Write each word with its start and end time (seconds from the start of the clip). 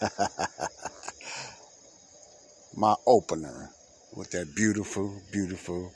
My 2.76 2.94
opener 3.06 3.70
with 4.14 4.30
that 4.32 4.54
beautiful, 4.54 5.22
beautiful 5.32 5.92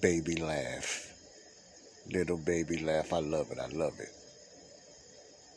baby 0.00 0.36
laugh. 0.36 1.12
Little 2.10 2.38
baby 2.38 2.78
laugh. 2.78 3.12
I 3.12 3.18
love 3.20 3.50
it. 3.50 3.58
I 3.58 3.66
love 3.68 4.00
it. 4.00 4.08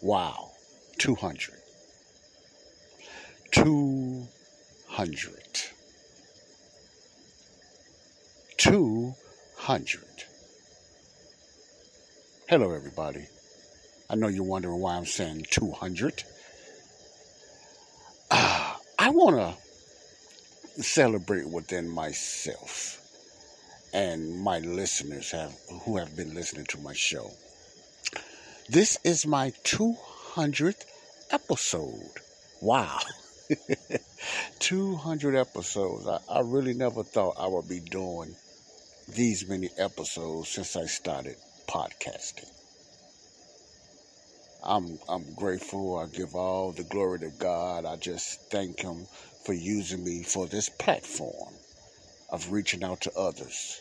Wow. 0.01 0.51
200. 0.97 1.53
200. 3.51 5.31
200. 8.57 10.03
Hello, 12.49 12.71
everybody. 12.71 13.25
I 14.09 14.15
know 14.15 14.27
you're 14.27 14.43
wondering 14.43 14.79
why 14.79 14.95
I'm 14.95 15.05
saying 15.05 15.45
200. 15.49 16.23
I 19.05 19.09
want 19.09 19.35
to 19.35 20.81
celebrate 20.81 21.47
within 21.47 21.87
myself 21.87 22.99
and 23.93 24.39
my 24.39 24.57
listeners 24.57 25.29
have 25.29 25.53
who 25.83 25.97
have 25.97 26.15
been 26.15 26.33
listening 26.33 26.65
to 26.69 26.79
my 26.79 26.93
show. 26.93 27.29
This 28.67 28.97
is 29.03 29.27
my 29.27 29.51
200th 29.63 30.85
episode. 31.29 32.13
Wow. 32.63 32.97
200 34.57 35.35
episodes. 35.35 36.07
I, 36.07 36.17
I 36.27 36.39
really 36.39 36.73
never 36.73 37.03
thought 37.03 37.35
I 37.37 37.45
would 37.45 37.69
be 37.69 37.81
doing 37.81 38.35
these 39.07 39.47
many 39.47 39.69
episodes 39.77 40.49
since 40.49 40.75
I 40.75 40.87
started 40.87 41.35
podcasting. 41.69 42.49
I'm 44.65 44.97
I'm 45.07 45.33
grateful. 45.35 45.99
I 45.99 46.07
give 46.07 46.33
all 46.35 46.71
the 46.71 46.83
glory 46.83 47.19
to 47.19 47.29
God. 47.29 47.85
I 47.85 47.97
just 47.97 48.49
thank 48.49 48.79
him 48.79 49.05
for 49.45 49.53
using 49.53 50.03
me 50.03 50.23
for 50.23 50.47
this 50.47 50.69
platform 50.69 51.53
of 52.31 52.51
reaching 52.51 52.83
out 52.83 53.01
to 53.01 53.11
others 53.15 53.79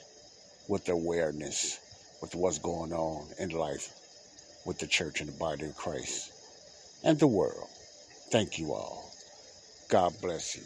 with 0.69 0.89
awareness 0.89 1.81
with 2.21 2.35
what's 2.35 2.59
going 2.59 2.93
on 2.93 3.27
in 3.39 3.51
life 3.51 3.89
with 4.67 4.79
the 4.79 4.87
church 4.87 5.21
and 5.21 5.29
the 5.29 5.39
body 5.39 5.65
of 5.65 5.77
Christ 5.77 6.33
and 7.03 7.19
the 7.19 7.27
world. 7.27 7.69
Thank 8.31 8.59
you 8.59 8.73
all. 8.73 9.11
God 9.89 10.15
bless 10.21 10.57
you. 10.57 10.63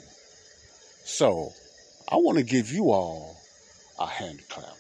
So, 1.05 1.53
I 2.11 2.17
want 2.17 2.39
to 2.39 2.45
give 2.45 2.71
you 2.73 2.91
all 2.91 3.37
a 3.99 4.07
hand 4.07 4.41
clap. 4.49 4.77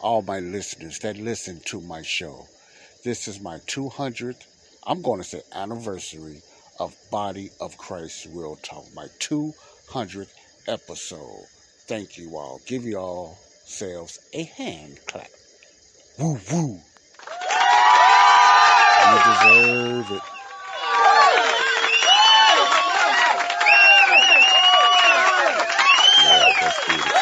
All 0.00 0.22
my 0.22 0.40
listeners 0.40 0.98
that 1.00 1.16
listen 1.16 1.60
to 1.66 1.80
my 1.80 2.02
show. 2.02 2.46
This 3.02 3.28
is 3.28 3.40
my 3.40 3.56
200th, 3.66 4.44
I'm 4.86 5.00
going 5.00 5.22
to 5.22 5.24
say 5.24 5.40
anniversary 5.54 6.42
of 6.78 6.94
Body 7.10 7.50
of 7.60 7.78
Christ 7.78 8.28
Real 8.30 8.56
Talk, 8.56 8.84
my 8.94 9.06
200th 9.20 10.32
episode. 10.68 11.46
Thank 11.86 12.18
you 12.18 12.36
all. 12.36 12.60
Give 12.66 12.84
you 12.84 12.98
all 12.98 13.38
yourselves 13.70 14.18
a 14.34 14.42
hand 14.42 14.98
clap. 15.06 15.28
Woo 16.18 16.38
woo. 16.52 16.80
You 19.06 19.18
deserve 19.24 20.10
it. 20.10 20.22
Yeah, 26.18 26.52
that's 26.60 26.86
beautiful. 26.86 27.20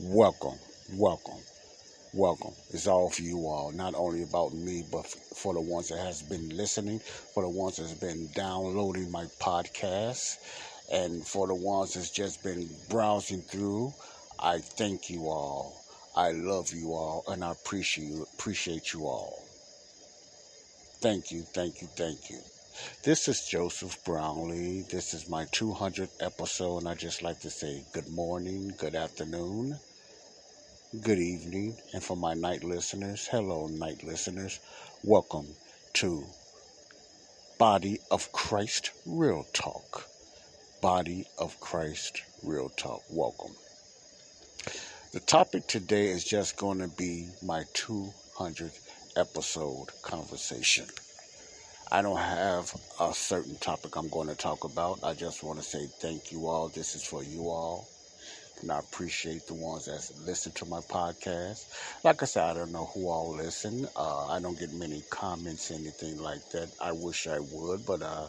Welcome, 0.00 0.58
welcome, 0.94 1.40
welcome. 2.14 2.54
It's 2.78 2.86
all 2.86 3.10
for 3.10 3.22
you 3.22 3.48
all, 3.48 3.72
not 3.72 3.96
only 3.96 4.22
about 4.22 4.54
me, 4.54 4.84
but 4.88 5.04
for 5.04 5.52
the 5.52 5.60
ones 5.60 5.88
that 5.88 5.98
has 5.98 6.22
been 6.22 6.56
listening, 6.56 7.00
for 7.00 7.42
the 7.42 7.48
ones 7.48 7.78
that's 7.78 7.92
been 7.94 8.28
downloading 8.36 9.10
my 9.10 9.24
podcast, 9.40 10.38
and 10.92 11.26
for 11.26 11.48
the 11.48 11.56
ones 11.56 11.94
that's 11.94 12.08
just 12.08 12.44
been 12.44 12.68
browsing 12.88 13.40
through. 13.40 13.92
I 14.38 14.58
thank 14.58 15.10
you 15.10 15.26
all. 15.26 15.84
I 16.14 16.30
love 16.30 16.72
you 16.72 16.94
all, 16.94 17.24
and 17.26 17.42
I 17.42 17.50
appreciate 17.50 18.10
you, 18.10 18.26
appreciate 18.38 18.92
you 18.92 19.08
all. 19.08 19.42
Thank 21.00 21.32
you, 21.32 21.42
thank 21.42 21.82
you, 21.82 21.88
thank 21.96 22.30
you. 22.30 22.38
This 23.02 23.26
is 23.26 23.44
Joseph 23.48 24.04
Brownlee. 24.04 24.82
This 24.82 25.14
is 25.14 25.28
my 25.28 25.46
200th 25.46 26.14
episode, 26.20 26.78
and 26.78 26.88
I 26.88 26.94
just 26.94 27.24
like 27.24 27.40
to 27.40 27.50
say 27.50 27.82
good 27.92 28.08
morning, 28.08 28.72
good 28.78 28.94
afternoon, 28.94 29.80
good 30.96 31.18
evening, 31.18 31.76
and 31.92 32.02
for 32.02 32.16
my 32.16 32.32
night 32.32 32.64
listeners, 32.64 33.28
hello, 33.30 33.66
night 33.66 34.02
listeners. 34.02 34.58
Welcome 35.04 35.46
to 35.94 36.24
Body 37.58 37.98
of 38.10 38.32
Christ 38.32 38.92
Real 39.04 39.46
Talk. 39.52 40.06
Body 40.80 41.26
of 41.38 41.60
Christ 41.60 42.22
Real 42.42 42.70
Talk. 42.70 43.02
Welcome. 43.10 43.54
The 45.12 45.20
topic 45.20 45.66
today 45.66 46.06
is 46.06 46.24
just 46.24 46.56
going 46.56 46.78
to 46.78 46.88
be 46.88 47.28
my 47.42 47.64
200th 47.74 48.80
episode 49.14 49.88
conversation. 50.00 50.86
I 51.92 52.00
don't 52.00 52.16
have 52.16 52.74
a 52.98 53.12
certain 53.12 53.56
topic 53.56 53.94
I'm 53.94 54.08
going 54.08 54.28
to 54.28 54.34
talk 54.34 54.64
about. 54.64 55.00
I 55.04 55.12
just 55.12 55.44
want 55.44 55.58
to 55.58 55.64
say 55.64 55.86
thank 56.00 56.32
you 56.32 56.46
all. 56.46 56.68
This 56.68 56.94
is 56.94 57.04
for 57.04 57.22
you 57.22 57.50
all 57.50 57.86
and 58.62 58.72
I 58.72 58.78
appreciate 58.78 59.46
the 59.46 59.54
ones 59.54 59.86
that 59.86 60.10
listen 60.26 60.52
to 60.52 60.64
my 60.66 60.80
podcast. 60.80 61.66
Like 62.04 62.22
I 62.22 62.26
said, 62.26 62.44
I 62.44 62.54
don't 62.54 62.72
know 62.72 62.86
who 62.86 63.08
all 63.08 63.34
listen. 63.34 63.88
Uh, 63.96 64.26
I 64.26 64.40
don't 64.40 64.58
get 64.58 64.72
many 64.72 65.02
comments, 65.10 65.70
anything 65.70 66.20
like 66.20 66.48
that. 66.50 66.68
I 66.80 66.92
wish 66.92 67.26
I 67.26 67.38
would, 67.38 67.86
but 67.86 68.02
uh, 68.02 68.28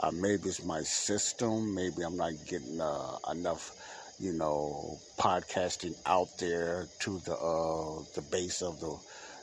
uh, 0.00 0.10
maybe 0.12 0.48
it's 0.48 0.64
my 0.64 0.82
system. 0.82 1.74
Maybe 1.74 2.02
I'm 2.02 2.16
not 2.16 2.32
getting 2.46 2.80
uh, 2.80 3.16
enough, 3.30 3.72
you 4.20 4.32
know, 4.32 4.98
podcasting 5.18 5.94
out 6.06 6.36
there 6.38 6.86
to 7.00 7.18
the 7.20 7.34
uh, 7.36 8.02
the 8.14 8.22
base 8.30 8.62
of 8.62 8.80
the 8.80 8.96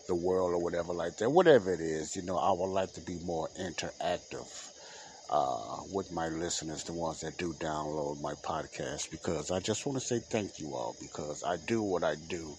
the 0.07 0.15
world 0.15 0.53
or 0.53 0.59
whatever 0.61 0.93
like 0.93 1.17
that. 1.17 1.29
Whatever 1.29 1.71
it 1.73 1.81
is, 1.81 2.15
you 2.15 2.23
know, 2.23 2.37
I 2.37 2.51
would 2.51 2.71
like 2.73 2.93
to 2.93 3.01
be 3.01 3.17
more 3.25 3.47
interactive 3.59 4.68
uh, 5.29 5.81
with 5.93 6.11
my 6.11 6.27
listeners, 6.29 6.83
the 6.83 6.93
ones 6.93 7.21
that 7.21 7.37
do 7.37 7.53
download 7.53 8.21
my 8.21 8.33
podcast, 8.33 9.11
because 9.11 9.51
I 9.51 9.59
just 9.59 9.85
want 9.85 9.99
to 9.99 10.05
say 10.05 10.19
thank 10.19 10.59
you 10.59 10.73
all 10.75 10.95
because 11.01 11.43
I 11.43 11.57
do 11.57 11.81
what 11.81 12.03
I 12.03 12.15
do 12.29 12.55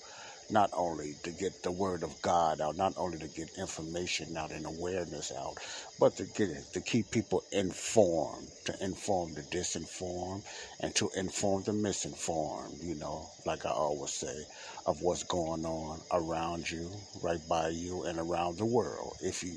not 0.50 0.70
only 0.72 1.14
to 1.22 1.30
get 1.30 1.62
the 1.62 1.70
word 1.70 2.02
of 2.02 2.20
God 2.22 2.60
out, 2.60 2.76
not 2.76 2.94
only 2.96 3.18
to 3.18 3.28
get 3.28 3.56
information 3.56 4.36
out 4.36 4.50
and 4.50 4.66
awareness 4.66 5.32
out, 5.32 5.56
but 5.98 6.16
to 6.16 6.24
get 6.24 6.50
it, 6.50 6.64
to 6.72 6.80
keep 6.80 7.10
people 7.10 7.44
informed, 7.52 8.48
to 8.64 8.74
inform 8.84 9.34
the 9.34 9.42
disinformed, 9.42 10.42
and 10.80 10.94
to 10.96 11.10
inform 11.16 11.62
the 11.62 11.72
misinformed. 11.72 12.78
You 12.82 12.96
know, 12.96 13.28
like 13.46 13.64
I 13.64 13.70
always 13.70 14.12
say, 14.12 14.44
of 14.86 15.02
what's 15.02 15.22
going 15.24 15.64
on 15.64 16.00
around 16.12 16.70
you, 16.70 16.90
right 17.22 17.40
by 17.48 17.68
you, 17.68 18.04
and 18.04 18.18
around 18.18 18.58
the 18.58 18.64
world. 18.64 19.16
If 19.22 19.42
you 19.42 19.54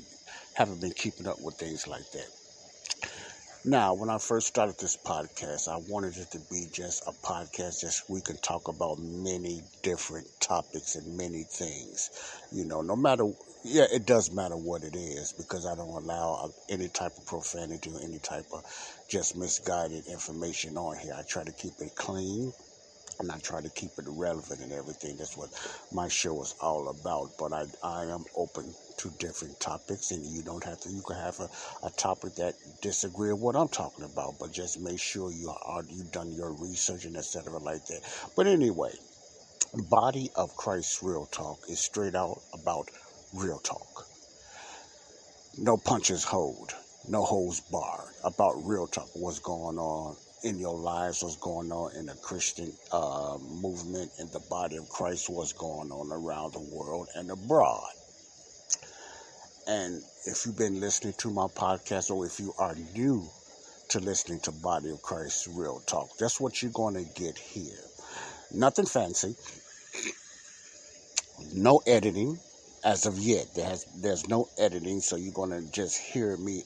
haven't 0.54 0.80
been 0.80 0.92
keeping 0.92 1.26
up 1.26 1.40
with 1.40 1.56
things 1.56 1.86
like 1.88 2.08
that. 2.12 2.43
Now, 3.66 3.94
when 3.94 4.10
I 4.10 4.18
first 4.18 4.46
started 4.46 4.76
this 4.78 4.94
podcast, 4.94 5.68
I 5.68 5.78
wanted 5.88 6.18
it 6.18 6.30
to 6.32 6.38
be 6.50 6.66
just 6.70 7.02
a 7.06 7.12
podcast, 7.12 7.80
just 7.80 8.10
we 8.10 8.20
can 8.20 8.36
talk 8.36 8.68
about 8.68 8.98
many 8.98 9.62
different 9.82 10.26
topics 10.38 10.96
and 10.96 11.16
many 11.16 11.44
things. 11.44 12.10
You 12.52 12.66
know, 12.66 12.82
no 12.82 12.94
matter, 12.94 13.32
yeah, 13.64 13.86
it 13.90 14.04
does 14.04 14.30
matter 14.30 14.54
what 14.54 14.82
it 14.82 14.94
is 14.94 15.32
because 15.32 15.64
I 15.64 15.74
don't 15.76 15.88
allow 15.88 16.44
uh, 16.44 16.48
any 16.68 16.88
type 16.88 17.16
of 17.16 17.24
profanity 17.24 17.90
or 17.90 18.02
any 18.02 18.18
type 18.18 18.44
of 18.52 18.62
just 19.08 19.34
misguided 19.34 20.08
information 20.08 20.76
on 20.76 20.98
here. 20.98 21.14
I 21.16 21.22
try 21.22 21.42
to 21.42 21.52
keep 21.52 21.80
it 21.80 21.94
clean, 21.94 22.52
and 23.18 23.32
I 23.32 23.38
try 23.38 23.62
to 23.62 23.70
keep 23.70 23.92
it 23.96 24.04
relevant 24.08 24.60
and 24.60 24.72
everything. 24.72 25.16
That's 25.16 25.38
what 25.38 25.48
my 25.90 26.08
show 26.08 26.42
is 26.42 26.54
all 26.60 26.88
about. 26.88 27.30
But 27.38 27.54
I, 27.54 27.64
I 27.82 28.04
am 28.12 28.26
open 28.36 28.74
to 28.98 29.10
different 29.18 29.58
topics, 29.60 30.10
and 30.10 30.24
you 30.24 30.42
don't 30.42 30.64
have 30.64 30.80
to. 30.80 30.90
You 30.90 31.02
can 31.02 31.16
have 31.16 31.40
a, 31.40 31.48
a 31.86 31.90
topic 31.90 32.34
that 32.36 32.54
disagree 32.82 33.32
with 33.32 33.42
what 33.42 33.56
I'm 33.56 33.68
talking 33.68 34.04
about, 34.04 34.34
but 34.38 34.52
just 34.52 34.80
make 34.80 35.00
sure 35.00 35.32
you 35.32 35.50
are 35.50 35.82
you've 35.88 36.12
done 36.12 36.32
your 36.32 36.52
research 36.52 37.04
and 37.04 37.16
etc. 37.16 37.58
like 37.58 37.86
that. 37.86 38.00
But 38.36 38.46
anyway, 38.46 38.92
body 39.90 40.30
of 40.36 40.56
Christ 40.56 41.02
real 41.02 41.26
talk 41.26 41.58
is 41.68 41.80
straight 41.80 42.14
out 42.14 42.40
about 42.52 42.88
real 43.34 43.58
talk. 43.58 44.06
No 45.58 45.76
punches 45.76 46.24
hold, 46.24 46.74
no 47.08 47.24
holds 47.24 47.60
barred 47.60 48.14
about 48.24 48.54
real 48.64 48.86
talk. 48.86 49.08
What's 49.14 49.38
going 49.38 49.78
on 49.78 50.16
in 50.44 50.58
your 50.58 50.76
lives, 50.76 51.22
what's 51.22 51.36
going 51.36 51.72
on 51.72 51.96
in 51.96 52.06
the 52.06 52.14
Christian 52.14 52.70
uh, 52.92 53.38
movement, 53.40 54.10
in 54.20 54.28
the 54.32 54.42
body 54.50 54.76
of 54.76 54.88
Christ, 54.88 55.30
what's 55.30 55.52
going 55.52 55.90
on 55.90 56.12
around 56.12 56.52
the 56.52 56.60
world 56.60 57.08
and 57.14 57.30
abroad. 57.30 57.88
And 59.66 60.02
if 60.26 60.44
you've 60.44 60.58
been 60.58 60.80
listening 60.80 61.14
to 61.18 61.30
my 61.30 61.46
podcast, 61.46 62.10
or 62.10 62.26
if 62.26 62.38
you 62.38 62.52
are 62.58 62.74
new 62.94 63.26
to 63.88 64.00
listening 64.00 64.40
to 64.40 64.52
Body 64.52 64.90
of 64.90 65.02
Christ 65.02 65.48
Real 65.52 65.80
Talk, 65.86 66.16
that's 66.18 66.40
what 66.40 66.62
you're 66.62 66.72
going 66.72 66.94
to 66.94 67.04
get 67.14 67.38
here. 67.38 67.78
Nothing 68.52 68.86
fancy, 68.86 69.34
no 71.54 71.80
editing 71.86 72.38
as 72.84 73.06
of 73.06 73.18
yet. 73.18 73.46
There's 73.54 73.84
there's 73.96 74.28
no 74.28 74.48
editing, 74.58 75.00
so 75.00 75.16
you're 75.16 75.32
going 75.32 75.50
to 75.50 75.72
just 75.72 75.98
hear 75.98 76.36
me 76.36 76.62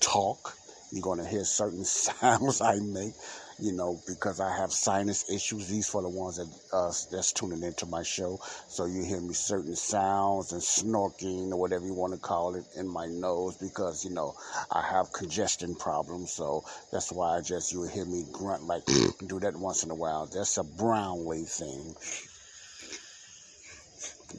talk 0.00 0.56
you're 0.92 1.02
going 1.02 1.18
to 1.18 1.26
hear 1.26 1.44
certain 1.44 1.84
sounds 1.84 2.60
I 2.60 2.80
make, 2.80 3.14
you 3.60 3.72
know, 3.72 4.00
because 4.06 4.40
I 4.40 4.56
have 4.56 4.72
sinus 4.72 5.30
issues. 5.30 5.68
These 5.68 5.88
for 5.88 6.02
the 6.02 6.08
ones 6.08 6.36
that 6.36 6.48
uh, 6.72 6.92
that's 7.10 7.32
tuning 7.32 7.62
into 7.62 7.86
my 7.86 8.02
show. 8.02 8.40
So 8.68 8.86
you 8.86 9.04
hear 9.04 9.20
me 9.20 9.34
certain 9.34 9.76
sounds 9.76 10.52
and 10.52 10.62
snorking 10.62 11.52
or 11.52 11.60
whatever 11.60 11.84
you 11.84 11.94
want 11.94 12.14
to 12.14 12.18
call 12.18 12.54
it 12.54 12.64
in 12.76 12.88
my 12.88 13.06
nose 13.06 13.56
because 13.56 14.04
you 14.04 14.10
know 14.10 14.34
I 14.70 14.82
have 14.82 15.12
congestion 15.12 15.74
problems. 15.74 16.32
So 16.32 16.64
that's 16.90 17.12
why 17.12 17.36
I 17.36 17.40
just 17.40 17.72
you 17.72 17.84
hear 17.84 18.04
me 18.04 18.24
grunt 18.32 18.64
like 18.64 18.84
do 19.26 19.40
that 19.40 19.56
once 19.56 19.84
in 19.84 19.90
a 19.90 19.94
while. 19.94 20.26
That's 20.26 20.56
a 20.58 20.64
Brownlee 20.64 21.44
thing 21.44 21.94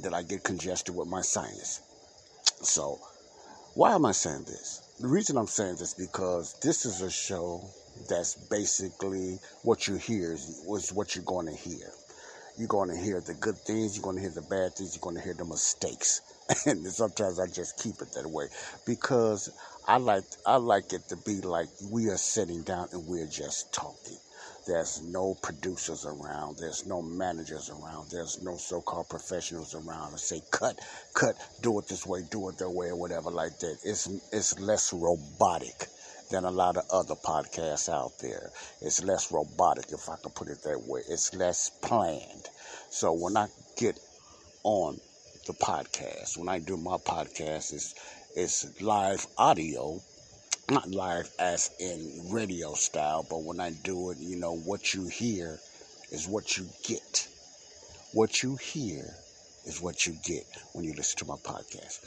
that 0.02 0.14
I 0.14 0.24
get 0.24 0.44
congested 0.44 0.96
with 0.96 1.08
my 1.08 1.22
sinus. 1.22 1.82
So 2.64 3.00
why 3.74 3.94
am 3.94 4.06
I 4.06 4.12
saying 4.12 4.44
this? 4.46 4.82
The 5.00 5.08
reason 5.08 5.38
I'm 5.38 5.48
saying 5.48 5.78
this 5.78 5.94
because 5.94 6.56
this 6.62 6.86
is 6.86 7.02
a 7.02 7.10
show 7.10 7.64
that's 8.08 8.36
basically 8.36 9.40
what 9.64 9.88
you 9.88 9.96
hear 9.96 10.34
is, 10.34 10.92
what 10.94 11.16
you're 11.16 11.26
going 11.26 11.48
to 11.48 11.56
hear. 11.56 11.92
You're 12.58 12.68
going 12.68 12.90
to 12.90 12.98
hear 12.98 13.22
the 13.22 13.34
good 13.34 13.58
things, 13.58 13.96
you're 13.96 14.04
going 14.04 14.18
to 14.18 14.22
hear 14.22 14.32
the 14.32 14.42
bad 14.42 14.76
things, 14.76 14.96
you're 14.96 15.02
going 15.02 15.16
to 15.16 15.22
hear 15.22 15.34
the 15.34 15.46
mistakes. 15.46 16.22
And 16.66 16.86
sometimes 16.88 17.40
I 17.40 17.48
just 17.48 17.82
keep 17.82 18.02
it 18.02 18.12
that 18.14 18.28
way 18.30 18.48
because 18.86 19.50
I 19.88 19.98
like 19.98 20.26
I 20.46 20.58
like 20.58 20.92
it 20.92 21.08
to 21.10 21.16
be 21.16 21.40
like 21.40 21.70
we 21.90 22.10
are 22.10 22.18
sitting 22.18 22.64
down 22.64 22.90
and 22.92 23.08
we're 23.08 23.28
just 23.28 23.74
talking. 23.74 24.18
There's 24.68 25.02
no 25.02 25.36
producers 25.42 26.06
around. 26.06 26.58
There's 26.58 26.86
no 26.86 27.02
managers 27.02 27.70
around. 27.72 28.12
There's 28.12 28.44
no 28.44 28.58
so-called 28.58 29.10
professionals 29.10 29.74
around 29.74 30.12
to 30.12 30.20
say, 30.20 30.42
cut, 30.52 30.80
cut, 31.16 31.36
do 31.62 31.80
it 31.80 31.88
this 31.88 32.06
way, 32.06 32.22
do 32.30 32.48
it 32.50 32.60
that 32.60 32.70
way, 32.70 32.90
or 32.90 32.96
whatever 32.96 33.32
like 33.32 33.58
that. 33.60 33.78
It's, 33.84 34.08
it's 34.32 34.60
less 34.60 34.94
robotic 34.94 35.88
than 36.32 36.46
a 36.46 36.52
lot 36.52 36.78
of 36.78 36.84
other 36.92 37.16
podcasts 37.16 37.90
out 37.90 38.18
there. 38.20 38.50
It's 38.82 39.04
less 39.04 39.32
robotic, 39.32 39.92
if 39.92 40.10
I 40.10 40.16
can 40.18 40.32
put 40.32 40.48
it 40.48 40.64
that 40.64 40.82
way. 40.88 41.02
It's 41.08 41.34
less 41.36 41.70
planned. 41.82 42.50
So 42.90 43.14
when 43.14 43.38
I 43.38 43.48
get 43.78 44.00
on 44.64 45.00
the 45.48 45.54
podcast, 45.54 46.38
when 46.38 46.50
I 46.50 46.60
do 46.60 46.78
my 46.78 46.98
podcast, 46.98 47.74
it's, 47.74 47.96
it's 48.36 48.82
live 48.82 49.28
audio 49.38 50.02
not 50.72 50.90
live 50.90 51.30
as 51.38 51.70
in 51.80 52.32
radio 52.32 52.74
style, 52.74 53.26
but 53.30 53.44
when 53.44 53.60
I 53.60 53.72
do 53.84 54.12
it, 54.12 54.18
you 54.20 54.38
know, 54.38 54.56
what 54.56 54.94
you 54.94 55.08
hear 55.08 55.60
is 56.12 56.28
what 56.30 56.58
you 56.58 56.66
get. 56.84 57.28
What 58.14 58.42
you 58.42 58.56
hear 58.56 59.04
is 59.66 59.82
what 59.82 60.08
you 60.08 60.16
get 60.24 60.46
when 60.74 60.86
you 60.86 60.94
listen 60.94 61.18
to 61.20 61.26
my 61.26 61.36
podcast. 61.36 62.00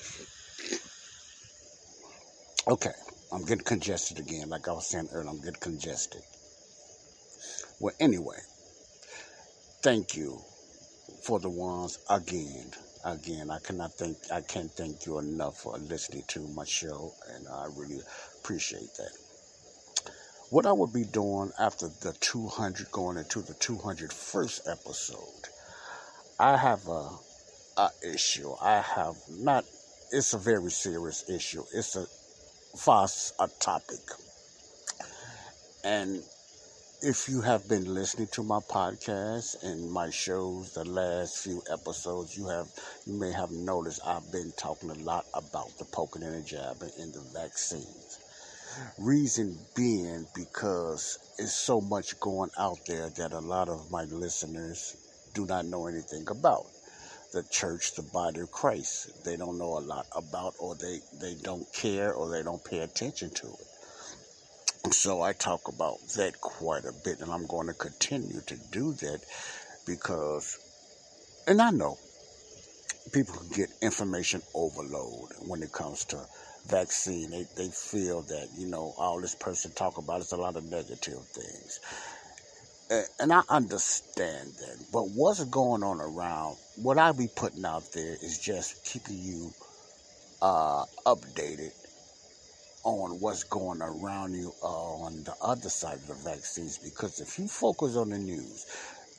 Okay, 2.67 2.93
I'm 3.35 3.45
getting 3.45 3.65
congested 3.65 4.19
again. 4.19 4.49
Like 4.49 4.69
I 4.69 4.73
was 4.73 4.87
saying 4.87 5.09
earlier, 5.13 5.29
I'm 5.29 5.39
getting 5.39 5.61
congested. 5.61 6.23
Well, 7.81 7.95
anyway, 8.01 8.39
thank 9.83 10.17
you 10.17 10.39
for 11.23 11.41
the 11.41 11.51
ones 11.51 11.99
again 12.09 12.71
again, 13.05 13.51
I 13.51 13.59
cannot 13.59 13.93
thank 13.93 14.17
I 14.33 14.41
can't 14.41 14.71
thank 14.71 15.07
you 15.07 15.19
enough 15.19 15.59
for 15.59 15.77
listening 15.79 16.25
to 16.29 16.41
my 16.49 16.65
show, 16.65 17.13
and 17.35 17.47
I 17.49 17.67
really 17.77 18.01
appreciate 18.41 18.95
that. 18.97 19.11
What 20.51 20.67
I 20.67 20.73
will 20.73 20.87
be 20.93 21.05
doing 21.05 21.51
after 21.59 21.89
the 21.89 22.15
200, 22.21 22.91
going 22.91 23.17
into 23.17 23.41
the 23.41 23.55
201st 23.55 24.71
episode, 24.71 25.49
I 26.39 26.57
have 26.57 26.87
a, 26.89 27.11
a 27.77 27.91
issue. 28.15 28.53
I 28.61 28.81
have 28.81 29.17
not. 29.31 29.65
It's 30.13 30.33
a 30.33 30.39
very 30.39 30.71
serious 30.71 31.29
issue. 31.29 31.65
It's 31.75 31.97
a 31.97 32.07
fast 32.77 33.35
a 33.39 33.49
topic, 33.61 34.01
and 35.85 36.23
if 37.03 37.29
you 37.29 37.41
have 37.41 37.69
been 37.69 37.95
listening 37.95 38.27
to 38.33 38.43
my 38.43 38.59
podcast 38.59 39.63
and 39.63 39.91
my 39.93 40.11
shows 40.11 40.73
the 40.75 40.85
last 40.85 41.39
few 41.39 41.63
episodes 41.71 42.37
you 42.37 42.49
have 42.49 42.67
you 43.07 43.13
may 43.13 43.31
have 43.31 43.51
noticed 43.51 44.01
i've 44.07 44.33
been 44.33 44.51
talking 44.57 44.91
a 44.91 44.95
lot 44.95 45.27
about 45.35 45.69
the 45.79 45.85
poking 45.85 46.23
and 46.23 46.35
the 46.35 46.49
jabbing 46.49 46.91
and 46.99 47.13
the 47.13 47.21
vaccines. 47.33 48.19
Reason 48.99 49.57
being 49.77 50.27
because 50.35 51.19
it's 51.39 51.53
so 51.53 51.81
much 51.81 52.19
going 52.19 52.51
out 52.59 52.79
there 52.87 53.09
that 53.11 53.33
a 53.33 53.39
lot 53.39 53.69
of 53.69 53.91
my 53.91 54.05
listeners 54.05 54.97
do 55.33 55.47
not 55.47 55.67
know 55.67 55.87
anything 55.87 56.25
about 56.29 56.67
the 57.35 57.43
church 57.51 57.95
the 57.97 58.03
body 58.03 58.41
of 58.41 58.51
christ 58.53 59.25
they 59.25 59.37
don't 59.37 59.59
know 59.59 59.79
a 59.79 59.81
lot 59.81 60.07
about 60.17 60.55
or 60.61 60.75
they 60.77 60.99
they 61.21 61.35
don't 61.43 61.67
care 61.75 62.15
or 62.15 62.31
they 62.31 62.43
don't 62.43 62.65
pay 62.65 62.79
attention 62.79 63.31
to 63.31 63.49
it 63.49 63.67
so 64.93 65.23
I 65.23 65.33
talk 65.33 65.69
about 65.69 65.99
that 66.17 66.41
quite 66.41 66.85
a 66.85 66.93
bit, 67.05 67.21
and 67.21 67.33
I'm 67.33 67.47
going 67.47 67.69
to 67.69 67.75
continue 67.75 68.41
to 68.47 68.57
do 68.71 68.93
that 68.95 69.21
because, 69.87 70.59
and 71.47 71.61
I 71.61 71.71
know 71.71 71.99
people 73.13 73.35
can 73.37 73.49
get 73.49 73.71
information 73.83 74.43
overload 74.55 75.31
when 75.47 75.63
it 75.63 75.73
comes 75.73 76.05
to 76.07 76.25
vaccine. 76.69 77.31
They, 77.31 77.47
they 77.57 77.69
feel 77.69 78.23
that, 78.23 78.49
you 78.59 78.69
know, 78.69 78.95
all 78.99 79.21
this 79.21 79.35
person 79.35 79.73
talk 79.73 79.99
about 79.99 80.21
is 80.21 80.33
a 80.33 80.37
lot 80.37 80.57
of 80.57 80.65
negative 80.65 81.27
things. 81.33 81.81
And 83.19 83.33
I 83.33 83.43
understand 83.49 84.51
that. 84.61 84.87
But 84.93 85.05
what's 85.15 85.43
going 85.45 85.83
on 85.83 86.01
around, 86.01 86.57
what 86.77 86.99
I 86.99 87.13
be 87.13 87.29
putting 87.35 87.65
out 87.65 87.93
there 87.93 88.17
is 88.23 88.39
just 88.39 88.85
keeping 88.85 89.19
you 89.19 89.53
uh, 90.43 90.85
updated 91.07 91.73
on 92.83 93.21
what's 93.21 93.45
going 93.45 93.81
around 93.81 94.35
you 94.35 94.53
uh, 94.63 94.67
on 94.67 95.25
the 95.25 95.35
other 95.41 95.69
side 95.69 95.95
of 95.95 96.07
the 96.07 96.15
vaccines. 96.15 96.79
Because 96.79 97.21
if 97.21 97.39
you 97.39 97.49
focus 97.49 97.97
on 97.97 98.11
the 98.11 98.19
news, 98.19 98.67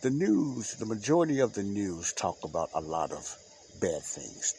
the 0.01 0.09
news, 0.09 0.75
the 0.75 0.85
majority 0.85 1.39
of 1.39 1.53
the 1.53 1.63
news 1.63 2.13
talk 2.13 2.38
about 2.43 2.69
a 2.75 2.81
lot 2.81 3.12
of 3.12 3.35
bad 3.81 4.03
things, 4.03 4.53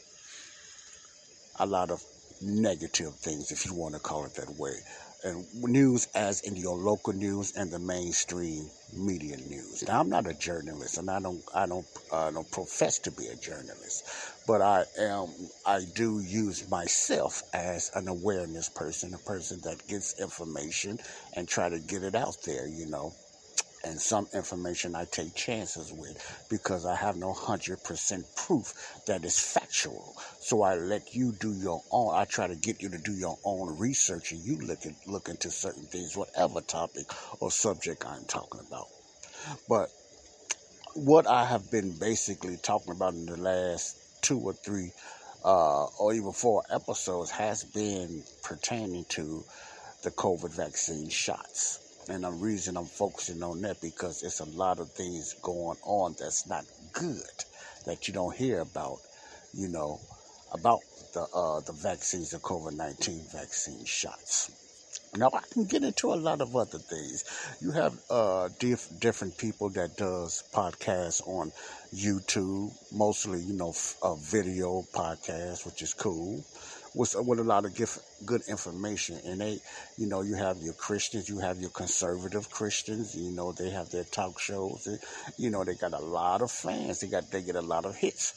a 1.60 1.66
lot 1.66 1.90
of 1.90 2.02
negative 2.42 3.14
things, 3.14 3.52
if 3.52 3.66
you 3.66 3.74
want 3.74 3.94
to 3.94 4.00
call 4.00 4.24
it 4.24 4.34
that 4.34 4.50
way. 4.58 4.74
And 5.22 5.46
news 5.64 6.08
as 6.14 6.42
in 6.42 6.56
your 6.56 6.76
local 6.76 7.12
news 7.12 7.56
and 7.56 7.70
the 7.70 7.78
mainstream 7.78 8.68
media 8.92 9.36
news. 9.36 9.84
Now, 9.86 10.00
I'm 10.00 10.08
not 10.08 10.26
a 10.26 10.34
journalist, 10.34 10.98
and 10.98 11.10
I 11.10 11.20
don't, 11.20 11.42
I 11.54 11.66
don't, 11.66 11.86
uh, 12.12 12.30
don't 12.30 12.50
profess 12.50 12.98
to 13.00 13.10
be 13.10 13.26
a 13.28 13.36
journalist, 13.36 14.04
but 14.46 14.62
I 14.62 14.84
am, 14.98 15.28
I 15.66 15.80
do 15.94 16.20
use 16.20 16.68
myself 16.70 17.42
as 17.52 17.90
an 17.94 18.08
awareness 18.08 18.68
person, 18.68 19.14
a 19.14 19.18
person 19.18 19.60
that 19.64 19.86
gets 19.88 20.20
information 20.20 20.98
and 21.34 21.48
try 21.48 21.68
to 21.68 21.78
get 21.78 22.02
it 22.02 22.14
out 22.14 22.36
there, 22.44 22.66
you 22.66 22.86
know 22.86 23.12
and 23.86 24.00
some 24.00 24.26
information 24.34 24.96
I 24.96 25.04
take 25.04 25.34
chances 25.36 25.92
with 25.92 26.18
because 26.50 26.84
I 26.84 26.96
have 26.96 27.16
no 27.16 27.32
100% 27.32 28.34
proof 28.34 28.74
that 29.06 29.24
is 29.24 29.38
factual. 29.38 30.16
So 30.40 30.62
I 30.62 30.74
let 30.74 31.14
you 31.14 31.32
do 31.32 31.52
your 31.52 31.80
own. 31.92 32.12
I 32.14 32.24
try 32.24 32.48
to 32.48 32.56
get 32.56 32.82
you 32.82 32.88
to 32.88 32.98
do 32.98 33.12
your 33.12 33.38
own 33.44 33.78
research 33.78 34.32
and 34.32 34.44
you 34.44 34.58
look, 34.58 34.84
at, 34.86 34.94
look 35.06 35.28
into 35.28 35.50
certain 35.50 35.84
things, 35.84 36.16
whatever 36.16 36.60
topic 36.62 37.06
or 37.40 37.52
subject 37.52 38.04
I'm 38.04 38.24
talking 38.24 38.60
about. 38.66 38.88
But 39.68 39.88
what 40.94 41.28
I 41.28 41.44
have 41.44 41.70
been 41.70 41.92
basically 41.92 42.56
talking 42.56 42.92
about 42.92 43.14
in 43.14 43.26
the 43.26 43.36
last 43.36 44.20
two 44.20 44.40
or 44.40 44.52
three 44.52 44.90
uh, 45.44 45.84
or 46.00 46.12
even 46.12 46.32
four 46.32 46.64
episodes 46.70 47.30
has 47.30 47.62
been 47.62 48.24
pertaining 48.42 49.04
to 49.10 49.44
the 50.02 50.10
COVID 50.10 50.52
vaccine 50.56 51.08
shots 51.08 51.85
And 52.08 52.24
the 52.24 52.30
reason 52.30 52.76
I'm 52.76 52.84
focusing 52.86 53.42
on 53.42 53.60
that 53.62 53.80
because 53.80 54.22
it's 54.22 54.40
a 54.40 54.44
lot 54.44 54.78
of 54.78 54.90
things 54.92 55.34
going 55.42 55.76
on 55.82 56.14
that's 56.18 56.46
not 56.46 56.64
good 56.92 57.44
that 57.84 58.06
you 58.06 58.14
don't 58.14 58.34
hear 58.34 58.60
about, 58.60 58.98
you 59.52 59.68
know, 59.68 60.00
about 60.52 60.80
the 61.14 61.26
uh, 61.34 61.60
the 61.60 61.72
vaccines, 61.72 62.30
the 62.30 62.38
COVID 62.38 62.76
nineteen 62.76 63.22
vaccine 63.32 63.84
shots. 63.84 64.50
Now 65.16 65.30
I 65.32 65.40
can 65.50 65.64
get 65.64 65.82
into 65.82 66.12
a 66.12 66.14
lot 66.14 66.40
of 66.40 66.54
other 66.54 66.78
things. 66.78 67.24
You 67.60 67.72
have 67.72 67.94
uh, 68.10 68.48
diff- 68.58 68.88
different 69.00 69.36
people 69.38 69.70
that 69.70 69.96
does 69.96 70.44
podcasts 70.52 71.26
on 71.26 71.52
YouTube, 71.94 72.72
mostly 72.92 73.40
you 73.40 73.54
know 73.54 73.70
f- 73.70 73.96
a 74.02 74.14
video 74.16 74.82
podcast, 74.94 75.64
which 75.66 75.82
is 75.82 75.94
cool, 75.94 76.44
with 76.96 77.14
with 77.14 77.38
a 77.38 77.44
lot 77.44 77.64
of 77.64 77.76
gift, 77.76 78.00
good 78.24 78.42
information. 78.48 79.20
And 79.24 79.40
they, 79.40 79.58
you 79.98 80.08
know, 80.08 80.22
you 80.22 80.34
have 80.34 80.56
your 80.58 80.74
Christians, 80.74 81.28
you 81.28 81.38
have 81.38 81.60
your 81.60 81.70
conservative 81.70 82.50
Christians. 82.50 83.14
You 83.14 83.30
know, 83.30 83.52
they 83.52 83.70
have 83.70 83.90
their 83.90 84.04
talk 84.04 84.40
shows. 84.40 84.86
And, 84.86 84.98
you 85.36 85.50
know, 85.50 85.62
they 85.62 85.74
got 85.74 85.92
a 85.92 85.98
lot 85.98 86.42
of 86.42 86.50
fans. 86.50 87.00
They 87.00 87.08
got 87.08 87.30
they 87.30 87.42
get 87.42 87.56
a 87.56 87.62
lot 87.62 87.84
of 87.84 87.94
hits 87.94 88.34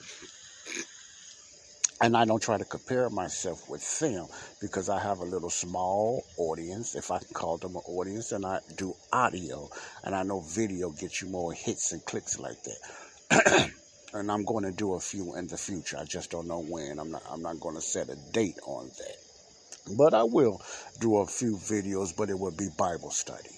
and 2.02 2.16
I 2.16 2.26
don't 2.26 2.42
try 2.42 2.58
to 2.58 2.66
compare 2.66 3.10
myself 3.10 3.70
with 3.70 4.00
them 4.00 4.28
because 4.62 4.90
I 4.90 5.00
have 5.00 5.20
a 5.20 5.26
little 5.26 5.50
small 5.50 6.24
audience, 6.38 6.96
if 6.96 7.12
I 7.12 7.20
can 7.20 7.34
call 7.34 7.58
them 7.58 7.76
an 7.76 7.82
audience, 7.88 8.32
and 8.32 8.46
I 8.46 8.60
do 8.78 8.96
audio, 9.12 9.70
and 10.04 10.16
I 10.16 10.24
know 10.24 10.40
video 10.40 10.92
gets 10.92 11.22
you 11.22 11.28
more 11.28 11.52
hits 11.52 11.92
and 11.92 12.04
clicks 12.06 12.40
like 12.40 12.58
that. 12.64 13.72
and 14.14 14.32
I'm 14.32 14.44
going 14.44 14.64
to 14.64 14.72
do 14.72 14.94
a 14.96 15.00
few 15.00 15.36
in 15.36 15.48
the 15.48 15.58
future. 15.58 15.98
I 16.00 16.06
just 16.06 16.32
don't 16.32 16.48
know 16.48 16.62
when. 16.62 17.00
I'm 17.00 17.12
not. 17.12 17.24
I'm 17.30 17.42
not 17.42 17.60
going 17.60 17.76
to 17.76 17.82
set 17.82 18.10
a 18.10 18.16
date 18.34 18.60
on 18.66 18.88
that, 18.88 19.96
but 19.98 20.14
I 20.14 20.24
will 20.24 20.62
do 21.00 21.18
a 21.18 21.26
few 21.26 21.56
videos. 21.56 22.16
But 22.16 22.30
it 22.30 22.40
will 22.40 22.52
be 22.52 22.70
Bible 22.78 23.12
study. 23.12 23.50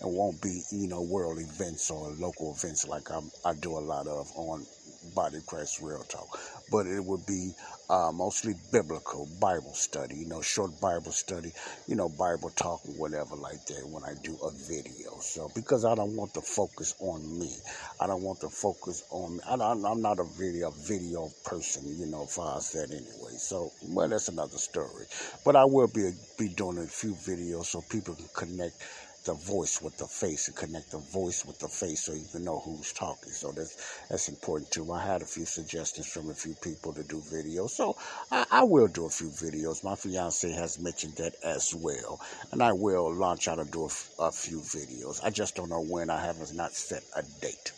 It 0.00 0.08
won't 0.08 0.42
be, 0.42 0.62
you 0.72 0.88
know, 0.88 1.02
world 1.02 1.38
events 1.38 1.88
or 1.90 2.10
local 2.18 2.52
events 2.52 2.88
like 2.88 3.08
I'm, 3.12 3.30
I 3.44 3.54
do 3.54 3.78
a 3.78 3.78
lot 3.78 4.08
of 4.08 4.32
on 4.34 4.66
Body 5.14 5.38
Christ 5.46 5.80
Real 5.80 6.02
Talk. 6.02 6.40
But 6.72 6.86
it 6.86 7.04
would 7.04 7.24
be 7.24 7.52
uh, 7.92 8.10
mostly 8.10 8.54
biblical 8.72 9.28
Bible 9.38 9.74
study, 9.74 10.16
you 10.16 10.26
know, 10.26 10.40
short 10.40 10.80
Bible 10.80 11.12
study, 11.12 11.52
you 11.86 11.94
know, 11.94 12.08
Bible 12.08 12.48
talk 12.56 12.80
or 12.88 12.92
whatever 12.92 13.36
like 13.36 13.66
that 13.66 13.86
when 13.86 14.02
I 14.02 14.14
do 14.24 14.34
a 14.42 14.50
video. 14.50 15.10
So 15.20 15.50
because 15.54 15.84
I 15.84 15.94
don't 15.94 16.16
want 16.16 16.32
to 16.34 16.40
focus 16.40 16.94
on 17.00 17.38
me, 17.38 17.54
I 18.00 18.06
don't 18.06 18.22
want 18.22 18.40
to 18.40 18.48
focus 18.48 19.04
on. 19.10 19.40
I 19.46 19.72
am 19.72 20.00
not 20.00 20.18
a 20.18 20.24
video 20.24 20.70
video 20.70 21.28
person, 21.44 21.82
you 21.98 22.06
know, 22.06 22.24
far 22.24 22.56
as 22.56 22.72
that 22.72 22.90
anyway. 22.90 23.36
So 23.36 23.70
well, 23.88 24.08
that's 24.08 24.28
another 24.28 24.56
story. 24.56 25.04
But 25.44 25.56
I 25.56 25.66
will 25.66 25.88
be 25.88 26.12
be 26.38 26.48
doing 26.48 26.78
a 26.78 26.86
few 26.86 27.12
videos 27.12 27.66
so 27.66 27.82
people 27.90 28.14
can 28.14 28.28
connect 28.34 28.76
the 29.24 29.34
voice 29.34 29.80
with 29.80 29.96
the 29.98 30.06
face 30.06 30.48
and 30.48 30.56
connect 30.56 30.90
the 30.90 30.98
voice 30.98 31.44
with 31.44 31.58
the 31.58 31.68
face 31.68 32.04
so 32.04 32.12
you 32.12 32.26
can 32.30 32.44
know 32.44 32.58
who's 32.58 32.92
talking. 32.92 33.32
So 33.32 33.52
that's 33.52 34.04
that's 34.08 34.28
important 34.28 34.70
too. 34.70 34.92
I 34.92 35.04
had 35.04 35.22
a 35.22 35.26
few 35.26 35.44
suggestions 35.44 36.06
from 36.06 36.30
a 36.30 36.34
few 36.34 36.54
people 36.54 36.92
to 36.94 37.02
do 37.02 37.18
videos, 37.18 37.70
so 37.70 37.96
I, 38.30 38.44
I 38.50 38.64
will 38.64 38.88
do 38.88 39.06
a 39.06 39.10
few 39.10 39.28
videos. 39.28 39.84
My 39.84 39.94
fiance 39.94 40.50
has 40.50 40.78
mentioned 40.78 41.14
that 41.16 41.34
as 41.44 41.74
well, 41.74 42.20
and 42.50 42.62
I 42.62 42.72
will 42.72 43.12
launch 43.14 43.48
out 43.48 43.58
and 43.58 43.70
do 43.70 43.84
a, 44.18 44.32
few 44.32 44.58
videos. 44.58 45.22
I 45.22 45.30
just 45.30 45.54
don't 45.54 45.68
know 45.68 45.84
when. 45.84 46.10
I 46.10 46.20
haven't 46.20 46.54
not 46.54 46.72
set 46.72 47.04
a 47.14 47.22
date. 47.40 47.72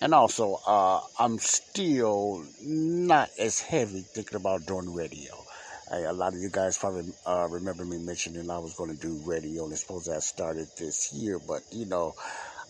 And 0.00 0.14
also, 0.14 0.60
uh, 0.66 1.00
I'm 1.18 1.38
still 1.38 2.44
not 2.62 3.30
as 3.38 3.60
heavy 3.60 4.00
thinking 4.00 4.36
about 4.36 4.66
doing 4.66 4.94
radio. 4.94 5.44
A 5.92 6.12
lot 6.12 6.34
of 6.34 6.40
you 6.40 6.50
guys 6.50 6.78
probably 6.78 7.12
uh, 7.26 7.48
remember 7.50 7.84
me 7.84 7.98
mentioning 7.98 8.48
I 8.48 8.58
was 8.58 8.74
going 8.74 8.96
to 8.96 9.00
do 9.00 9.20
radio, 9.24 9.64
and 9.64 9.76
supposed 9.76 10.06
to 10.06 10.12
have 10.12 10.22
started 10.22 10.68
this 10.78 11.12
year, 11.12 11.40
but 11.40 11.62
you 11.72 11.84
know, 11.84 12.14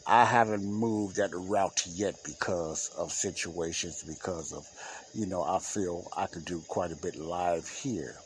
I 0.07 0.25
haven't 0.25 0.65
moved 0.65 1.17
that 1.17 1.31
route 1.35 1.83
yet 1.87 2.17
because 2.25 2.91
of 2.97 3.12
situations, 3.12 4.03
because 4.03 4.53
of, 4.53 4.67
you 5.15 5.27
know, 5.27 5.43
I 5.43 5.59
feel 5.59 6.09
I 6.17 6.27
can 6.27 6.43
do 6.45 6.62
quite 6.67 6.93
a 6.93 6.97
bit 6.97 7.17
live 7.17 7.69
here 7.69 8.17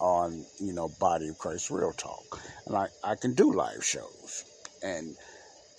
on, 0.00 0.44
you 0.58 0.72
know, 0.72 0.88
Body 0.98 1.28
of 1.28 1.38
Christ 1.38 1.70
Real 1.70 1.92
Talk. 1.92 2.40
And 2.66 2.76
I, 2.76 2.88
I 3.04 3.14
can 3.14 3.34
do 3.34 3.52
live 3.52 3.84
shows. 3.84 4.44
And 4.82 5.16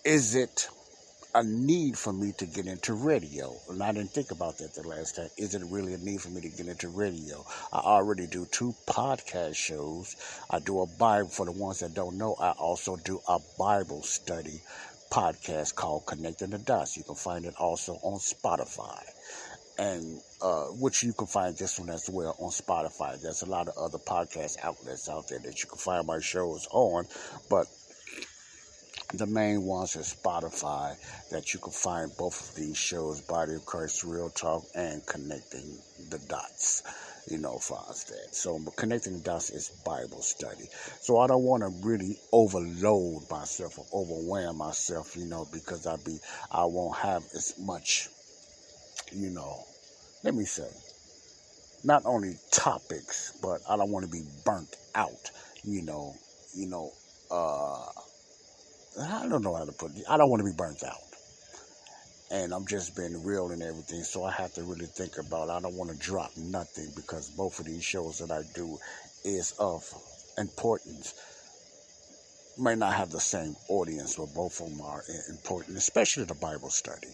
is 0.05 0.35
it 0.35 0.69
a 1.33 1.43
need 1.43 1.97
for 1.97 2.11
me 2.11 2.33
to 2.37 2.45
get 2.45 2.65
into 2.65 2.93
radio. 2.93 3.55
And 3.69 3.81
I 3.81 3.91
didn't 3.91 4.11
think 4.11 4.31
about 4.31 4.57
that 4.57 4.73
the 4.73 4.87
last 4.87 5.15
time. 5.15 5.29
Is 5.37 5.55
it 5.55 5.61
really 5.69 5.93
a 5.93 5.97
need 5.97 6.21
for 6.21 6.29
me 6.29 6.41
to 6.41 6.49
get 6.49 6.67
into 6.67 6.89
radio? 6.89 7.45
I 7.71 7.79
already 7.79 8.27
do 8.27 8.45
two 8.45 8.75
podcast 8.85 9.55
shows. 9.55 10.15
I 10.49 10.59
do 10.59 10.81
a 10.81 10.87
Bible, 10.87 11.29
for 11.29 11.45
the 11.45 11.51
ones 11.51 11.79
that 11.79 11.93
don't 11.93 12.17
know, 12.17 12.35
I 12.39 12.51
also 12.51 12.97
do 12.97 13.21
a 13.27 13.39
Bible 13.57 14.03
study 14.03 14.61
podcast 15.09 15.75
called 15.75 16.05
Connecting 16.05 16.49
the 16.49 16.57
Dots. 16.57 16.97
You 16.97 17.03
can 17.03 17.15
find 17.15 17.45
it 17.45 17.55
also 17.57 17.93
on 18.01 18.19
Spotify. 18.19 19.01
And 19.77 20.21
uh, 20.41 20.65
which 20.65 21.01
you 21.01 21.13
can 21.13 21.27
find 21.27 21.57
this 21.57 21.79
one 21.79 21.89
as 21.89 22.09
well 22.09 22.35
on 22.39 22.49
Spotify. 22.49 23.19
There's 23.21 23.41
a 23.41 23.49
lot 23.49 23.67
of 23.67 23.77
other 23.77 23.97
podcast 23.97 24.57
outlets 24.63 25.09
out 25.09 25.27
there 25.29 25.39
that 25.39 25.63
you 25.63 25.69
can 25.69 25.77
find 25.77 26.05
my 26.05 26.19
shows 26.19 26.67
on, 26.71 27.07
but 27.49 27.67
the 29.13 29.25
main 29.25 29.63
ones 29.63 29.95
are 29.95 29.99
Spotify 29.99 30.95
that 31.31 31.53
you 31.53 31.59
can 31.59 31.71
find 31.73 32.11
both 32.17 32.49
of 32.49 32.55
these 32.55 32.77
shows, 32.77 33.21
Body 33.21 33.55
of 33.55 33.65
Christ 33.65 34.03
Real 34.03 34.29
Talk 34.29 34.63
and 34.73 35.05
Connecting 35.05 35.77
the 36.09 36.19
Dots, 36.29 36.83
you 37.29 37.37
know, 37.37 37.57
far 37.57 37.85
as 37.89 38.05
that. 38.05 38.33
So 38.33 38.59
Connecting 38.77 39.17
the 39.17 39.23
Dots 39.23 39.49
is 39.49 39.69
Bible 39.85 40.21
study. 40.21 40.65
So 41.01 41.19
I 41.19 41.27
don't 41.27 41.43
want 41.43 41.63
to 41.63 41.87
really 41.87 42.17
overload 42.31 43.29
myself 43.29 43.77
or 43.77 43.85
overwhelm 43.93 44.57
myself, 44.57 45.15
you 45.17 45.25
know, 45.25 45.45
because 45.51 45.85
I 45.87 45.97
be 45.97 46.17
I 46.51 46.65
won't 46.65 46.97
have 46.97 47.23
as 47.35 47.55
much, 47.59 48.07
you 49.11 49.29
know, 49.29 49.65
let 50.23 50.35
me 50.35 50.45
say, 50.45 50.69
not 51.83 52.03
only 52.05 52.35
topics, 52.51 53.37
but 53.41 53.59
I 53.69 53.75
don't 53.75 53.91
want 53.91 54.05
to 54.05 54.11
be 54.11 54.23
burnt 54.45 54.75
out, 54.95 55.31
you 55.63 55.81
know, 55.81 56.15
you 56.55 56.67
know, 56.67 56.91
uh 57.29 57.87
I 58.99 59.27
don't 59.27 59.43
know 59.43 59.55
how 59.55 59.65
to 59.65 59.71
put 59.71 59.95
it. 59.95 60.03
I 60.09 60.17
don't 60.17 60.29
want 60.29 60.41
to 60.41 60.49
be 60.49 60.55
burnt 60.55 60.83
out. 60.83 60.97
And 62.31 62.53
I'm 62.53 62.65
just 62.65 62.95
being 62.95 63.23
real 63.23 63.51
and 63.51 63.61
everything. 63.61 64.03
So 64.03 64.23
I 64.23 64.31
have 64.31 64.53
to 64.53 64.63
really 64.63 64.85
think 64.85 65.17
about 65.17 65.49
I 65.49 65.59
don't 65.59 65.75
want 65.75 65.91
to 65.91 65.97
drop 65.97 66.31
nothing 66.37 66.87
because 66.95 67.29
both 67.29 67.59
of 67.59 67.65
these 67.65 67.83
shows 67.83 68.19
that 68.19 68.31
I 68.31 68.43
do 68.55 68.77
is 69.23 69.53
of 69.59 69.83
importance. 70.37 71.13
May 72.57 72.75
not 72.75 72.93
have 72.93 73.11
the 73.11 73.19
same 73.19 73.55
audience, 73.69 74.15
but 74.15 74.33
both 74.33 74.59
of 74.61 74.69
them 74.69 74.81
are 74.81 75.03
important, 75.29 75.77
especially 75.77 76.25
the 76.25 76.35
Bible 76.35 76.69
study 76.69 77.07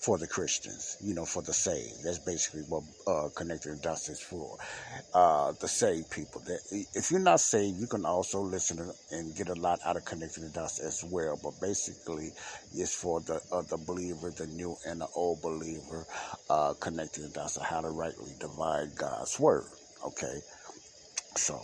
for 0.00 0.16
the 0.16 0.26
Christians, 0.26 0.96
you 1.02 1.12
know, 1.14 1.26
for 1.26 1.42
the 1.42 1.52
saved. 1.52 2.02
That's 2.02 2.18
basically 2.18 2.62
what 2.62 2.82
uh, 3.06 3.28
Connected 3.36 3.78
the 3.78 3.82
Dots 3.82 4.08
is 4.08 4.20
for. 4.20 4.56
Uh, 5.12 5.52
the 5.60 5.68
saved 5.68 6.10
people. 6.10 6.40
That 6.46 6.60
if 6.94 7.10
you're 7.10 7.20
not 7.20 7.40
saved, 7.40 7.78
you 7.78 7.86
can 7.86 8.06
also 8.06 8.40
listen 8.40 8.90
and 9.12 9.36
get 9.36 9.50
a 9.50 9.54
lot 9.54 9.78
out 9.84 9.96
of 9.96 10.06
Connected 10.06 10.42
the 10.42 10.48
Dots 10.48 10.80
as 10.80 11.04
well. 11.04 11.38
But 11.42 11.60
basically, 11.60 12.30
it's 12.74 12.94
for 12.94 13.20
the 13.20 13.42
uh, 13.52 13.60
the 13.62 13.76
believer, 13.76 14.30
the 14.30 14.46
new 14.46 14.74
and 14.86 15.02
the 15.02 15.08
old 15.14 15.42
believer, 15.42 16.06
uh, 16.48 16.72
Connected 16.80 17.24
the 17.24 17.28
Dots 17.28 17.58
of 17.58 17.64
how 17.64 17.82
to 17.82 17.90
rightly 17.90 18.32
divide 18.40 18.96
God's 18.96 19.38
word. 19.38 19.64
Okay, 20.06 20.40
so. 21.36 21.60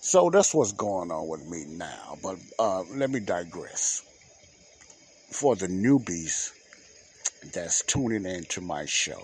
So 0.00 0.30
that's 0.30 0.54
what's 0.54 0.72
going 0.72 1.10
on 1.10 1.28
with 1.28 1.46
me 1.46 1.64
now. 1.68 2.16
But 2.22 2.38
uh, 2.58 2.84
let 2.94 3.10
me 3.10 3.20
digress. 3.20 4.04
For 5.32 5.56
the 5.56 5.66
newbies, 5.66 6.52
that's 7.52 7.82
tuning 7.84 8.26
in 8.26 8.44
to 8.44 8.60
my 8.60 8.84
show. 8.84 9.22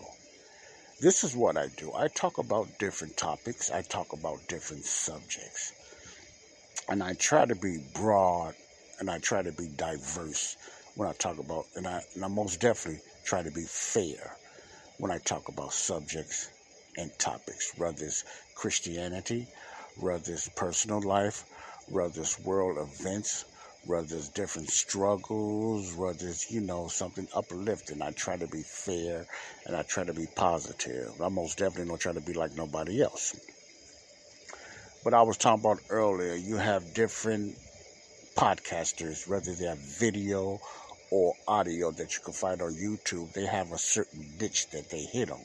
This 1.01 1.25
is 1.25 1.37
what 1.37 1.57
I 1.57 1.69
do. 1.77 1.93
I 1.95 2.09
talk 2.09 2.39
about 2.39 2.79
different 2.79 3.17
topics, 3.17 3.71
I 3.71 3.83
talk 3.83 4.13
about 4.13 4.47
different 4.49 4.85
subjects. 4.85 5.73
And 6.89 7.03
I 7.03 7.15
try 7.15 7.47
to 7.47 7.55
be 7.55 7.79
broad 7.95 8.55
and 9.01 9.11
I 9.11 9.19
try 9.19 9.43
to 9.43 9.53
be 9.53 9.69
diverse 9.69 10.57
when 10.95 11.09
I 11.09 11.13
talk 11.13 11.39
about, 11.39 11.67
and 11.75 11.87
I, 11.87 12.03
and 12.15 12.25
I 12.25 12.29
most 12.29 12.61
definitely 12.61 13.01
try 13.25 13.43
to 13.43 13.51
be 13.51 13.65
fair 13.65 14.37
when 14.99 15.11
I 15.11 15.19
talk 15.19 15.49
about 15.49 15.73
subjects 15.73 16.51
and 16.97 17.11
topics, 17.19 17.73
whether 17.77 18.05
it's 18.05 18.25
Christianity, 18.55 19.49
whether 19.99 20.33
it's 20.33 20.49
personal 20.51 21.01
life, 21.01 21.45
whether 21.89 22.21
it's 22.21 22.39
world 22.41 22.79
events, 22.79 23.45
whether 23.87 24.17
it's 24.17 24.29
different 24.29 24.71
struggles, 24.71 25.95
whether 25.95 26.29
it's, 26.29 26.51
you 26.51 26.61
know, 26.61 26.89
something 26.89 27.29
uplifting. 27.35 28.03
I 28.03 28.11
try 28.11 28.37
to 28.37 28.47
be 28.47 28.63
fair 28.63 29.27
and 29.67 29.77
I 29.77 29.83
try 29.83 30.05
to 30.05 30.15
be 30.15 30.27
positive. 30.35 31.21
I 31.21 31.29
most 31.29 31.59
definitely 31.59 31.89
don't 31.89 32.01
try 32.01 32.13
to 32.13 32.21
be 32.21 32.33
like 32.33 32.57
nobody 32.57 33.03
else. 33.03 33.35
But 35.05 35.13
I 35.13 35.23
was 35.23 35.37
talking 35.37 35.61
about 35.61 35.81
earlier, 35.91 36.35
you 36.35 36.57
have 36.57 36.95
different 36.95 37.57
podcasters, 38.37 39.29
whether 39.29 39.55
they 39.55 39.67
have 39.67 39.79
video 39.79 40.61
or 41.11 41.35
audio 41.47 41.91
that 41.91 42.15
you 42.15 42.21
can 42.25 42.33
find 42.33 42.63
on 42.63 42.73
YouTube, 42.73 43.33
they 43.33 43.47
have 43.47 43.73
a 43.73 43.79
certain 43.79 44.27
niche 44.41 44.69
that 44.71 44.89
they 44.91 45.03
hit 45.03 45.31
on. 45.31 45.39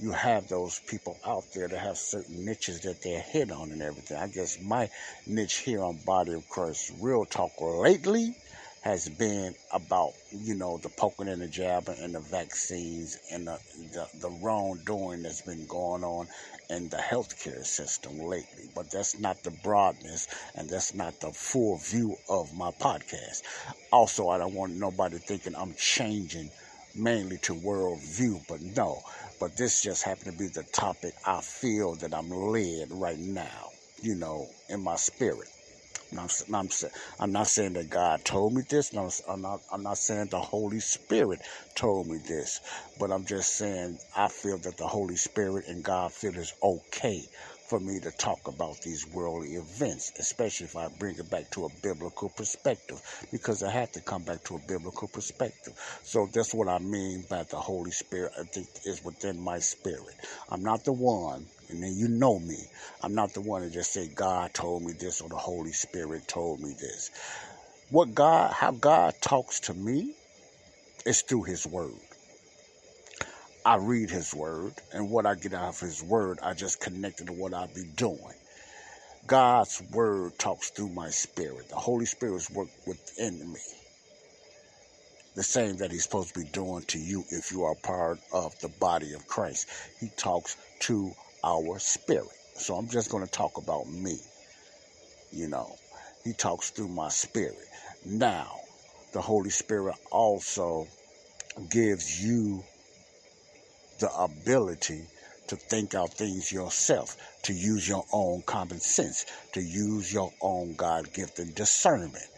You 0.00 0.12
have 0.12 0.48
those 0.48 0.80
people 0.86 1.18
out 1.26 1.44
there 1.54 1.68
that 1.68 1.78
have 1.78 1.98
certain 1.98 2.44
niches 2.44 2.80
that 2.80 3.02
they're 3.02 3.20
hit 3.20 3.50
on 3.50 3.72
and 3.72 3.82
everything. 3.82 4.16
I 4.16 4.28
guess 4.28 4.60
my 4.62 4.88
niche 5.26 5.58
here 5.58 5.82
on 5.82 5.98
Body 6.06 6.34
of 6.34 6.48
Christ 6.48 6.92
Real 7.00 7.24
Talk 7.24 7.52
lately 7.60 8.36
has 8.82 9.08
been 9.08 9.54
about, 9.72 10.12
you 10.30 10.54
know, 10.54 10.78
the 10.78 10.88
poking 10.88 11.28
and 11.28 11.42
the 11.42 11.48
jabbing 11.48 11.98
and 11.98 12.14
the 12.14 12.20
vaccines 12.20 13.18
and 13.32 13.48
the, 13.48 13.58
the, 13.92 14.06
the 14.20 14.30
wrongdoing 14.40 15.22
that's 15.22 15.42
been 15.42 15.66
going 15.66 16.04
on 16.04 16.28
in 16.70 16.88
the 16.88 16.96
healthcare 16.96 17.64
system 17.64 18.20
lately. 18.20 18.70
But 18.76 18.90
that's 18.92 19.18
not 19.18 19.42
the 19.42 19.50
broadness 19.50 20.28
and 20.54 20.70
that's 20.70 20.94
not 20.94 21.18
the 21.20 21.32
full 21.32 21.78
view 21.78 22.16
of 22.28 22.56
my 22.56 22.70
podcast. 22.70 23.42
Also, 23.90 24.28
I 24.28 24.38
don't 24.38 24.54
want 24.54 24.76
nobody 24.76 25.18
thinking 25.18 25.56
I'm 25.56 25.74
changing 25.74 26.50
mainly 26.94 27.38
to 27.38 27.54
world 27.54 28.00
view, 28.00 28.40
but 28.48 28.60
no. 28.60 29.02
But 29.40 29.56
this 29.56 29.82
just 29.82 30.02
happened 30.02 30.32
to 30.32 30.38
be 30.38 30.48
the 30.48 30.64
topic 30.72 31.14
I 31.26 31.40
feel 31.40 31.94
that 31.96 32.14
I'm 32.14 32.30
led 32.30 32.88
right 32.90 33.18
now, 33.18 33.70
you 34.02 34.14
know, 34.14 34.46
in 34.68 34.82
my 34.82 34.96
spirit. 34.96 35.48
I'm, 36.18 36.28
I'm, 36.54 36.68
I'm 37.20 37.32
not 37.32 37.48
saying 37.48 37.74
that 37.74 37.90
God 37.90 38.24
told 38.24 38.54
me 38.54 38.62
this. 38.68 38.94
I'm 39.28 39.42
not, 39.42 39.60
I'm 39.70 39.82
not 39.82 39.98
saying 39.98 40.28
the 40.30 40.40
Holy 40.40 40.80
Spirit 40.80 41.40
told 41.74 42.06
me 42.06 42.18
this. 42.18 42.60
But 42.98 43.12
I'm 43.12 43.26
just 43.26 43.54
saying 43.56 43.98
I 44.16 44.28
feel 44.28 44.58
that 44.58 44.78
the 44.78 44.86
Holy 44.86 45.16
Spirit 45.16 45.66
and 45.68 45.84
God 45.84 46.12
feel 46.12 46.34
it's 46.36 46.54
okay 46.62 47.24
for 47.68 47.80
me 47.80 48.00
to 48.00 48.10
talk 48.12 48.48
about 48.48 48.80
these 48.82 49.06
worldly 49.08 49.54
events, 49.54 50.12
especially 50.18 50.66
if 50.66 50.76
I 50.76 50.88
bring 50.98 51.16
it 51.18 51.30
back 51.30 51.50
to 51.52 51.66
a 51.66 51.68
biblical 51.82 52.30
perspective, 52.30 53.00
because 53.30 53.62
I 53.62 53.70
have 53.70 53.92
to 53.92 54.00
come 54.00 54.22
back 54.22 54.42
to 54.44 54.56
a 54.56 54.60
biblical 54.66 55.08
perspective. 55.08 55.74
So 56.02 56.28
that's 56.32 56.54
what 56.54 56.68
I 56.68 56.78
mean 56.78 57.24
by 57.28 57.44
the 57.44 57.58
Holy 57.58 57.90
Spirit. 57.90 58.32
I 58.38 58.44
think 58.44 58.68
is 58.84 59.04
within 59.04 59.38
my 59.40 59.58
spirit. 59.58 60.16
I'm 60.50 60.62
not 60.62 60.84
the 60.84 60.92
one 60.92 61.46
and 61.68 61.82
then 61.82 61.94
you 61.96 62.08
know 62.08 62.38
me. 62.38 62.58
I'm 63.02 63.14
not 63.14 63.34
the 63.34 63.40
one 63.40 63.62
to 63.62 63.70
just 63.70 63.92
say 63.92 64.08
God 64.08 64.54
told 64.54 64.82
me 64.82 64.92
this 64.92 65.20
or 65.20 65.28
the 65.28 65.36
Holy 65.36 65.72
Spirit 65.72 66.26
told 66.26 66.60
me 66.60 66.74
this. 66.78 67.10
What 67.90 68.14
God, 68.14 68.52
how 68.52 68.72
God 68.72 69.14
talks 69.20 69.60
to 69.60 69.74
me 69.74 70.14
is 71.06 71.22
through 71.22 71.44
His 71.44 71.66
Word. 71.66 71.92
I 73.64 73.76
read 73.76 74.10
His 74.10 74.34
Word, 74.34 74.74
and 74.92 75.10
what 75.10 75.26
I 75.26 75.34
get 75.34 75.54
out 75.54 75.68
of 75.68 75.80
His 75.80 76.02
Word, 76.02 76.38
I 76.42 76.54
just 76.54 76.80
connect 76.80 77.20
it 77.20 77.26
to 77.26 77.32
what 77.32 77.54
I 77.54 77.66
be 77.66 77.84
doing. 77.96 78.34
God's 79.26 79.82
Word 79.92 80.38
talks 80.38 80.70
through 80.70 80.90
my 80.90 81.10
spirit. 81.10 81.68
The 81.68 81.76
Holy 81.76 82.06
Spirit's 82.06 82.50
work 82.50 82.68
within 82.86 83.52
me. 83.52 83.60
The 85.34 85.42
same 85.42 85.76
that 85.78 85.90
He's 85.90 86.04
supposed 86.04 86.34
to 86.34 86.40
be 86.40 86.46
doing 86.46 86.82
to 86.84 86.98
you 86.98 87.24
if 87.30 87.52
you 87.52 87.64
are 87.64 87.74
part 87.74 88.18
of 88.32 88.58
the 88.60 88.68
body 88.68 89.12
of 89.12 89.26
Christ. 89.26 89.68
He 90.00 90.08
talks 90.16 90.56
to 90.80 91.12
our 91.44 91.78
spirit. 91.78 92.28
So 92.54 92.74
I'm 92.74 92.88
just 92.88 93.10
going 93.10 93.24
to 93.24 93.30
talk 93.30 93.58
about 93.58 93.86
me. 93.88 94.18
You 95.30 95.48
know, 95.48 95.76
he 96.24 96.32
talks 96.32 96.70
through 96.70 96.88
my 96.88 97.08
spirit. 97.10 97.58
Now, 98.04 98.60
the 99.12 99.20
Holy 99.20 99.50
Spirit 99.50 99.96
also 100.10 100.86
gives 101.70 102.24
you 102.24 102.64
the 103.98 104.10
ability 104.14 105.02
to 105.48 105.56
think 105.56 105.94
out 105.94 106.12
things 106.12 106.52
yourself, 106.52 107.16
to 107.42 107.52
use 107.52 107.88
your 107.88 108.04
own 108.12 108.42
common 108.42 108.80
sense, 108.80 109.26
to 109.52 109.60
use 109.60 110.12
your 110.12 110.32
own 110.40 110.74
God 110.74 111.12
gifted 111.12 111.54
discernment. 111.54 112.28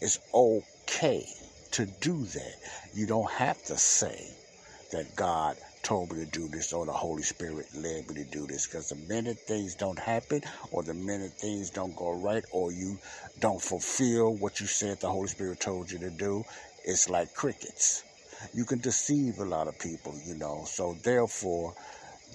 It's 0.00 0.18
okay 0.34 1.26
to 1.72 1.86
do 1.86 2.24
that. 2.24 2.54
You 2.94 3.06
don't 3.06 3.30
have 3.30 3.62
to 3.64 3.76
say 3.76 4.28
that 4.92 5.16
God 5.16 5.56
told 5.82 6.12
me 6.12 6.24
to 6.24 6.30
do 6.30 6.48
this 6.48 6.72
or 6.72 6.86
the 6.86 6.92
Holy 6.92 7.22
Spirit 7.22 7.66
led 7.74 8.08
me 8.08 8.14
to 8.16 8.24
do 8.24 8.46
this. 8.46 8.66
Because 8.66 8.90
the 8.90 8.96
minute 8.96 9.38
things 9.38 9.74
don't 9.74 9.98
happen 9.98 10.42
or 10.70 10.82
the 10.82 10.94
minute 10.94 11.32
things 11.32 11.70
don't 11.70 11.96
go 11.96 12.12
right 12.12 12.44
or 12.52 12.70
you 12.72 12.98
don't 13.40 13.60
fulfill 13.60 14.34
what 14.34 14.60
you 14.60 14.66
said 14.66 15.00
the 15.00 15.08
Holy 15.08 15.28
Spirit 15.28 15.60
told 15.60 15.90
you 15.90 15.98
to 15.98 16.10
do, 16.10 16.44
it's 16.84 17.08
like 17.08 17.34
crickets. 17.34 18.04
You 18.54 18.64
can 18.64 18.78
deceive 18.78 19.38
a 19.38 19.44
lot 19.44 19.68
of 19.68 19.78
people, 19.78 20.14
you 20.26 20.34
know. 20.34 20.64
So 20.66 20.96
therefore, 21.02 21.74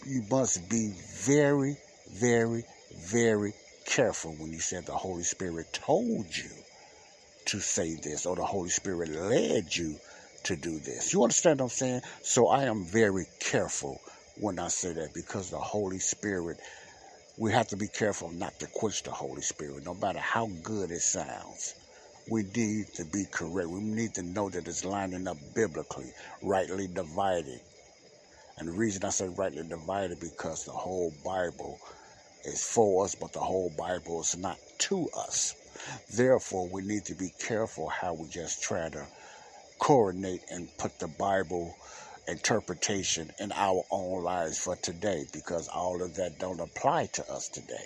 you 0.05 0.23
must 0.29 0.69
be 0.69 0.93
very, 1.25 1.77
very, 2.11 2.63
very 2.95 3.53
careful 3.85 4.33
when 4.33 4.51
you 4.51 4.59
said 4.59 4.85
the 4.85 4.93
Holy 4.93 5.23
Spirit 5.23 5.71
told 5.73 6.25
you 6.35 6.49
to 7.45 7.59
say 7.59 7.95
this 7.95 8.25
or 8.25 8.35
the 8.35 8.45
Holy 8.45 8.69
Spirit 8.69 9.09
led 9.09 9.75
you 9.75 9.95
to 10.43 10.55
do 10.55 10.79
this. 10.79 11.13
You 11.13 11.23
understand 11.23 11.59
what 11.59 11.65
I'm 11.65 11.69
saying? 11.69 12.01
So 12.21 12.47
I 12.47 12.65
am 12.65 12.83
very 12.83 13.25
careful 13.39 13.99
when 14.39 14.59
I 14.59 14.67
say 14.67 14.93
that 14.93 15.13
because 15.13 15.49
the 15.49 15.57
Holy 15.57 15.99
Spirit, 15.99 16.57
we 17.37 17.51
have 17.51 17.67
to 17.69 17.77
be 17.77 17.87
careful 17.87 18.31
not 18.31 18.59
to 18.59 18.67
quench 18.67 19.03
the 19.03 19.11
Holy 19.11 19.41
Spirit, 19.41 19.85
no 19.85 19.93
matter 19.93 20.19
how 20.19 20.47
good 20.63 20.91
it 20.91 21.01
sounds. 21.01 21.75
We 22.29 22.43
need 22.43 22.87
to 22.95 23.05
be 23.05 23.25
correct. 23.31 23.69
We 23.69 23.79
need 23.79 24.13
to 24.15 24.23
know 24.23 24.49
that 24.49 24.67
it's 24.67 24.83
lining 24.83 25.27
up 25.27 25.37
biblically, 25.55 26.11
rightly 26.41 26.87
divided. 26.87 27.61
And 28.57 28.67
the 28.67 28.73
reason 28.73 29.05
I 29.05 29.09
say 29.09 29.29
rightly 29.29 29.63
divided 29.63 30.19
because 30.19 30.65
the 30.65 30.71
whole 30.71 31.13
Bible 31.23 31.79
is 32.43 32.63
for 32.63 33.05
us, 33.05 33.15
but 33.15 33.33
the 33.33 33.39
whole 33.39 33.71
Bible 33.77 34.21
is 34.21 34.35
not 34.35 34.57
to 34.79 35.09
us. 35.17 35.55
Therefore, 36.13 36.67
we 36.67 36.81
need 36.81 37.05
to 37.05 37.15
be 37.15 37.31
careful 37.39 37.87
how 37.87 38.13
we 38.13 38.27
just 38.27 38.61
try 38.61 38.89
to 38.89 39.05
coordinate 39.79 40.41
and 40.49 40.75
put 40.77 40.99
the 40.99 41.07
Bible 41.07 41.75
interpretation 42.27 43.31
in 43.39 43.51
our 43.53 43.83
own 43.89 44.23
lives 44.23 44.57
for 44.57 44.75
today 44.75 45.25
because 45.31 45.67
all 45.69 46.01
of 46.01 46.15
that 46.15 46.39
don't 46.39 46.59
apply 46.59 47.05
to 47.13 47.31
us 47.31 47.47
today. 47.47 47.85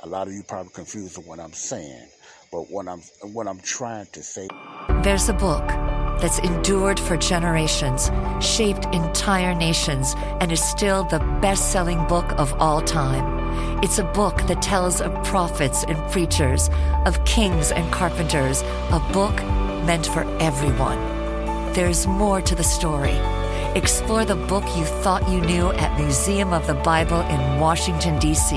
A 0.00 0.08
lot 0.08 0.28
of 0.28 0.32
you 0.32 0.44
probably 0.44 0.72
confused 0.72 1.16
with 1.16 1.26
what 1.26 1.40
I'm 1.40 1.52
saying, 1.52 2.08
but 2.50 2.70
what 2.70 2.88
I'm 2.88 3.00
what 3.32 3.46
I'm 3.46 3.60
trying 3.60 4.06
to 4.12 4.22
say. 4.22 4.48
There's 5.02 5.28
a 5.28 5.34
book 5.34 5.66
that's 6.20 6.38
endured 6.40 6.98
for 6.98 7.16
generations, 7.16 8.10
shaped 8.40 8.86
entire 8.86 9.54
nations, 9.54 10.14
and 10.40 10.50
is 10.50 10.62
still 10.62 11.04
the 11.04 11.20
best-selling 11.40 12.04
book 12.06 12.32
of 12.38 12.52
all 12.54 12.80
time. 12.80 13.38
It's 13.82 13.98
a 13.98 14.04
book 14.04 14.36
that 14.48 14.60
tells 14.60 15.00
of 15.00 15.12
prophets 15.24 15.84
and 15.86 15.96
preachers, 16.10 16.70
of 17.06 17.24
kings 17.24 17.70
and 17.70 17.90
carpenters, 17.92 18.62
a 18.90 19.00
book 19.12 19.34
meant 19.84 20.06
for 20.06 20.24
everyone. 20.40 20.98
There's 21.72 22.06
more 22.06 22.40
to 22.42 22.54
the 22.54 22.64
story. 22.64 23.16
Explore 23.76 24.24
the 24.24 24.34
book 24.34 24.64
you 24.76 24.84
thought 24.84 25.28
you 25.28 25.40
knew 25.40 25.70
at 25.72 26.00
Museum 26.00 26.52
of 26.52 26.66
the 26.66 26.74
Bible 26.74 27.20
in 27.20 27.60
Washington, 27.60 28.18
D.C. 28.18 28.56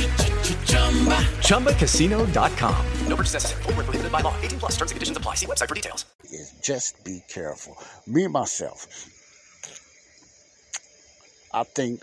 ChumbaCasino.com. 0.71 2.85
No 3.07 3.15
purchase 3.17 3.33
necessary. 3.33 3.63
Full 3.63 3.73
prohibited 3.73 4.09
by 4.09 4.21
law. 4.21 4.33
18 4.41 4.59
plus 4.59 4.77
terms 4.77 4.91
and 4.91 4.95
conditions 4.95 5.17
apply. 5.17 5.35
See 5.35 5.45
website 5.45 5.67
for 5.67 5.75
details. 5.75 6.05
Is 6.31 6.53
just 6.63 7.03
be 7.03 7.21
careful. 7.27 7.75
Me, 8.07 8.27
myself, 8.27 8.87
I 11.53 11.63
think 11.63 12.01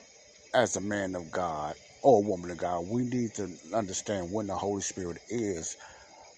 as 0.52 0.76
a 0.76 0.82
man 0.82 1.14
of 1.14 1.32
God 1.32 1.76
or 2.02 2.22
a 2.22 2.26
woman 2.26 2.50
of 2.50 2.58
God, 2.58 2.86
we 2.88 3.02
need 3.02 3.32
to 3.36 3.48
understand 3.72 4.30
when 4.30 4.48
the 4.48 4.54
Holy 4.54 4.82
Spirit 4.82 5.16
is 5.30 5.78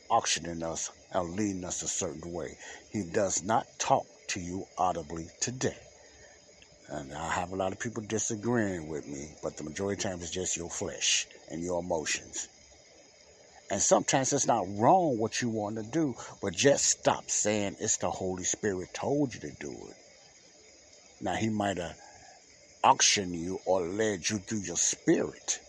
auctioning 0.08 0.62
us 0.62 0.92
and 1.12 1.34
leading 1.34 1.64
us 1.64 1.82
a 1.82 1.88
certain 1.88 2.32
way. 2.32 2.56
He 2.92 3.02
does 3.02 3.42
not 3.42 3.66
talk 3.80 4.06
to 4.28 4.40
you 4.40 4.64
audibly 4.78 5.26
today. 5.40 5.76
And 6.88 7.12
I 7.12 7.32
have 7.32 7.50
a 7.50 7.56
lot 7.56 7.72
of 7.72 7.80
people 7.80 8.04
disagreeing 8.04 8.88
with 8.88 9.08
me, 9.08 9.30
but 9.42 9.56
the 9.56 9.64
majority 9.64 9.98
of 9.98 10.12
times 10.12 10.22
it's 10.22 10.30
just 10.30 10.56
your 10.56 10.70
flesh 10.70 11.26
and 11.50 11.62
your 11.62 11.80
emotions. 11.80 12.48
And 13.70 13.80
sometimes 13.80 14.32
it's 14.32 14.46
not 14.46 14.66
wrong 14.68 15.18
what 15.18 15.40
you 15.40 15.48
want 15.48 15.76
to 15.76 15.82
do, 15.82 16.16
but 16.42 16.54
just 16.54 16.86
stop 16.86 17.30
saying 17.30 17.76
it's 17.78 17.98
the 17.98 18.10
Holy 18.10 18.44
Spirit 18.44 18.92
told 18.92 19.32
you 19.32 19.40
to 19.40 19.50
do 19.60 19.70
it. 19.70 19.96
Now, 21.20 21.34
He 21.34 21.50
might 21.50 21.76
have 21.76 21.96
auctioned 22.82 23.34
you 23.34 23.60
or 23.66 23.82
led 23.82 24.28
you 24.28 24.38
through 24.38 24.60
your 24.60 24.76
spirit. 24.76 25.60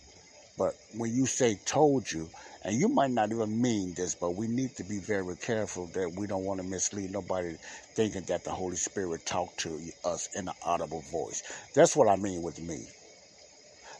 But 0.58 0.76
when 0.96 1.14
you 1.14 1.26
say 1.26 1.60
told 1.66 2.12
you, 2.12 2.30
and 2.64 2.76
you 2.76 2.88
might 2.88 3.12
not 3.12 3.32
even 3.32 3.62
mean 3.62 3.94
this, 3.96 4.14
but 4.14 4.36
we 4.36 4.48
need 4.48 4.76
to 4.76 4.84
be 4.84 5.00
very 5.00 5.36
careful 5.36 5.88
that 5.88 6.14
we 6.16 6.28
don't 6.28 6.46
want 6.46 6.62
to 6.62 6.68
mislead 6.68 7.12
nobody 7.12 7.56
thinking 7.96 8.22
that 8.24 8.44
the 8.44 8.52
Holy 8.52 8.76
Spirit 8.76 9.26
talked 9.26 9.60
to 9.62 9.80
us 10.06 10.30
in 10.36 10.48
an 10.48 10.54
audible 10.64 11.02
voice. 11.12 11.42
That's 11.74 11.96
what 11.96 12.08
I 12.08 12.16
mean 12.18 12.44
with 12.44 12.62
me. 12.62 12.86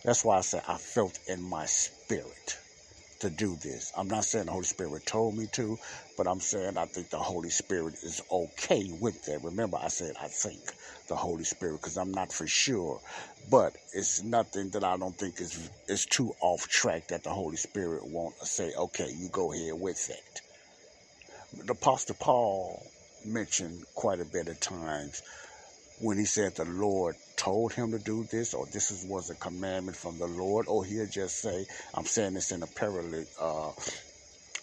That's 0.04 0.26
why 0.26 0.38
I 0.38 0.42
said 0.42 0.64
I 0.68 0.78
felt 0.78 1.20
in 1.28 1.42
my 1.44 1.66
spirit 1.66 2.58
to 3.20 3.30
do 3.30 3.56
this. 3.62 3.94
I'm 3.96 4.08
not 4.08 4.26
saying 4.26 4.48
the 4.48 4.52
Holy 4.52 4.64
Spirit 4.64 5.06
told 5.06 5.38
me 5.38 5.46
to, 5.54 5.78
but 6.18 6.28
I'm 6.28 6.40
saying 6.40 6.76
I 6.76 6.86
think 6.86 7.12
the 7.12 7.20
Holy 7.20 7.52
Spirit 7.52 7.94
is 8.02 8.22
okay 8.32 8.90
with 9.00 9.24
that. 9.26 9.44
Remember, 9.44 9.78
I 9.78 9.90
said 9.90 10.16
I 10.20 10.28
think 10.28 10.60
the 11.08 11.16
Holy 11.16 11.44
Spirit 11.44 11.82
because 11.82 11.98
I'm 11.98 12.12
not 12.12 12.34
for 12.34 12.48
sure, 12.48 13.00
but 13.52 13.76
it's 13.94 14.24
nothing 14.24 14.72
that 14.72 14.84
I 14.84 14.98
don't 14.98 15.16
think 15.16 15.40
is 15.40 15.70
is 15.88 16.06
too 16.08 16.34
off 16.42 16.68
track 16.68 17.10
that 17.10 17.24
the 17.24 17.30
Holy 17.30 17.58
Spirit 17.58 18.04
won't 18.08 18.36
say, 18.38 18.72
okay, 18.76 19.12
you 19.16 19.30
go 19.30 19.52
here 19.52 19.76
with 19.76 20.10
it. 20.10 20.42
The 21.64 21.74
Apostle 21.74 22.16
Paul 22.20 22.84
mentioned 23.24 23.84
quite 23.94 24.20
a 24.20 24.26
bit 24.26 24.48
of 24.48 24.60
times 24.60 25.22
when 26.00 26.18
he 26.18 26.26
said 26.26 26.56
the 26.56 26.66
Lord 26.66 27.16
told 27.42 27.74
him 27.74 27.90
to 27.90 27.98
do 27.98 28.24
this, 28.26 28.54
or 28.54 28.68
this 28.68 28.92
is, 28.92 29.04
was 29.04 29.32
a 29.32 29.36
commandment 29.36 29.98
from 29.98 30.20
the 30.20 30.28
Lord, 30.28 30.68
or 30.68 30.86
he'll 30.86 31.08
just 31.08 31.40
say, 31.42 31.66
I'm 31.96 32.06
saying 32.06 32.36
this 32.36 32.52
in 32.52 32.62
a, 32.62 32.68
parallel, 32.68 33.26
uh, 33.42 33.72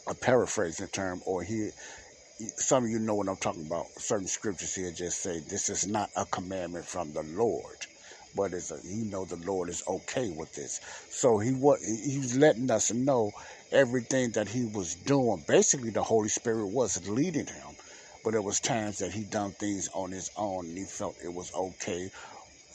a 0.07 0.14
paraphrasing 0.14 0.87
term, 0.87 1.21
or 1.27 1.43
he, 1.43 1.71
some 2.38 2.85
of 2.85 2.91
you 2.91 3.01
know 3.01 3.17
what 3.17 3.29
I'm 3.29 3.37
talking 3.37 3.67
about. 3.67 3.87
Certain 3.97 4.29
scriptures 4.29 4.77
here 4.77 4.93
just 4.93 5.19
say 5.21 5.41
this 5.41 5.71
is 5.71 5.88
not 5.88 6.09
a 6.17 6.25
commandment 6.27 6.85
from 6.85 7.12
the 7.12 7.25
Lord, 7.25 7.79
but 8.37 8.53
it's 8.53 8.71
a, 8.71 8.79
you 8.87 9.07
know 9.07 9.25
the 9.25 9.45
Lord 9.45 9.71
is 9.71 9.83
okay 9.88 10.31
with 10.31 10.55
this. 10.55 10.81
So 11.11 11.38
he 11.38 11.51
was 11.55 11.85
he's 11.85 12.37
letting 12.37 12.71
us 12.71 12.93
know 12.93 13.33
everything 13.73 14.31
that 14.33 14.47
he 14.47 14.67
was 14.67 14.95
doing. 14.95 15.43
Basically, 15.49 15.91
the 15.91 16.05
Holy 16.05 16.29
Spirit 16.29 16.67
was 16.67 17.09
leading 17.09 17.47
him 17.47 17.75
but 18.25 18.33
there 18.33 18.43
was 18.43 18.61
times 18.61 18.99
that 18.99 19.12
he 19.12 19.23
done 19.23 19.53
things 19.53 19.88
on 19.95 20.11
his 20.11 20.31
own 20.37 20.67
and 20.67 20.77
he 20.77 20.85
felt 20.85 21.17
it 21.25 21.33
was 21.33 21.55
okay 21.55 22.11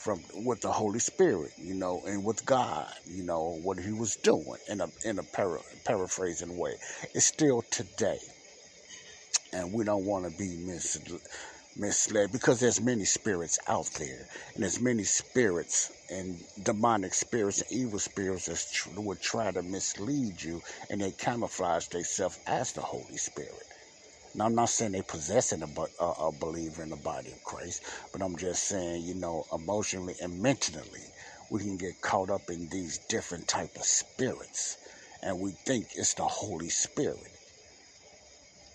from 0.04 0.20
with 0.44 0.60
the 0.60 0.70
Holy 0.70 0.98
Spirit, 0.98 1.52
you 1.56 1.72
know, 1.72 2.02
and 2.06 2.22
with 2.22 2.44
God, 2.44 2.92
you 3.06 3.22
know, 3.22 3.58
what 3.62 3.78
he 3.78 3.90
was 3.90 4.16
doing 4.16 4.58
in 4.68 4.82
a 4.82 4.88
in 5.02 5.18
a 5.18 5.22
para, 5.22 5.60
paraphrasing 5.86 6.58
way. 6.58 6.74
It's 7.14 7.24
still 7.24 7.62
today, 7.70 8.18
and 9.54 9.72
we 9.72 9.82
don't 9.82 10.04
want 10.04 10.30
to 10.30 10.36
be 10.36 10.58
misled, 10.58 11.22
misled 11.76 12.32
because 12.32 12.60
there's 12.60 12.82
many 12.82 13.06
spirits 13.06 13.58
out 13.66 13.86
there, 13.98 14.28
and 14.52 14.62
there's 14.62 14.78
many 14.78 15.04
spirits 15.04 15.90
and 16.10 16.38
demonic 16.62 17.14
spirits 17.14 17.62
and 17.62 17.72
evil 17.72 17.98
spirits 17.98 18.44
that 18.44 18.62
tr- 18.70 19.00
would 19.00 19.22
try 19.22 19.50
to 19.52 19.62
mislead 19.62 20.42
you, 20.42 20.60
and 20.90 21.00
they 21.00 21.12
camouflage 21.12 21.86
themselves 21.86 22.38
as 22.46 22.72
the 22.72 22.82
Holy 22.82 23.16
Spirit. 23.16 23.66
Now, 24.34 24.46
I'm 24.46 24.54
not 24.56 24.68
saying 24.68 24.92
they 24.92 25.02
possessing 25.02 25.62
a, 25.62 26.02
a, 26.02 26.10
a 26.28 26.32
believer 26.32 26.82
in 26.82 26.90
the 26.90 26.96
body 26.96 27.30
of 27.30 27.44
Christ, 27.44 27.84
but 28.12 28.20
I'm 28.20 28.36
just 28.36 28.64
saying, 28.64 29.04
you 29.04 29.14
know, 29.14 29.46
emotionally 29.52 30.14
and 30.20 30.42
mentally, 30.42 31.04
we 31.50 31.60
can 31.60 31.76
get 31.76 32.00
caught 32.00 32.30
up 32.30 32.50
in 32.50 32.68
these 32.68 32.98
different 33.08 33.46
type 33.46 33.76
of 33.76 33.84
spirits, 33.84 34.78
and 35.22 35.38
we 35.40 35.52
think 35.52 35.86
it's 35.94 36.14
the 36.14 36.24
Holy 36.24 36.68
Spirit. 36.68 37.30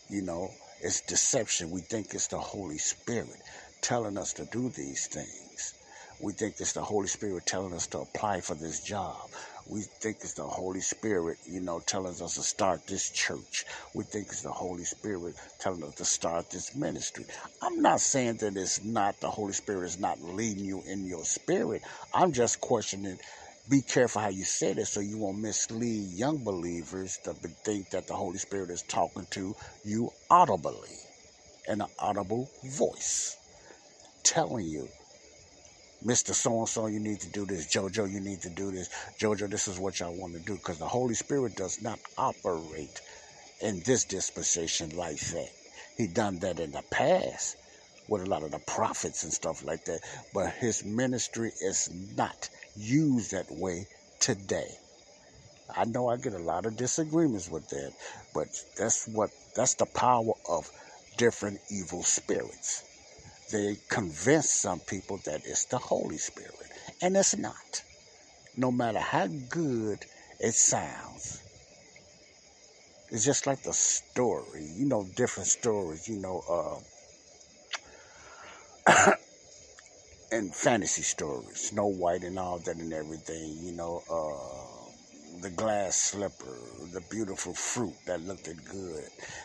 You 0.10 0.22
know, 0.22 0.50
it's 0.82 1.02
deception. 1.02 1.72
We 1.72 1.82
think 1.82 2.14
it's 2.14 2.28
the 2.28 2.40
Holy 2.40 2.78
Spirit 2.78 3.42
telling 3.82 4.18
us 4.18 4.34
to 4.34 4.46
do 4.46 4.70
these 4.70 5.08
things. 5.08 5.74
We 6.22 6.34
think 6.34 6.56
it's 6.60 6.74
the 6.74 6.82
Holy 6.82 7.08
Spirit 7.08 7.46
telling 7.46 7.74
us 7.74 7.88
to 7.88 8.00
apply 8.00 8.42
for 8.42 8.56
this 8.56 8.82
job. 8.82 9.30
We 9.70 9.82
think 9.82 10.18
it's 10.22 10.34
the 10.34 10.44
Holy 10.44 10.82
Spirit, 10.82 11.38
you 11.46 11.60
know, 11.60 11.80
telling 11.80 12.08
us 12.08 12.36
to 12.36 12.42
start 12.42 12.88
this 12.88 13.12
church. 13.12 13.66
We 13.94 14.04
think 14.04 14.28
it's 14.28 14.42
the 14.42 14.52
Holy 14.52 14.84
Spirit 14.84 15.36
telling 15.60 15.84
us 15.84 15.94
to 15.96 16.06
start 16.06 16.50
this 16.50 16.76
ministry. 16.76 17.26
I'm 17.62 17.80
not 17.82 18.00
saying 18.00 18.38
that 18.38 18.58
it's 18.58 18.84
not 18.84 19.20
the 19.20 19.30
Holy 19.30 19.54
Spirit 19.54 19.86
is 19.86 20.00
not 20.00 20.20
leading 20.24 20.66
you 20.66 20.82
in 20.88 21.06
your 21.06 21.24
spirit. 21.24 21.84
I'm 22.16 22.32
just 22.32 22.60
questioning. 22.62 23.20
Be 23.70 23.82
careful 23.82 24.22
how 24.22 24.30
you 24.30 24.44
say 24.44 24.74
this 24.74 24.90
so 24.90 25.02
you 25.02 25.20
won't 25.20 25.38
mislead 25.38 26.14
young 26.14 26.44
believers 26.44 27.20
to 27.26 27.34
think 27.34 27.92
that 27.92 28.08
the 28.08 28.16
Holy 28.16 28.40
Spirit 28.40 28.72
is 28.72 28.82
talking 28.82 29.28
to 29.32 29.56
you 29.86 30.10
audibly 30.32 30.90
in 31.68 31.82
an 31.82 31.88
audible 32.00 32.50
voice, 32.64 33.38
telling 34.24 34.66
you 34.66 34.90
Mr. 36.06 36.34
So 36.34 36.60
and 36.60 36.70
so, 36.70 36.88
you 36.88 37.00
need 37.00 37.20
to 37.20 37.30
do 37.30 37.46
this. 37.46 37.68
JoJo, 37.68 38.10
you 38.10 38.22
need 38.22 38.42
to 38.42 38.50
do 38.50 38.72
this. 38.72 38.90
JoJo, 39.20 39.50
this 39.50 39.68
is 39.68 39.78
what 39.78 40.00
y'all 40.00 40.16
want 40.16 40.34
to 40.34 40.40
do. 40.40 40.56
Because 40.56 40.78
the 40.80 40.88
Holy 40.88 41.14
Spirit 41.14 41.58
does 41.58 41.82
not 41.82 42.00
operate 42.18 43.02
in 43.62 43.82
this 43.86 44.06
dispensation 44.06 44.96
like 44.96 45.20
that. 45.20 45.50
He 45.98 46.08
done 46.08 46.40
that 46.40 46.60
in 46.60 46.72
the 46.72 46.84
past 46.90 47.58
with 48.08 48.22
a 48.22 48.26
lot 48.26 48.44
of 48.44 48.52
the 48.52 48.60
prophets 48.60 49.24
and 49.24 49.34
stuff 49.34 49.66
like 49.66 49.84
that. 49.86 50.00
But 50.34 50.54
his 50.54 50.86
ministry 50.86 51.52
is 51.62 51.90
not 52.16 52.50
used 52.78 53.32
that 53.32 53.52
way 53.52 53.86
today. 54.22 54.70
I 55.76 55.84
know 55.84 56.08
I 56.08 56.16
get 56.16 56.34
a 56.34 56.40
lot 56.40 56.66
of 56.66 56.78
disagreements 56.78 57.50
with 57.50 57.68
that, 57.70 57.92
but 58.34 58.48
that's 58.78 59.06
what 59.08 59.30
that's 59.56 59.76
the 59.76 59.86
power 59.86 60.34
of 60.50 60.70
different 61.18 61.60
evil 61.70 62.04
spirits 62.04 62.89
they 63.52 63.78
convince 63.90 64.50
some 64.50 64.80
people 64.80 65.20
that 65.26 65.42
it's 65.46 65.66
the 65.66 65.78
Holy 65.78 66.18
Spirit, 66.18 66.54
and 67.02 67.16
it's 67.18 67.38
not. 67.38 67.84
No 68.58 68.72
matter 68.72 69.00
how 69.00 69.28
good 69.28 70.06
it 70.40 70.54
sounds, 70.54 71.42
it's 73.10 73.26
just 73.26 73.48
like 73.48 73.64
the 73.64 73.74
story, 73.74 74.68
you 74.76 74.86
know, 74.86 75.08
different 75.16 75.48
stories, 75.48 76.08
you 76.08 76.18
know, 76.18 76.82
uh, 78.88 79.12
and 80.32 80.54
fantasy 80.54 81.02
stories, 81.02 81.70
Snow 81.70 81.88
White 81.88 82.24
and 82.24 82.38
all 82.38 82.60
that 82.60 82.76
and 82.76 82.94
everything, 82.94 83.58
you 83.62 83.72
know, 83.72 84.04
uh, 84.12 84.79
the 85.42 85.50
glass 85.50 85.96
slipper, 85.96 86.58
the 86.92 87.02
beautiful 87.10 87.54
fruit 87.54 87.94
that 88.06 88.22
looked 88.22 88.50
good, 88.70 89.04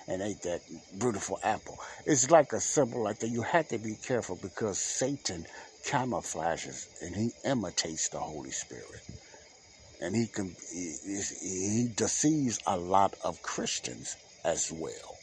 and 0.09 0.23
ate 0.23 0.43
that 0.43 0.61
beautiful 0.99 1.39
apple. 1.43 1.79
It's 2.07 2.31
like 2.31 2.53
a 2.53 2.61
symbol 2.61 3.03
like 3.03 3.19
that. 3.21 3.29
You 3.29 3.43
have 3.43 3.69
to 3.69 3.79
be 3.79 3.97
careful 4.03 4.39
because 4.41 4.79
Satan 4.79 5.47
camouflages 5.87 6.89
and 7.03 7.15
he 7.15 7.31
imitates 7.45 8.09
the 8.09 8.19
Holy 8.19 8.51
Spirit. 8.51 9.03
And 10.01 10.15
he 10.15 10.27
can 10.27 10.55
he, 10.73 10.97
he 11.43 11.89
deceives 11.95 12.59
a 12.67 12.77
lot 12.77 13.15
of 13.25 13.43
Christians 13.43 14.17
as 14.45 14.73
well. 14.73 15.17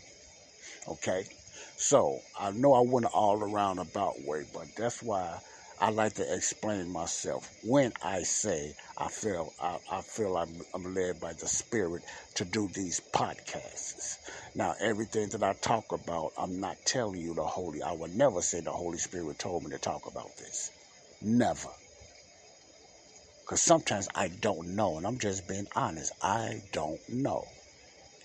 Okay? 0.88 1.26
So 1.78 2.20
I 2.40 2.52
know 2.52 2.74
I 2.74 2.82
went 2.82 3.08
all 3.08 3.42
around 3.42 3.80
about 3.80 4.22
way, 4.24 4.46
but 4.54 4.68
that's 4.78 5.02
why 5.02 5.40
I 5.82 5.90
like 5.90 6.14
to 6.14 6.36
explain 6.36 6.92
myself 6.92 7.52
when 7.64 7.92
I 8.04 8.22
say 8.22 8.76
I 9.00 9.08
feel 9.08 9.52
I, 9.60 9.80
I 9.92 10.02
feel 10.02 10.38
I'm, 10.38 10.54
I'm 10.76 10.94
led 10.94 11.20
by 11.20 11.34
the 11.34 11.48
Spirit 11.48 12.04
to 12.36 12.46
do 12.46 12.70
these 12.72 13.02
podcasts. 13.12 14.18
Now, 14.54 14.76
everything 14.80 15.30
that 15.30 15.42
I 15.42 15.54
talk 15.54 15.92
about, 15.92 16.34
I'm 16.38 16.60
not 16.60 16.78
telling 16.86 17.20
you 17.20 17.34
the 17.34 17.42
Holy. 17.42 17.82
I 17.82 17.94
would 17.94 18.16
never 18.16 18.44
say 18.44 18.62
the 18.62 18.72
Holy 18.72 19.00
Spirit 19.00 19.40
told 19.40 19.64
me 19.64 19.72
to 19.72 19.80
talk 19.80 20.06
about 20.06 20.38
this. 20.38 20.72
Never. 21.20 21.70
Because 23.42 23.64
sometimes 23.64 24.08
I 24.14 24.28
don't 24.28 24.76
know, 24.76 24.98
and 24.98 25.08
I'm 25.08 25.18
just 25.18 25.48
being 25.48 25.68
honest. 25.76 26.14
I 26.22 26.62
don't 26.74 27.02
know. 27.10 27.46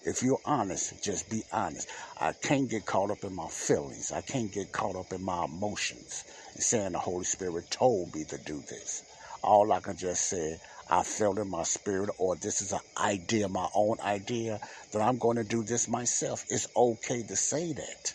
If 0.04 0.22
you're 0.22 0.42
honest, 0.44 1.02
just 1.02 1.30
be 1.30 1.42
honest. 1.50 1.88
I 2.20 2.34
can't 2.34 2.68
get 2.68 2.84
caught 2.84 3.10
up 3.10 3.24
in 3.24 3.34
my 3.34 3.48
feelings. 3.48 4.12
I 4.12 4.20
can't 4.20 4.52
get 4.52 4.72
caught 4.72 4.94
up 4.94 5.10
in 5.14 5.24
my 5.24 5.46
emotions 5.46 6.24
saying 6.62 6.92
the 6.92 6.98
Holy 6.98 7.24
Spirit 7.24 7.70
told 7.70 8.14
me 8.14 8.24
to 8.24 8.38
do 8.38 8.60
this. 8.68 9.04
All 9.42 9.72
I 9.72 9.80
can 9.80 9.96
just 9.96 10.28
say, 10.28 10.58
I 10.88 11.02
felt 11.02 11.38
in 11.38 11.48
my 11.48 11.64
spirit, 11.64 12.10
or 12.18 12.36
this 12.36 12.60
is 12.62 12.72
an 12.72 12.80
idea, 12.96 13.48
my 13.48 13.68
own 13.74 13.96
idea, 14.00 14.60
that 14.92 15.02
I'm 15.02 15.18
going 15.18 15.36
to 15.36 15.44
do 15.44 15.62
this 15.62 15.88
myself. 15.88 16.44
It's 16.48 16.68
okay 16.76 17.22
to 17.22 17.36
say 17.36 17.72
that. 17.72 18.14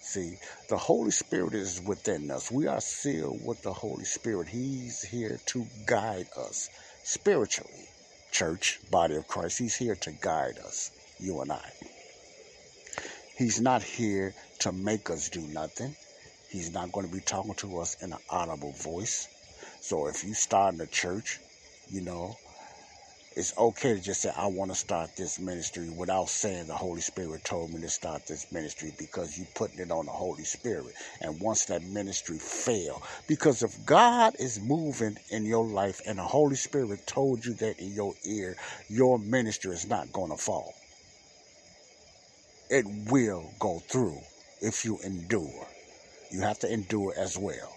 See, 0.00 0.36
the 0.68 0.76
Holy 0.76 1.10
Spirit 1.10 1.54
is 1.54 1.80
within 1.80 2.30
us. 2.30 2.50
We 2.50 2.66
are 2.66 2.80
sealed 2.80 3.40
with 3.46 3.62
the 3.62 3.72
Holy 3.72 4.04
Spirit. 4.04 4.48
He's 4.48 5.02
here 5.02 5.40
to 5.46 5.66
guide 5.86 6.26
us 6.36 6.68
spiritually 7.04 7.86
church, 8.32 8.80
body 8.90 9.14
of 9.16 9.28
Christ. 9.28 9.58
He's 9.58 9.76
here 9.76 9.94
to 9.94 10.10
guide 10.10 10.58
us, 10.58 10.90
you 11.20 11.40
and 11.42 11.52
I. 11.52 11.70
He's 13.36 13.60
not 13.60 13.82
here 13.82 14.34
to 14.62 14.72
make 14.72 15.10
us 15.10 15.28
do 15.28 15.40
nothing. 15.40 15.94
He's 16.48 16.72
not 16.72 16.92
going 16.92 17.06
to 17.06 17.12
be 17.12 17.20
talking 17.20 17.54
to 17.54 17.78
us 17.78 17.96
in 18.02 18.12
an 18.12 18.18
audible 18.30 18.72
voice. 18.72 19.28
So 19.80 20.06
if 20.06 20.22
you 20.22 20.34
start 20.34 20.74
in 20.74 20.80
a 20.80 20.86
church, 20.86 21.40
you 21.90 22.00
know, 22.02 22.36
it's 23.34 23.56
okay 23.58 23.94
to 23.94 24.00
just 24.00 24.22
say, 24.22 24.30
I 24.36 24.46
want 24.46 24.70
to 24.70 24.76
start 24.76 25.16
this 25.16 25.40
ministry 25.40 25.88
without 25.88 26.28
saying 26.28 26.66
the 26.66 26.74
Holy 26.74 27.00
Spirit 27.00 27.44
told 27.44 27.72
me 27.72 27.80
to 27.80 27.88
start 27.88 28.26
this 28.26 28.52
ministry 28.52 28.92
because 28.98 29.38
you're 29.38 29.46
putting 29.54 29.80
it 29.80 29.90
on 29.90 30.06
the 30.06 30.12
Holy 30.12 30.44
Spirit. 30.44 30.94
And 31.20 31.40
once 31.40 31.64
that 31.64 31.82
ministry 31.82 32.38
fail, 32.38 33.02
because 33.26 33.62
if 33.62 33.84
God 33.86 34.34
is 34.38 34.60
moving 34.60 35.16
in 35.30 35.46
your 35.46 35.64
life 35.64 36.02
and 36.06 36.18
the 36.18 36.22
Holy 36.22 36.56
Spirit 36.56 37.06
told 37.06 37.44
you 37.44 37.54
that 37.54 37.80
in 37.80 37.92
your 37.94 38.14
ear, 38.24 38.54
your 38.88 39.18
ministry 39.18 39.72
is 39.72 39.88
not 39.88 40.12
going 40.12 40.30
to 40.30 40.36
fall. 40.36 40.74
It 42.68 42.84
will 43.10 43.50
go 43.58 43.80
through 43.88 44.20
if 44.62 44.84
you 44.84 44.98
endure. 45.04 45.66
You 46.30 46.40
have 46.40 46.60
to 46.60 46.72
endure 46.72 47.12
as 47.18 47.36
well. 47.36 47.76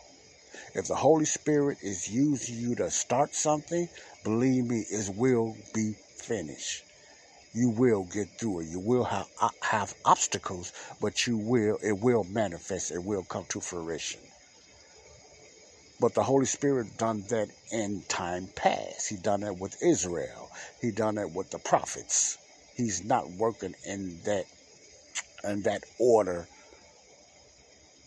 If 0.74 0.88
the 0.88 0.96
Holy 0.96 1.26
Spirit 1.26 1.80
is 1.82 2.10
using 2.10 2.58
you 2.58 2.76
to 2.76 2.90
start 2.90 3.34
something, 3.34 3.90
believe 4.24 4.66
me, 4.66 4.86
it 4.90 5.10
will 5.16 5.58
be 5.74 5.96
finished. 6.18 6.84
You 7.54 7.70
will 7.70 8.04
get 8.04 8.28
through 8.38 8.62
it. 8.62 8.68
You 8.68 8.80
will 8.80 9.06
have 9.06 9.28
uh, 9.42 9.50
have 9.62 9.94
obstacles, 10.04 10.74
but 11.02 11.26
you 11.26 11.38
will 11.38 11.78
it 11.82 11.98
will 11.98 12.26
manifest. 12.26 12.92
It 12.92 13.04
will 13.04 13.24
come 13.24 13.46
to 13.50 13.62
fruition. 13.62 14.20
But 16.02 16.14
the 16.14 16.24
Holy 16.24 16.46
Spirit 16.46 16.98
done 16.98 17.24
that 17.30 17.48
in 17.72 18.04
time 18.10 18.50
past. 18.56 19.10
He 19.10 19.16
done 19.16 19.42
that 19.42 19.58
with 19.58 19.82
Israel. 19.82 20.52
He 20.82 20.92
done 20.92 21.16
that 21.16 21.32
with 21.32 21.52
the 21.52 21.60
prophets. 21.60 22.38
He's 22.76 23.06
not 23.06 23.32
working 23.32 23.76
in 23.86 24.20
that 24.26 24.46
in 25.46 25.62
that 25.62 25.84
order 25.98 26.48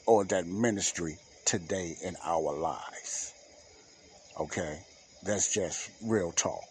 or 0.08 0.24
that 0.24 0.46
ministry 0.46 1.18
today 1.44 1.94
in 2.02 2.16
our 2.24 2.54
lives. 2.54 3.34
Okay? 4.40 4.80
That's 5.22 5.52
just 5.52 5.90
real 6.02 6.32
talk. 6.32 6.64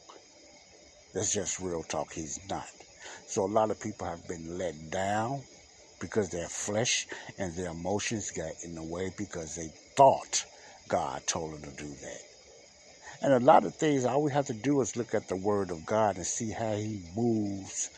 That's 1.13 1.33
just 1.33 1.59
real 1.59 1.83
talk. 1.83 2.11
He's 2.11 2.39
not. 2.49 2.67
So 3.27 3.45
a 3.45 3.45
lot 3.45 3.69
of 3.69 3.79
people 3.79 4.07
have 4.07 4.27
been 4.27 4.57
let 4.57 4.89
down 4.89 5.41
because 5.99 6.29
their 6.29 6.47
flesh 6.47 7.05
and 7.37 7.55
their 7.55 7.69
emotions 7.69 8.31
got 8.31 8.53
in 8.63 8.73
the 8.73 8.83
way 8.83 9.11
because 9.15 9.55
they 9.55 9.67
thought 9.95 10.43
God 10.87 11.21
told 11.27 11.53
them 11.53 11.61
to 11.61 11.83
do 11.83 11.89
that. 11.89 12.21
And 13.21 13.33
a 13.33 13.39
lot 13.39 13.65
of 13.65 13.75
things, 13.75 14.03
all 14.03 14.23
we 14.23 14.31
have 14.31 14.47
to 14.47 14.53
do 14.53 14.81
is 14.81 14.95
look 14.95 15.13
at 15.13 15.27
the 15.27 15.35
Word 15.35 15.69
of 15.69 15.85
God 15.85 16.15
and 16.15 16.25
see 16.25 16.49
how 16.49 16.73
He 16.73 17.01
moves 17.15 17.91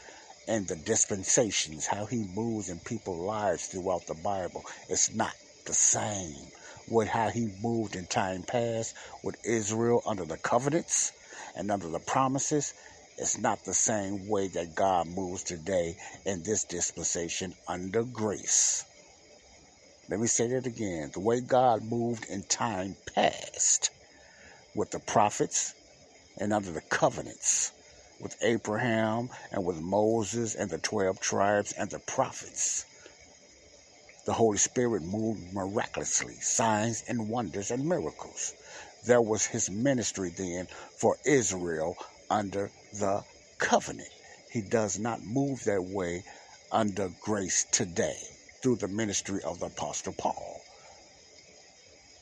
in 0.50 0.66
the 0.66 0.76
dispensations, 0.76 1.86
how 1.86 2.06
He 2.06 2.26
moves 2.34 2.70
in 2.70 2.80
people's 2.80 3.22
lives 3.22 3.68
throughout 3.68 4.08
the 4.08 4.16
Bible. 4.16 4.66
It's 4.90 5.14
not 5.14 5.34
the 5.66 5.76
same 5.76 6.48
with 6.90 7.08
how 7.08 7.30
He 7.30 7.50
moved 7.62 7.96
in 7.96 8.08
time 8.08 8.42
past 8.42 8.96
with 9.24 9.36
Israel 9.46 10.02
under 10.08 10.26
the 10.26 10.38
covenants 10.38 11.12
and 11.56 11.70
under 11.70 11.88
the 11.88 12.00
promises. 12.00 12.74
It's 13.20 13.38
not 13.38 13.64
the 13.64 13.76
same 13.76 14.28
way 14.28 14.48
that 14.48 14.76
God 14.76 15.08
moves 15.08 15.44
today 15.44 15.96
in 16.26 16.42
this 16.42 16.64
dispensation 16.64 17.54
under 17.68 18.04
grace. 18.04 18.86
Let 20.10 20.20
me 20.20 20.26
say 20.26 20.48
that 20.48 20.66
again. 20.66 21.12
The 21.14 21.20
way 21.20 21.42
God 21.42 21.84
moved 21.84 22.26
in 22.28 22.42
time 22.42 22.96
past 23.14 23.92
with 24.74 24.90
the 24.90 25.00
prophets 25.00 25.76
and 26.40 26.52
under 26.52 26.72
the 26.72 26.82
covenants 26.82 27.72
with 28.20 28.36
Abraham 28.42 29.30
and 29.52 29.64
with 29.66 29.80
Moses 29.80 30.56
and 30.56 30.70
the 30.70 30.78
12 30.78 31.20
tribes 31.20 31.72
and 31.74 31.90
the 31.90 32.00
prophets. 32.00 32.86
The 34.26 34.34
Holy 34.34 34.58
Spirit 34.58 35.04
moved 35.04 35.54
miraculously, 35.54 36.36
signs 36.36 37.04
and 37.08 37.30
wonders 37.30 37.72
and 37.72 37.88
miracles. 37.88 38.54
There 39.06 39.22
was 39.22 39.46
his 39.46 39.70
ministry 39.70 40.30
then 40.30 40.68
for 40.98 41.18
Israel 41.26 41.98
under 42.30 42.70
the 42.94 43.24
covenant. 43.58 44.10
He 44.52 44.62
does 44.62 45.00
not 45.00 45.24
move 45.24 45.64
that 45.64 45.84
way 45.84 46.24
under 46.72 47.10
grace 47.22 47.66
today 47.72 48.18
through 48.62 48.76
the 48.78 48.88
ministry 48.88 49.42
of 49.44 49.60
the 49.60 49.68
Apostle 49.68 50.14
Paul. 50.14 50.62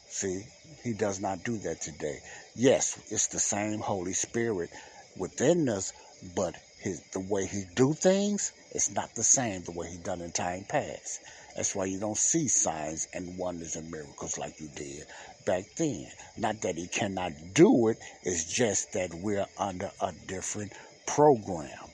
See, 0.10 0.43
he 0.83 0.93
does 0.93 1.19
not 1.19 1.43
do 1.43 1.57
that 1.60 1.81
today. 1.81 2.19
Yes, 2.55 2.99
it's 3.10 3.27
the 3.27 3.39
same 3.39 3.79
Holy 3.79 4.13
Spirit 4.13 4.69
within 5.17 5.69
us, 5.69 5.93
but 6.36 6.56
his 6.80 7.01
the 7.12 7.19
way 7.19 7.45
he 7.45 7.63
do 7.75 7.93
things 7.93 8.51
is 8.71 8.91
not 8.91 9.15
the 9.15 9.23
same 9.23 9.63
the 9.63 9.71
way 9.71 9.89
he 9.89 9.97
done 9.97 10.21
in 10.21 10.32
time 10.32 10.65
past. 10.69 11.21
That's 11.56 11.75
why 11.75 11.86
you 11.86 11.99
don't 11.99 12.17
see 12.17 12.47
signs 12.47 13.08
and 13.13 13.38
wonders 13.38 13.75
and 13.75 13.89
miracles 13.89 14.38
like 14.38 14.60
you 14.60 14.69
did 14.75 15.06
back 15.45 15.65
then. 15.75 16.08
Not 16.38 16.62
that 16.62 16.77
he 16.77 16.88
cannot 16.88 17.32
do 17.53 17.88
it, 17.88 17.97
it's 18.23 18.45
just 18.53 18.93
that 18.93 19.13
we're 19.13 19.47
under 19.58 19.91
a 20.01 20.12
different 20.27 20.73
program 21.06 21.89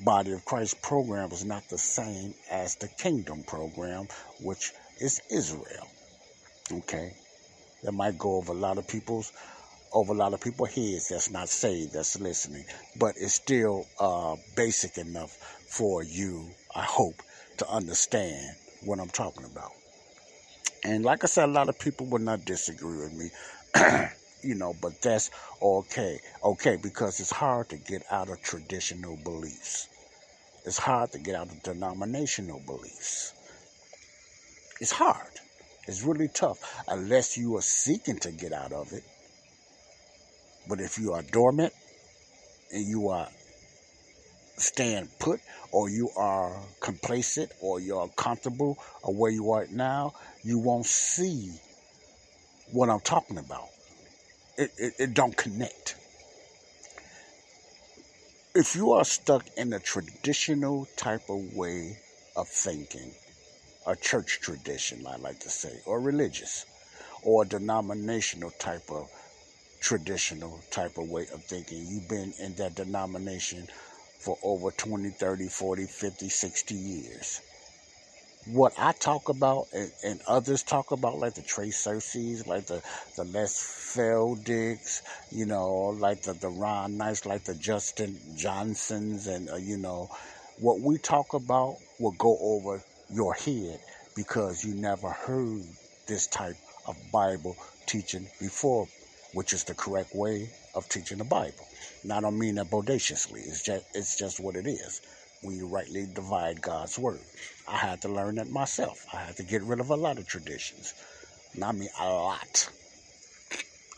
body 0.00 0.32
of 0.32 0.44
Christ 0.44 0.80
program 0.80 1.30
is 1.30 1.44
not 1.44 1.68
the 1.68 1.78
same 1.78 2.34
as 2.50 2.76
the 2.76 2.88
kingdom 2.88 3.42
program, 3.42 4.08
which 4.40 4.72
is 4.98 5.20
Israel. 5.30 5.88
Okay? 6.72 7.12
That 7.82 7.92
might 7.92 8.18
go 8.18 8.36
over 8.36 8.52
a 8.52 8.56
lot 8.56 8.78
of 8.78 8.88
people's 8.88 9.32
over 9.92 10.12
a 10.12 10.16
lot 10.16 10.32
of 10.34 10.40
people's 10.40 10.70
heads 10.74 11.08
that's 11.08 11.30
not 11.30 11.48
saved, 11.48 11.92
that's 11.92 12.18
listening. 12.20 12.64
But 12.98 13.14
it's 13.18 13.34
still 13.34 13.86
uh, 13.98 14.36
basic 14.56 14.98
enough 14.98 15.32
for 15.68 16.02
you, 16.02 16.50
I 16.74 16.82
hope, 16.82 17.22
to 17.58 17.68
understand 17.68 18.56
what 18.84 18.98
I'm 19.00 19.08
talking 19.08 19.44
about. 19.44 19.72
And 20.84 21.04
like 21.04 21.24
I 21.24 21.26
said, 21.26 21.48
a 21.48 21.52
lot 21.52 21.68
of 21.68 21.78
people 21.78 22.06
will 22.06 22.20
not 22.20 22.44
disagree 22.44 22.98
with 22.98 23.12
me. 23.12 23.30
you 24.42 24.54
know, 24.54 24.74
but 24.80 25.00
that's 25.02 25.30
okay. 25.60 26.18
Okay, 26.42 26.76
because 26.76 27.20
it's 27.20 27.32
hard 27.32 27.68
to 27.70 27.76
get 27.76 28.02
out 28.10 28.30
of 28.30 28.40
traditional 28.42 29.16
beliefs. 29.16 29.88
It's 30.64 30.78
hard 30.78 31.12
to 31.12 31.18
get 31.18 31.34
out 31.34 31.48
of 31.48 31.62
denominational 31.62 32.60
beliefs. 32.66 33.34
It's 34.80 34.92
hard. 34.92 35.40
It's 35.86 36.02
really 36.02 36.28
tough 36.28 36.58
unless 36.88 37.36
you 37.36 37.56
are 37.56 37.62
seeking 37.62 38.18
to 38.20 38.30
get 38.30 38.52
out 38.52 38.72
of 38.72 38.92
it. 38.92 39.02
But 40.68 40.80
if 40.80 40.98
you 40.98 41.12
are 41.12 41.22
dormant 41.22 41.72
and 42.72 42.86
you 42.86 43.08
are 43.08 43.28
staying 44.56 45.08
put 45.18 45.40
or 45.72 45.88
you 45.88 46.10
are 46.16 46.60
complacent 46.80 47.50
or 47.60 47.80
you're 47.80 48.08
comfortable 48.16 48.78
or 49.02 49.14
where 49.14 49.30
you 49.30 49.52
are 49.52 49.66
now, 49.70 50.14
you 50.42 50.58
won't 50.58 50.86
see 50.86 51.50
what 52.72 52.88
I'm 52.88 53.00
talking 53.00 53.38
about. 53.38 53.68
It, 54.56 54.70
it, 54.78 54.92
it 54.98 55.14
don't 55.14 55.36
connect 55.36 55.96
if 58.54 58.74
you 58.74 58.92
are 58.92 59.04
stuck 59.04 59.46
in 59.56 59.72
a 59.72 59.78
traditional 59.78 60.88
type 60.96 61.28
of 61.28 61.54
way 61.54 61.96
of 62.34 62.48
thinking, 62.48 63.12
a 63.86 63.94
church 63.94 64.40
tradition, 64.40 65.06
I 65.06 65.16
like 65.16 65.38
to 65.40 65.48
say, 65.48 65.80
or 65.86 66.00
religious, 66.00 66.66
or 67.22 67.44
denominational 67.44 68.50
type 68.58 68.90
of 68.90 69.08
traditional 69.80 70.60
type 70.70 70.98
of 70.98 71.08
way 71.08 71.22
of 71.32 71.42
thinking, 71.44 71.84
you've 71.86 72.08
been 72.08 72.32
in 72.38 72.54
that 72.56 72.74
denomination 72.74 73.66
for 74.18 74.38
over 74.42 74.70
20, 74.70 75.10
30, 75.10 75.48
40, 75.48 75.86
50, 75.86 76.28
60 76.28 76.74
years. 76.74 77.40
What 78.46 78.72
I 78.78 78.92
talk 78.92 79.28
about 79.28 79.66
and, 79.72 79.90
and, 80.04 80.20
others 80.26 80.62
talk 80.62 80.92
about, 80.92 81.18
like 81.18 81.34
the 81.34 81.42
Trace 81.42 81.86
Cersei's, 81.86 82.46
like 82.46 82.66
the, 82.66 82.82
the 83.16 83.24
Les 83.24 83.54
Feldicks, 83.94 85.02
you 85.30 85.46
know, 85.46 85.88
like 85.98 86.22
the, 86.22 86.32
the 86.32 86.48
Ron 86.48 86.96
Nice, 86.96 87.26
like 87.26 87.44
the 87.44 87.54
Justin 87.54 88.18
Johnsons, 88.36 89.26
and, 89.26 89.50
uh, 89.50 89.56
you 89.56 89.76
know, 89.76 90.10
what 90.58 90.80
we 90.80 90.98
talk 90.98 91.34
about 91.34 91.76
will 91.98 92.12
go 92.12 92.36
over 92.40 92.82
your 93.12 93.34
head 93.34 93.80
because 94.14 94.64
you 94.64 94.74
never 94.74 95.10
heard 95.10 95.62
this 96.06 96.26
type 96.26 96.56
of 96.86 96.96
Bible 97.12 97.56
teaching 97.86 98.26
before, 98.38 98.88
which 99.34 99.52
is 99.52 99.64
the 99.64 99.74
correct 99.74 100.14
way 100.14 100.50
of 100.74 100.88
teaching 100.88 101.18
the 101.18 101.24
Bible. 101.24 101.66
Now, 102.04 102.18
I 102.18 102.20
don't 102.20 102.38
mean 102.38 102.56
that 102.56 102.70
bodaciously, 102.70 103.42
it's 103.42 103.62
just, 103.62 103.84
it's 103.94 104.18
just 104.18 104.40
what 104.40 104.56
it 104.56 104.66
is 104.66 105.00
you 105.42 105.66
rightly 105.66 106.06
divide 106.06 106.60
God's 106.60 106.98
word. 106.98 107.20
I 107.66 107.76
had 107.76 108.02
to 108.02 108.08
learn 108.08 108.34
that 108.36 108.50
myself. 108.50 109.06
I 109.12 109.18
had 109.18 109.36
to 109.36 109.42
get 109.42 109.62
rid 109.62 109.80
of 109.80 109.90
a 109.90 109.96
lot 109.96 110.18
of 110.18 110.26
traditions. 110.26 110.94
And 111.54 111.64
I 111.64 111.72
mean 111.72 111.88
a 111.98 112.08
lot. 112.08 112.68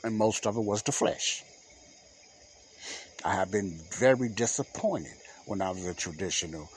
And 0.05 0.17
most 0.17 0.47
of 0.47 0.57
it 0.57 0.65
was 0.65 0.83
the 0.83 0.93
flesh. 0.93 1.43
I 3.25 3.35
have 3.35 3.51
been 3.51 3.79
very 3.99 4.29
disappointed 4.29 5.15
when 5.47 5.63
I 5.63 5.71
was 5.71 5.85
a 5.87 5.95
traditional 5.95 6.69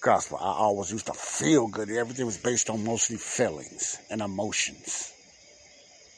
gospel. 0.00 0.38
I 0.40 0.52
always 0.52 0.90
used 0.92 1.06
to 1.06 1.12
feel 1.12 1.68
good. 1.68 1.90
Everything 1.90 2.26
was 2.26 2.38
based 2.38 2.70
on 2.70 2.84
mostly 2.84 3.16
feelings 3.16 3.98
and 4.10 4.20
emotions. 4.20 5.12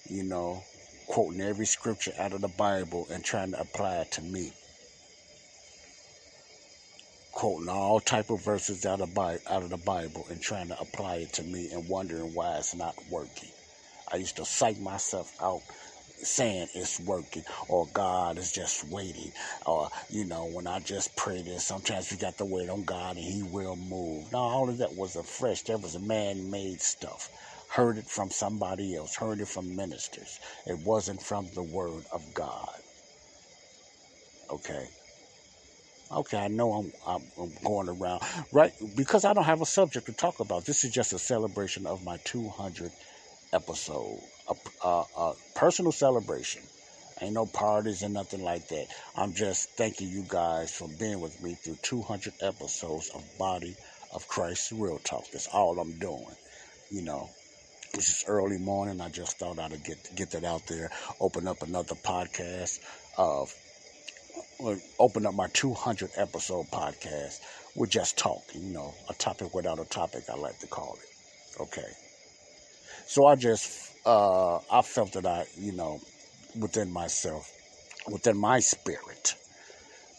You 0.09 0.25
know, 0.25 0.63
quoting 1.11 1.41
every 1.41 1.67
scripture 1.67 2.13
out 2.21 2.33
of 2.33 2.41
the 2.41 2.47
Bible 2.47 3.05
and 3.11 3.25
trying 3.25 3.51
to 3.51 3.61
apply 3.61 3.97
it 3.97 4.13
to 4.13 4.23
me 4.23 4.53
quoting 7.33 7.69
all 7.69 7.99
type 7.99 8.31
of 8.31 8.45
verses 8.45 8.87
out 8.87 9.01
of, 9.01 9.13
Bi- 9.13 9.39
out 9.49 9.65
of 9.65 9.71
the 9.71 9.77
Bible 9.77 10.25
and 10.31 10.41
trying 10.41 10.69
to 10.69 10.81
apply 10.81 11.17
it 11.17 11.33
to 11.33 11.43
me 11.43 11.71
and 11.73 11.89
wondering 11.89 12.33
why 12.33 12.57
it's 12.59 12.77
not 12.77 12.95
working. 13.11 13.49
I 14.13 14.17
used 14.17 14.37
to 14.37 14.45
psych 14.45 14.79
myself 14.79 15.35
out 15.43 15.63
saying 16.23 16.69
it's 16.75 17.01
working 17.01 17.43
or 17.69 17.89
God 17.93 18.39
is 18.39 18.53
just 18.53 18.87
waiting 18.89 19.33
or 19.67 19.89
you 20.11 20.27
know 20.27 20.45
when 20.45 20.67
I 20.67 20.79
just 20.79 21.17
pray 21.17 21.43
this 21.43 21.65
sometimes 21.67 22.13
we 22.13 22.19
got 22.19 22.37
to 22.39 22.45
wait 22.45 22.69
on 22.69 22.85
God 22.85 23.17
and 23.17 23.25
he 23.25 23.43
will 23.43 23.77
move. 23.77 24.31
Now 24.31 24.41
all 24.41 24.69
of 24.69 24.79
that 24.79 24.95
was 24.95 25.17
a 25.17 25.23
fresh 25.25 25.63
that 25.63 25.81
was 25.81 25.97
a 25.97 26.01
man-made 26.01 26.83
stuff. 26.83 27.31
Heard 27.71 27.99
it 27.99 28.07
from 28.07 28.31
somebody 28.31 28.97
else, 28.97 29.15
heard 29.17 29.41
it 29.41 29.49
from 29.49 29.77
ministers. 29.77 30.41
It 30.67 30.79
wasn't 30.81 31.23
from 31.23 31.47
the 31.55 31.63
word 31.63 32.05
of 32.13 32.23
God. 32.35 32.75
Okay. 34.51 34.89
Okay, 36.13 36.39
I 36.39 36.49
know 36.49 36.73
I'm, 36.73 36.93
I'm, 37.07 37.23
I'm 37.41 37.53
going 37.65 37.89
around 37.89 38.23
right 38.53 38.73
because 38.97 39.25
I 39.25 39.33
don't 39.33 39.45
have 39.45 39.63
a 39.63 39.67
subject 39.67 40.07
to 40.07 40.13
talk 40.13 40.41
about. 40.41 40.65
This 40.65 40.85
is 40.85 40.91
just 40.91 41.13
a 41.13 41.19
celebration 41.19 41.87
of 41.87 42.05
my 42.05 42.17
200 42.25 42.91
episode. 43.53 44.19
a, 44.49 44.87
a, 44.87 45.05
a 45.17 45.35
personal 45.55 45.93
celebration. 45.93 46.63
Ain't 47.21 47.35
no 47.35 47.47
parties 47.47 48.03
and 48.03 48.15
nothing 48.15 48.43
like 48.43 48.69
that. 48.69 48.87
I'm 49.15 49.35
just 49.35 49.71
thanking 49.77 50.09
you 50.09 50.25
guys 50.27 50.73
for 50.75 50.89
being 50.99 51.21
with 51.21 51.41
me 51.43 51.55
through 51.55 51.77
200 51.83 52.33
episodes 52.41 53.11
of 53.11 53.23
Body 53.39 53.77
of 54.13 54.27
Christ 54.27 54.73
Real 54.73 54.99
Talk. 54.99 55.25
That's 55.33 55.47
all 55.47 55.79
I'm 55.79 55.99
doing. 55.99 56.35
You 56.91 57.03
know, 57.03 57.31
this 57.93 58.09
is 58.09 58.25
early 58.27 58.59
morning. 58.59 59.01
I 59.01 59.09
just 59.09 59.39
thought 59.39 59.59
I'd 59.59 59.83
get 59.85 60.15
get 60.15 60.31
that 60.33 60.45
out 60.45 60.67
there. 60.67 60.91
Open 61.21 61.49
up 61.49 61.63
another 61.63 61.95
podcast 61.95 62.81
of 63.17 63.53
open 64.99 65.27
up 65.27 65.35
my 65.35 65.49
200 65.49 66.11
episode 66.17 66.67
podcast 66.67 67.41
with 67.75 67.91
just 67.91 68.19
talking. 68.19 68.63
You 68.63 68.73
know, 68.75 68.95
a 69.09 69.15
topic 69.15 69.55
without 69.55 69.79
a 69.79 69.85
topic. 69.85 70.25
I 70.33 70.37
like 70.37 70.59
to 70.61 70.67
call 70.67 70.97
it. 71.03 71.61
Okay. 71.63 71.91
So 73.07 73.27
I 73.27 73.37
just 73.37 73.93
uh, 74.07 74.57
I 74.71 74.83
felt 74.83 75.13
that 75.15 75.27
I 75.27 75.47
you 75.57 75.73
know 75.73 76.01
within 76.59 76.91
myself, 76.93 77.53
within 78.09 78.37
my 78.37 78.61
spirit, 78.61 79.35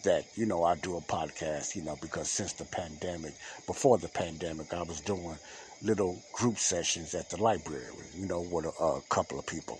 that, 0.04 0.26
you 0.36 0.46
know, 0.46 0.64
I 0.64 0.76
do 0.76 0.98
a 0.98 1.02
podcast, 1.02 1.76
you 1.76 1.84
know, 1.84 1.98
because 2.02 2.30
since 2.30 2.54
the 2.54 2.66
pandemic, 2.66 3.34
before 3.68 3.98
the 3.98 4.08
pandemic, 4.08 4.74
I 4.74 4.84
was 4.84 5.02
doing 5.02 5.36
little 5.84 6.22
group 6.34 6.58
sessions 6.58 7.16
at 7.16 7.30
the 7.30 7.42
library, 7.42 7.86
you 8.16 8.28
know, 8.28 8.42
with 8.42 8.66
a, 8.66 8.84
a 8.84 9.02
couple 9.10 9.40
of 9.40 9.48
people. 9.48 9.80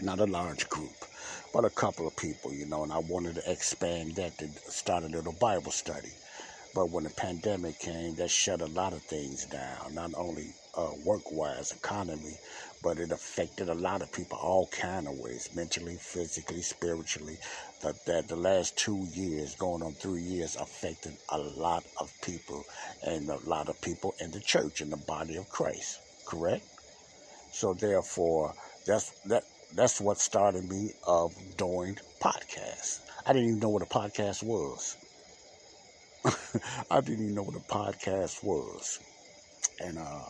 Not 0.00 0.18
a 0.18 0.24
large 0.24 0.68
group, 0.68 1.04
but 1.52 1.64
a 1.64 1.70
couple 1.70 2.06
of 2.06 2.16
people, 2.16 2.52
you 2.52 2.66
know, 2.66 2.82
and 2.82 2.92
I 2.92 2.98
wanted 2.98 3.36
to 3.36 3.50
expand 3.50 4.16
that 4.16 4.38
to 4.38 4.48
start 4.68 5.04
a 5.04 5.08
little 5.08 5.34
Bible 5.34 5.72
study. 5.72 6.08
But 6.74 6.90
when 6.90 7.04
the 7.04 7.10
pandemic 7.10 7.78
came, 7.78 8.14
that 8.16 8.30
shut 8.30 8.60
a 8.60 8.66
lot 8.66 8.92
of 8.92 9.02
things 9.02 9.44
down, 9.46 9.94
not 9.94 10.12
only 10.16 10.54
uh, 10.76 10.90
work-wise, 11.04 11.72
economy, 11.72 12.36
but 12.82 12.98
it 12.98 13.12
affected 13.12 13.68
a 13.68 13.74
lot 13.74 14.02
of 14.02 14.12
people 14.12 14.38
all 14.38 14.66
kind 14.68 15.06
of 15.06 15.18
ways, 15.18 15.48
mentally, 15.54 15.96
physically, 15.96 16.62
spiritually. 16.62 17.36
That, 17.82 18.04
that 18.06 18.28
the 18.28 18.36
last 18.36 18.76
two 18.76 19.06
years, 19.14 19.54
going 19.54 19.82
on 19.82 19.92
three 19.92 20.22
years, 20.22 20.56
affected 20.56 21.16
a 21.30 21.38
lot 21.38 21.84
of 21.98 22.12
people 22.22 22.64
and 23.06 23.28
a 23.28 23.38
lot 23.48 23.68
of 23.68 23.80
people 23.80 24.14
in 24.20 24.30
the 24.30 24.40
church, 24.40 24.80
in 24.80 24.90
the 24.90 24.96
body 24.96 25.36
of 25.36 25.48
Christ. 25.48 26.00
Correct? 26.26 26.64
So 27.52 27.74
therefore, 27.74 28.54
that's 28.86 29.10
that 29.26 29.44
that's 29.74 30.00
what 30.00 30.18
started 30.18 30.68
me 30.68 30.92
of 31.06 31.34
doing 31.56 31.98
podcasts. 32.20 33.00
I 33.26 33.32
didn't 33.32 33.48
even 33.48 33.60
know 33.60 33.68
what 33.68 33.82
a 33.82 33.86
podcast 33.86 34.42
was. 34.42 34.96
I 36.90 37.00
didn't 37.00 37.24
even 37.24 37.34
know 37.34 37.42
what 37.42 37.56
a 37.56 37.60
podcast 37.60 38.42
was. 38.44 39.00
And 39.80 39.98
uh 39.98 40.24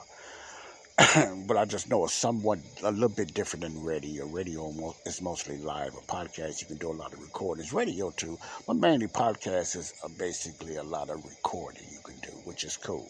but 1.46 1.56
I 1.56 1.64
just 1.64 1.88
know 1.88 2.04
it's 2.04 2.12
somewhat 2.12 2.58
a 2.82 2.90
little 2.90 3.08
bit 3.08 3.32
different 3.32 3.62
than 3.62 3.82
radio. 3.82 4.26
Radio 4.26 4.94
is 5.06 5.22
mostly 5.22 5.56
live. 5.56 5.94
A 5.94 6.00
podcast 6.12 6.60
you 6.60 6.66
can 6.66 6.76
do 6.76 6.90
a 6.90 6.92
lot 6.92 7.14
of 7.14 7.22
recordings. 7.22 7.72
Radio 7.72 8.10
too, 8.10 8.38
but 8.66 8.76
mainly 8.76 9.06
podcasts 9.06 9.76
is 9.76 9.94
basically 10.18 10.76
a 10.76 10.82
lot 10.82 11.08
of 11.08 11.24
recording 11.24 11.84
you 11.90 12.00
can 12.04 12.16
do, 12.16 12.36
which 12.44 12.64
is 12.64 12.76
cool. 12.76 13.08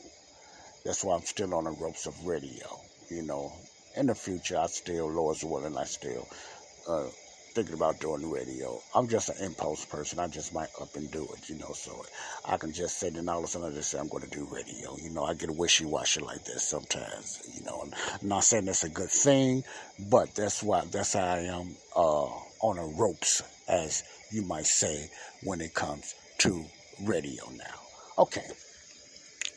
That's 0.85 1.03
why 1.03 1.17
I'm 1.17 1.23
still 1.23 1.53
on 1.53 1.65
the 1.65 1.73
ropes 1.73 2.07
of 2.07 2.25
radio. 2.25 2.79
You 3.09 3.23
know, 3.23 3.53
in 3.97 4.07
the 4.07 4.15
future, 4.15 4.59
I 4.59 4.67
still, 4.67 5.11
Lord's 5.11 5.43
willing, 5.43 5.77
I 5.77 5.85
still 5.85 6.29
uh, 6.89 7.07
thinking 7.55 7.75
about 7.75 8.01
doing 8.01 8.31
radio. 8.31 8.81
I'm 8.95 9.09
just 9.09 9.29
an 9.29 9.45
impulse 9.45 9.85
person. 9.85 10.19
I 10.19 10.29
just 10.29 10.55
might 10.55 10.69
up 10.81 10.95
and 10.97 11.11
do 11.11 11.29
it, 11.37 11.49
you 11.49 11.57
know. 11.57 11.73
So 11.75 12.05
I 12.45 12.57
can 12.57 12.73
just 12.73 12.99
say, 12.99 13.11
then 13.11 13.29
all 13.29 13.39
of 13.39 13.45
a 13.45 13.49
sudden 13.49 13.73
I 13.73 13.75
just 13.75 13.91
say 13.91 13.99
I'm 13.99 14.09
going 14.09 14.23
to 14.23 14.31
do 14.31 14.49
radio. 14.51 14.97
You 14.97 15.11
know, 15.11 15.25
I 15.25 15.35
get 15.35 15.51
wishy 15.51 15.85
washy 15.85 16.21
like 16.21 16.45
this 16.45 16.63
sometimes. 16.63 17.43
You 17.55 17.65
know, 17.65 17.83
I'm 17.85 18.29
not 18.29 18.45
saying 18.45 18.67
that's 18.67 18.85
a 18.85 18.89
good 18.89 19.11
thing, 19.11 19.65
but 20.09 20.35
that's 20.35 20.63
why 20.63 20.85
that's 20.91 21.15
how 21.15 21.25
I 21.25 21.41
am 21.41 21.75
uh, 21.97 22.27
on 22.61 22.77
the 22.77 22.95
ropes, 22.97 23.43
as 23.69 24.05
you 24.31 24.43
might 24.43 24.67
say, 24.67 25.11
when 25.43 25.61
it 25.61 25.75
comes 25.75 26.15
to 26.39 26.65
radio 27.03 27.45
now. 27.57 27.81
Okay. 28.19 28.47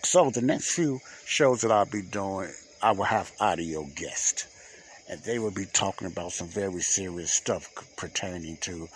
So 0.04 0.30
the 0.30 0.42
next 0.42 0.74
few 0.76 1.00
shows 1.26 1.62
that 1.62 1.72
I'll 1.72 1.86
be 1.86 2.02
doing, 2.02 2.52
I 2.82 2.92
will 2.92 3.06
have 3.06 3.32
audio 3.40 3.86
guests 3.96 4.48
and 5.10 5.22
they 5.24 5.40
will 5.40 5.52
be 5.52 5.66
talking 5.66 6.08
about 6.08 6.32
some 6.32 6.48
very 6.48 6.82
serious 6.82 7.32
stuff 7.32 7.70
pertaining 7.98 8.58
to 8.58 8.88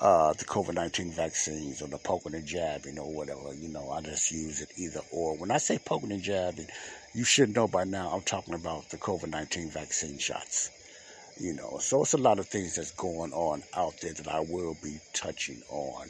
uh, 0.00 0.32
the 0.34 0.44
COVID 0.44 0.74
19 0.74 1.10
vaccines 1.10 1.82
or 1.82 1.88
the 1.88 1.98
poking 1.98 2.34
and 2.34 2.46
jabbing 2.46 2.98
or 2.98 3.12
whatever. 3.12 3.52
You 3.54 3.68
know, 3.68 3.90
I 3.90 4.00
just 4.00 4.30
use 4.30 4.60
it 4.60 4.70
either 4.76 5.00
or. 5.10 5.36
When 5.36 5.50
I 5.50 5.58
say 5.58 5.78
poking 5.78 6.12
and 6.12 6.22
jabbing, 6.22 6.68
you 7.14 7.24
should 7.24 7.54
know 7.54 7.66
by 7.66 7.84
now 7.84 8.10
I'm 8.10 8.22
talking 8.22 8.54
about 8.54 8.90
the 8.90 8.96
COVID 8.96 9.30
19 9.30 9.70
vaccine 9.70 10.18
shots. 10.18 10.70
You 11.40 11.54
know, 11.54 11.78
so 11.78 12.02
it's 12.02 12.14
a 12.14 12.18
lot 12.18 12.38
of 12.38 12.48
things 12.48 12.76
that's 12.76 12.90
going 12.92 13.32
on 13.32 13.62
out 13.76 14.00
there 14.00 14.12
that 14.12 14.28
I 14.28 14.40
will 14.40 14.76
be 14.82 14.98
touching 15.12 15.62
on 15.70 16.08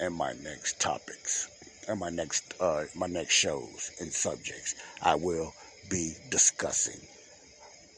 in 0.00 0.12
my 0.12 0.32
next 0.42 0.80
topics 0.80 1.48
and 1.88 1.98
my 2.00 2.10
next 2.10 2.54
uh, 2.60 2.84
my 2.94 3.06
next 3.06 3.34
shows 3.34 3.90
and 4.00 4.12
subjects. 4.12 4.74
I 5.02 5.16
will 5.16 5.52
be 5.90 6.14
discussing 6.30 7.00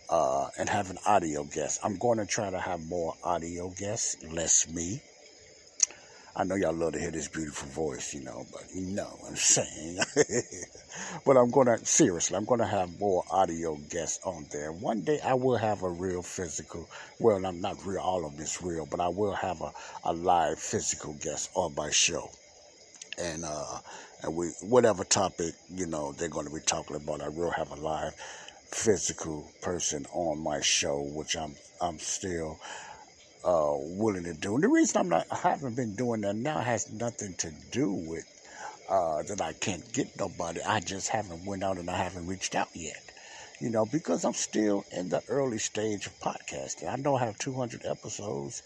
uh, 0.08 0.48
and 0.58 0.68
have 0.68 0.90
an 0.90 0.98
audio 1.06 1.44
guest. 1.44 1.80
I'm 1.82 1.96
going 1.96 2.18
to 2.18 2.26
try 2.26 2.50
to 2.50 2.58
have 2.58 2.84
more 2.86 3.14
audio 3.24 3.70
guests, 3.70 4.16
less 4.32 4.68
me. 4.68 5.00
I 6.38 6.44
know 6.44 6.54
y'all 6.54 6.74
love 6.74 6.92
to 6.92 7.00
hear 7.00 7.10
this 7.10 7.28
beautiful 7.28 7.66
voice, 7.68 8.12
you 8.12 8.22
know, 8.22 8.44
but 8.52 8.64
you 8.74 8.82
know 8.82 9.06
what 9.20 9.30
I'm 9.30 9.36
saying. 9.36 9.98
but 11.24 11.38
I'm 11.38 11.50
going 11.50 11.66
to, 11.66 11.82
seriously, 11.86 12.36
I'm 12.36 12.44
going 12.44 12.60
to 12.60 12.66
have 12.66 13.00
more 13.00 13.24
audio 13.30 13.76
guests 13.88 14.20
on 14.22 14.44
there. 14.52 14.70
One 14.70 15.00
day 15.00 15.18
I 15.24 15.32
will 15.32 15.56
have 15.56 15.82
a 15.82 15.88
real 15.88 16.20
physical, 16.20 16.90
well, 17.18 17.44
I'm 17.46 17.62
not 17.62 17.78
real, 17.86 18.00
all 18.00 18.26
of 18.26 18.36
this 18.36 18.60
real, 18.60 18.84
but 18.84 19.00
I 19.00 19.08
will 19.08 19.32
have 19.32 19.62
a, 19.62 19.72
a 20.04 20.12
live 20.12 20.58
physical 20.58 21.14
guest 21.14 21.50
on 21.54 21.74
my 21.74 21.88
show. 21.90 22.28
And, 23.16 23.42
uh, 23.46 23.78
and 24.22 24.36
we, 24.36 24.48
whatever 24.60 25.04
topic, 25.04 25.54
you 25.74 25.86
know, 25.86 26.12
they're 26.12 26.28
going 26.28 26.46
to 26.46 26.54
be 26.54 26.60
talking 26.60 26.96
about, 26.96 27.22
I 27.22 27.30
will 27.30 27.50
have 27.50 27.70
a 27.70 27.76
live 27.76 28.12
physical 28.66 29.50
person 29.62 30.06
on 30.12 30.38
my 30.38 30.60
show, 30.60 31.00
which 31.00 31.36
I'm 31.36 31.54
I'm 31.80 31.98
still 31.98 32.58
uh, 33.44 33.74
willing 33.76 34.24
to 34.24 34.34
do. 34.34 34.54
And 34.54 34.64
the 34.64 34.68
reason 34.68 35.00
I'm 35.00 35.08
not 35.08 35.26
I 35.30 35.36
haven't 35.36 35.76
been 35.76 35.94
doing 35.94 36.22
that 36.22 36.36
now 36.36 36.58
has 36.58 36.90
nothing 36.90 37.34
to 37.38 37.52
do 37.70 37.92
with 37.92 38.24
uh, 38.88 39.22
that 39.24 39.40
I 39.40 39.52
can't 39.52 39.92
get 39.92 40.18
nobody. 40.18 40.62
I 40.62 40.80
just 40.80 41.08
haven't 41.08 41.44
went 41.44 41.62
out 41.64 41.78
and 41.78 41.90
I 41.90 41.96
haven't 41.96 42.26
reached 42.26 42.54
out 42.54 42.68
yet. 42.74 43.02
You 43.60 43.70
know, 43.70 43.86
because 43.86 44.24
I'm 44.24 44.34
still 44.34 44.84
in 44.92 45.08
the 45.08 45.22
early 45.28 45.58
stage 45.58 46.06
of 46.06 46.20
podcasting. 46.20 46.92
I 46.92 46.96
know 46.96 47.16
I 47.16 47.24
have 47.24 47.38
200 47.38 47.86
episodes 47.86 48.62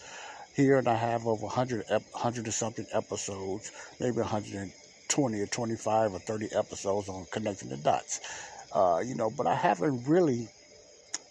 here, 0.54 0.78
and 0.78 0.88
I 0.88 0.96
have 0.96 1.26
over 1.26 1.46
100, 1.46 1.84
100 1.88 2.48
or 2.48 2.50
something 2.50 2.86
episodes, 2.92 3.70
maybe 4.00 4.16
120 4.16 5.40
or 5.40 5.46
25 5.46 6.14
or 6.14 6.18
30 6.18 6.48
episodes 6.54 7.08
on 7.08 7.24
connecting 7.30 7.68
the 7.68 7.76
dots. 7.76 8.20
Uh, 8.72 9.02
you 9.04 9.14
know, 9.14 9.30
but 9.30 9.46
I 9.46 9.54
haven't 9.54 10.06
really 10.06 10.48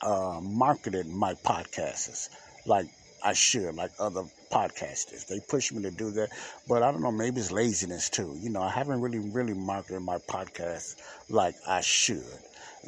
uh, 0.02 0.40
marketed 0.42 1.08
my 1.08 1.34
podcasts 1.36 2.30
like 2.66 2.88
I 3.24 3.34
should, 3.34 3.76
like 3.76 3.92
other 4.00 4.24
podcasters. 4.52 5.28
They 5.28 5.40
push 5.42 5.72
me 5.72 5.82
to 5.84 5.92
do 5.92 6.12
that, 6.12 6.30
but 6.68 6.84
I 6.84 6.92
don't 6.92 7.02
know, 7.02 7.12
maybe 7.12 7.40
it's 7.42 7.52
laziness 7.52 8.10
too. 8.10 8.38
You 8.40 8.50
know, 8.50 8.62
I 8.62 8.70
haven't 8.72 9.02
really, 9.02 9.20
really 9.20 9.54
marketed 9.54 10.02
my 10.02 10.18
podcast 10.20 10.96
like 11.30 11.56
I 11.68 11.82
should. 11.82 12.24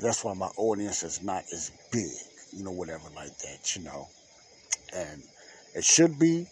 That's 0.02 0.24
why 0.24 0.34
my 0.34 0.50
audience 0.58 1.04
is 1.04 1.22
not 1.24 1.44
as 1.54 1.72
big, 1.92 2.12
you 2.54 2.64
know, 2.64 2.72
whatever 2.72 3.04
like 3.16 3.38
that, 3.40 3.76
you 3.76 3.84
know. 3.84 4.08
And 4.94 5.24
it 5.76 5.84
should 5.84 6.20
be, 6.20 6.48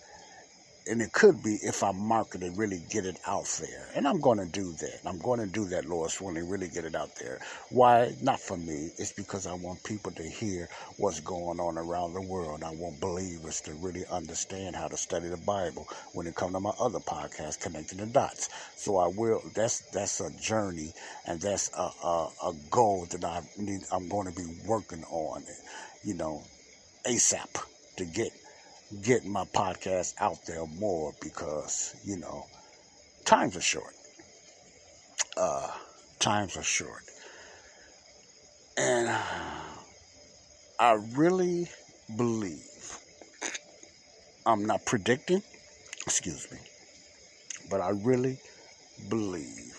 and 0.90 1.02
it 1.02 1.14
could 1.14 1.44
be 1.44 1.60
if 1.62 1.84
I 1.84 1.92
market 1.92 2.42
it, 2.42 2.54
really 2.58 2.82
get 2.90 3.06
it 3.06 3.18
out 3.28 3.46
there. 3.62 3.88
And 3.96 4.08
I'm 4.08 4.20
going 4.20 4.40
to 4.40 4.46
do 4.46 4.72
that. 4.74 5.00
I'm 5.06 5.20
going 5.20 5.40
to 5.40 5.46
do 5.46 5.66
that, 5.66 5.86
Lord 5.86 6.12
willing, 6.20 6.50
really 6.50 6.68
get 6.68 6.86
it 6.86 6.96
out 6.96 7.16
there. 7.16 7.40
Why? 7.70 8.14
Not 8.22 8.40
for 8.40 8.58
me. 8.58 8.90
It's 8.98 9.12
because 9.12 9.46
I 9.46 9.54
want 9.54 9.84
people 9.84 10.12
to 10.14 10.24
hear 10.24 10.68
what's 10.98 11.20
going 11.20 11.60
on 11.60 11.78
around 11.78 12.14
the 12.14 12.22
world. 12.22 12.64
I 12.64 12.72
want 12.72 13.00
believers 13.00 13.62
to 13.62 13.74
really 13.74 14.04
understand 14.12 14.76
how 14.76 14.88
to 14.88 14.98
study 14.98 15.30
the 15.30 15.38
Bible 15.38 15.88
when 16.14 16.26
it 16.28 16.36
comes 16.36 16.54
to 16.54 16.60
my 16.60 16.74
other 16.80 17.00
podcast, 17.00 17.62
Connecting 17.62 18.00
the 18.00 18.08
Dots. 18.08 18.50
So 18.76 18.98
I 18.98 19.08
will, 19.08 19.42
that's, 19.54 19.82
that's 19.92 20.20
a 20.20 20.32
journey 20.42 20.94
and 21.26 21.40
that's 21.40 21.70
a, 21.78 21.90
a, 22.04 22.30
a 22.46 22.54
goal 22.72 23.06
that 23.12 23.24
I 23.24 23.42
need, 23.58 23.82
I'm 23.92 24.10
going 24.10 24.32
to 24.32 24.36
be 24.36 24.48
working 24.66 25.04
on, 25.06 25.44
you 26.04 26.16
know, 26.16 26.42
ASAP 27.06 27.64
to 27.98 28.06
get 28.06 28.32
getting 29.04 29.32
my 29.32 29.46
podcast 29.46 30.16
out 30.20 30.46
there 30.46 30.66
more 30.66 31.14
because, 31.22 31.96
you 32.04 32.18
know, 32.18 32.46
times 33.26 33.56
are 33.56 33.62
short. 33.62 33.94
Uh, 35.38 35.70
times 36.20 36.58
are 36.58 36.64
short. 36.64 37.04
And 38.78 39.10
I 40.80 40.94
really 41.14 41.70
believe, 42.18 42.98
I'm 44.46 44.66
not 44.66 44.86
predicting, 44.86 45.44
excuse 46.06 46.52
me, 46.52 46.58
but 47.70 47.82
I 47.82 47.90
really 47.90 48.40
believe 49.10 49.78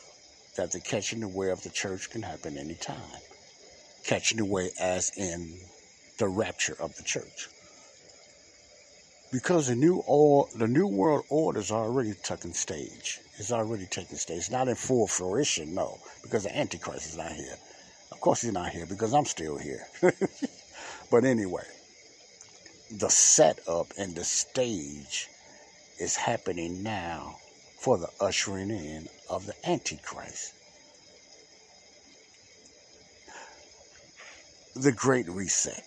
that 0.56 0.72
the 0.72 0.80
catching 0.80 1.22
away 1.22 1.50
of 1.50 1.62
the 1.62 1.70
church 1.70 2.10
can 2.10 2.22
happen 2.22 2.56
anytime. 2.56 2.96
Catching 4.04 4.40
away 4.40 4.70
as 4.80 5.10
in 5.16 5.58
the 6.18 6.28
rapture 6.28 6.76
of 6.78 6.94
the 6.96 7.02
church. 7.02 7.48
Because 9.32 9.68
the 9.68 9.76
new 9.76 10.02
the 10.56 10.66
new 10.66 10.88
world 10.88 11.24
order 11.28 11.60
is 11.60 11.70
already 11.70 12.14
taking 12.14 12.52
stage. 12.52 13.20
It's 13.38 13.52
already 13.52 13.86
taking 13.86 14.16
stage. 14.16 14.38
It's 14.38 14.50
not 14.50 14.68
in 14.68 14.74
full 14.74 15.06
fruition, 15.06 15.74
no, 15.74 15.98
because 16.22 16.42
the 16.44 16.56
Antichrist 16.56 17.06
is 17.06 17.16
not 17.16 17.32
here. 17.32 17.56
Of 18.10 18.20
course, 18.20 18.42
he's 18.42 18.52
not 18.52 18.70
here 18.70 18.86
because 18.86 19.14
I'm 19.14 19.24
still 19.24 19.56
here. 19.56 19.86
but 21.10 21.24
anyway, 21.24 21.62
the 22.90 23.08
setup 23.08 23.86
and 23.96 24.14
the 24.16 24.24
stage 24.24 25.28
is 26.00 26.16
happening 26.16 26.82
now 26.82 27.36
for 27.78 27.98
the 27.98 28.08
ushering 28.20 28.70
in 28.70 29.08
of 29.28 29.46
the 29.46 29.54
Antichrist. 29.68 30.54
The 34.74 34.92
Great 34.92 35.28
Reset, 35.28 35.84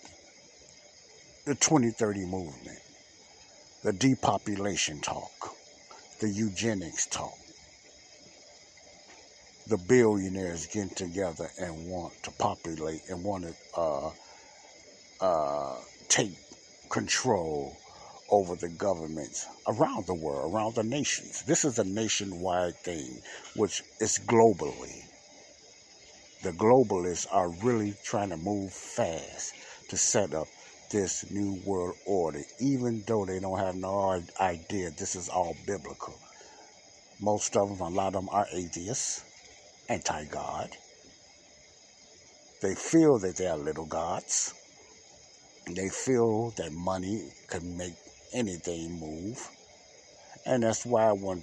the 1.44 1.54
2030 1.54 2.26
movement, 2.26 2.78
the 3.84 3.92
depopulation 3.92 4.98
talk, 5.00 5.54
the 6.20 6.28
eugenics 6.28 7.04
talk, 7.06 7.36
the 9.68 9.76
billionaires 9.76 10.66
getting 10.66 10.88
together 10.94 11.50
and 11.60 11.86
want 11.86 12.14
to 12.22 12.30
populate 12.32 13.02
and 13.10 13.22
want 13.22 13.44
to 13.44 13.54
uh, 13.78 14.10
uh, 15.20 15.76
take 16.08 16.32
control 16.88 17.76
over 18.30 18.56
the 18.56 18.68
governments 18.68 19.46
around 19.68 20.06
the 20.06 20.14
world, 20.14 20.54
around 20.54 20.74
the 20.74 20.82
nations. 20.82 21.42
This 21.42 21.66
is 21.66 21.78
a 21.78 21.84
nationwide 21.84 22.76
thing, 22.76 23.20
which 23.54 23.82
is 24.00 24.18
globally. 24.26 25.02
The 26.42 26.52
globalists 26.52 27.26
are 27.30 27.50
really 27.62 27.94
trying 28.02 28.30
to 28.30 28.38
move 28.38 28.72
fast 28.72 29.54
to 29.90 29.98
set 29.98 30.32
up 30.32 30.48
this 30.94 31.28
new 31.32 31.60
world 31.66 31.96
order, 32.06 32.40
even 32.60 33.02
though 33.08 33.24
they 33.24 33.40
don't 33.40 33.58
have 33.58 33.74
no 33.74 34.22
idea 34.40 34.90
this 34.90 35.16
is 35.16 35.28
all 35.28 35.56
biblical. 35.66 36.14
Most 37.20 37.56
of 37.56 37.68
them, 37.68 37.80
a 37.80 37.88
lot 37.88 38.14
of 38.14 38.24
them 38.24 38.28
are 38.30 38.46
atheists, 38.52 39.24
anti 39.88 40.24
God. 40.26 40.70
They 42.62 42.76
feel 42.76 43.18
that 43.18 43.36
they 43.36 43.48
are 43.48 43.56
little 43.56 43.86
gods. 43.86 44.54
They 45.68 45.88
feel 45.88 46.50
that 46.58 46.72
money 46.72 47.28
can 47.48 47.76
make 47.76 47.94
anything 48.32 49.00
move. 49.00 49.48
And 50.46 50.62
that's 50.62 50.86
why 50.86 51.10
when 51.10 51.42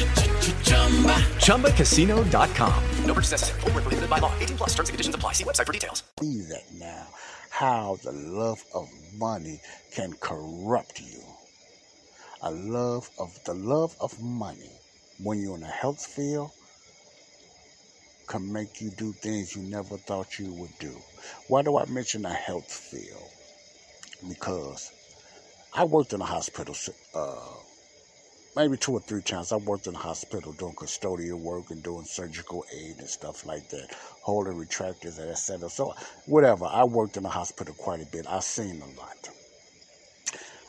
ChumbaCasino.com. 1.41 2.83
No 3.05 3.13
purchase 3.13 3.31
necessary. 3.31 3.59
Full 3.61 3.71
prohibited 3.71 4.09
by 4.09 4.19
law. 4.19 4.31
18 4.39 4.57
plus 4.57 4.69
terms 4.69 4.89
and 4.89 4.93
conditions 4.93 5.15
apply. 5.15 5.33
See 5.33 5.43
website 5.43 5.65
for 5.65 5.73
details. 5.73 6.03
See 6.19 6.41
that 6.49 6.71
now. 6.79 7.07
How 7.49 7.97
the 8.03 8.11
love 8.11 8.63
of 8.73 8.89
money 9.17 9.59
can 9.93 10.13
corrupt 10.13 11.01
you. 11.01 11.19
A 12.43 12.51
love 12.51 13.09
of 13.19 13.37
the 13.43 13.53
love 13.53 13.95
of 13.99 14.21
money 14.21 14.71
when 15.21 15.41
you're 15.41 15.57
in 15.57 15.63
a 15.63 15.67
health 15.67 16.05
field 16.05 16.51
can 18.27 18.51
make 18.51 18.79
you 18.79 18.89
do 18.91 19.11
things 19.11 19.55
you 19.55 19.61
never 19.63 19.97
thought 19.97 20.39
you 20.39 20.53
would 20.53 20.77
do. 20.79 20.95
Why 21.49 21.63
do 21.63 21.77
I 21.77 21.85
mention 21.85 22.25
a 22.25 22.33
health 22.33 22.71
field? 22.71 23.29
Because 24.27 24.91
I 25.73 25.83
worked 25.83 26.13
in 26.13 26.21
a 26.21 26.25
hospital 26.25 26.75
uh, 27.13 27.35
maybe 28.55 28.77
two 28.77 28.93
or 28.93 28.99
three 28.99 29.21
times. 29.21 29.51
I 29.51 29.57
worked 29.57 29.87
in 29.87 29.95
a 29.95 29.99
hospital 29.99 30.51
doing 30.53 30.73
custodial 30.73 31.39
work 31.39 31.71
and 31.71 31.81
doing 31.81 32.05
surgical 32.05 32.65
aid 32.73 32.97
and 32.99 33.07
stuff 33.07 33.45
like 33.45 33.69
that, 33.69 33.95
holding 34.21 34.53
retractors 34.53 35.19
and 35.19 35.29
etc. 35.29 35.69
So 35.69 35.93
whatever, 36.25 36.65
I 36.65 36.83
worked 36.83 37.17
in 37.17 37.25
a 37.25 37.29
hospital 37.29 37.73
quite 37.75 38.01
a 38.01 38.05
bit. 38.05 38.27
I've 38.27 38.43
seen 38.43 38.81
a 38.81 38.99
lot. 38.99 39.29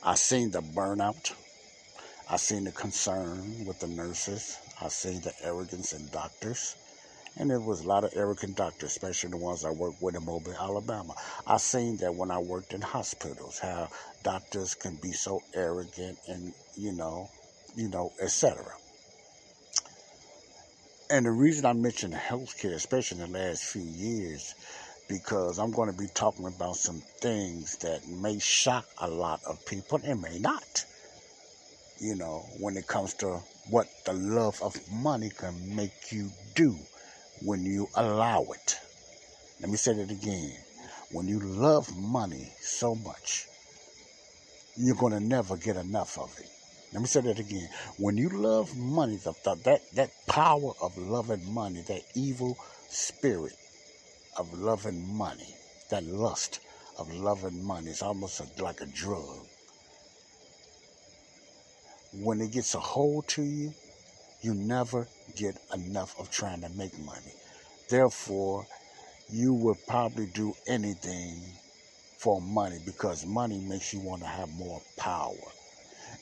I've 0.04 0.18
seen 0.18 0.50
the 0.50 0.62
burnout. 0.62 1.32
I've 2.28 2.40
seen 2.40 2.64
the 2.64 2.72
concern 2.72 3.66
with 3.66 3.80
the 3.80 3.88
nurses. 3.88 4.58
I've 4.80 4.92
seen 4.92 5.20
the 5.20 5.32
arrogance 5.42 5.92
in 5.92 6.08
doctors. 6.08 6.76
And 7.36 7.48
there 7.48 7.60
was 7.60 7.80
a 7.80 7.88
lot 7.88 8.04
of 8.04 8.12
arrogant 8.14 8.56
doctors, 8.56 8.90
especially 8.90 9.30
the 9.30 9.36
ones 9.38 9.64
I 9.64 9.70
worked 9.70 10.02
with 10.02 10.16
in 10.16 10.24
Mobile, 10.24 10.54
Alabama. 10.58 11.14
I 11.46 11.56
seen 11.56 11.96
that 11.98 12.14
when 12.14 12.30
I 12.30 12.38
worked 12.38 12.74
in 12.74 12.82
hospitals, 12.82 13.58
how 13.58 13.88
doctors 14.22 14.74
can 14.74 14.96
be 14.96 15.12
so 15.12 15.40
arrogant 15.54 16.18
and, 16.28 16.52
you 16.76 16.92
know, 16.92 17.30
you 17.74 17.88
know, 17.88 18.12
etc. 18.20 18.64
And 21.10 21.26
the 21.26 21.30
reason 21.30 21.66
I 21.66 21.74
mention 21.74 22.12
healthcare, 22.12 22.74
especially 22.74 23.20
in 23.20 23.32
the 23.32 23.38
last 23.38 23.64
few 23.64 23.82
years, 23.82 24.54
because 25.08 25.58
I'm 25.58 25.70
going 25.70 25.92
to 25.92 25.98
be 25.98 26.06
talking 26.14 26.46
about 26.46 26.76
some 26.76 27.02
things 27.20 27.76
that 27.78 28.08
may 28.08 28.38
shock 28.38 28.86
a 28.98 29.08
lot 29.08 29.40
of 29.46 29.64
people 29.66 30.00
and 30.04 30.22
may 30.22 30.38
not. 30.38 30.84
You 32.00 32.16
know, 32.16 32.46
when 32.58 32.76
it 32.76 32.86
comes 32.86 33.14
to 33.14 33.40
what 33.68 33.88
the 34.06 34.14
love 34.14 34.60
of 34.62 34.76
money 34.90 35.30
can 35.30 35.76
make 35.76 36.12
you 36.12 36.30
do 36.54 36.76
when 37.42 37.64
you 37.64 37.88
allow 37.94 38.46
it. 38.54 38.78
Let 39.60 39.70
me 39.70 39.76
say 39.76 39.94
that 39.94 40.10
again. 40.10 40.52
When 41.10 41.28
you 41.28 41.40
love 41.40 41.94
money 41.96 42.50
so 42.60 42.94
much, 42.94 43.46
you're 44.76 44.96
going 44.96 45.12
to 45.12 45.20
never 45.20 45.56
get 45.56 45.76
enough 45.76 46.18
of 46.18 46.34
it. 46.38 46.51
Let 46.92 47.00
me 47.00 47.06
say 47.06 47.22
that 47.22 47.38
again. 47.38 47.68
When 47.96 48.18
you 48.18 48.28
love 48.28 48.76
money, 48.76 49.16
the, 49.16 49.32
the, 49.44 49.54
that, 49.64 49.80
that 49.94 50.10
power 50.26 50.72
of 50.82 50.96
loving 50.98 51.52
money, 51.52 51.82
that 51.88 52.02
evil 52.14 52.58
spirit 52.90 53.54
of 54.36 54.52
loving 54.52 55.16
money, 55.16 55.54
that 55.90 56.04
lust 56.04 56.60
of 56.98 57.12
loving 57.14 57.64
money, 57.64 57.90
is 57.90 58.02
almost 58.02 58.40
a, 58.40 58.62
like 58.62 58.82
a 58.82 58.86
drug. 58.86 59.46
When 62.12 62.42
it 62.42 62.52
gets 62.52 62.74
a 62.74 62.80
hold 62.80 63.26
to 63.28 63.42
you, 63.42 63.72
you 64.42 64.52
never 64.52 65.08
get 65.34 65.56
enough 65.72 66.18
of 66.20 66.30
trying 66.30 66.60
to 66.60 66.68
make 66.70 66.98
money. 66.98 67.32
Therefore, 67.88 68.66
you 69.30 69.54
will 69.54 69.78
probably 69.86 70.26
do 70.26 70.54
anything 70.66 71.40
for 72.18 72.42
money 72.42 72.78
because 72.84 73.24
money 73.24 73.58
makes 73.60 73.94
you 73.94 74.00
want 74.00 74.20
to 74.20 74.28
have 74.28 74.52
more 74.56 74.82
power. 74.98 75.32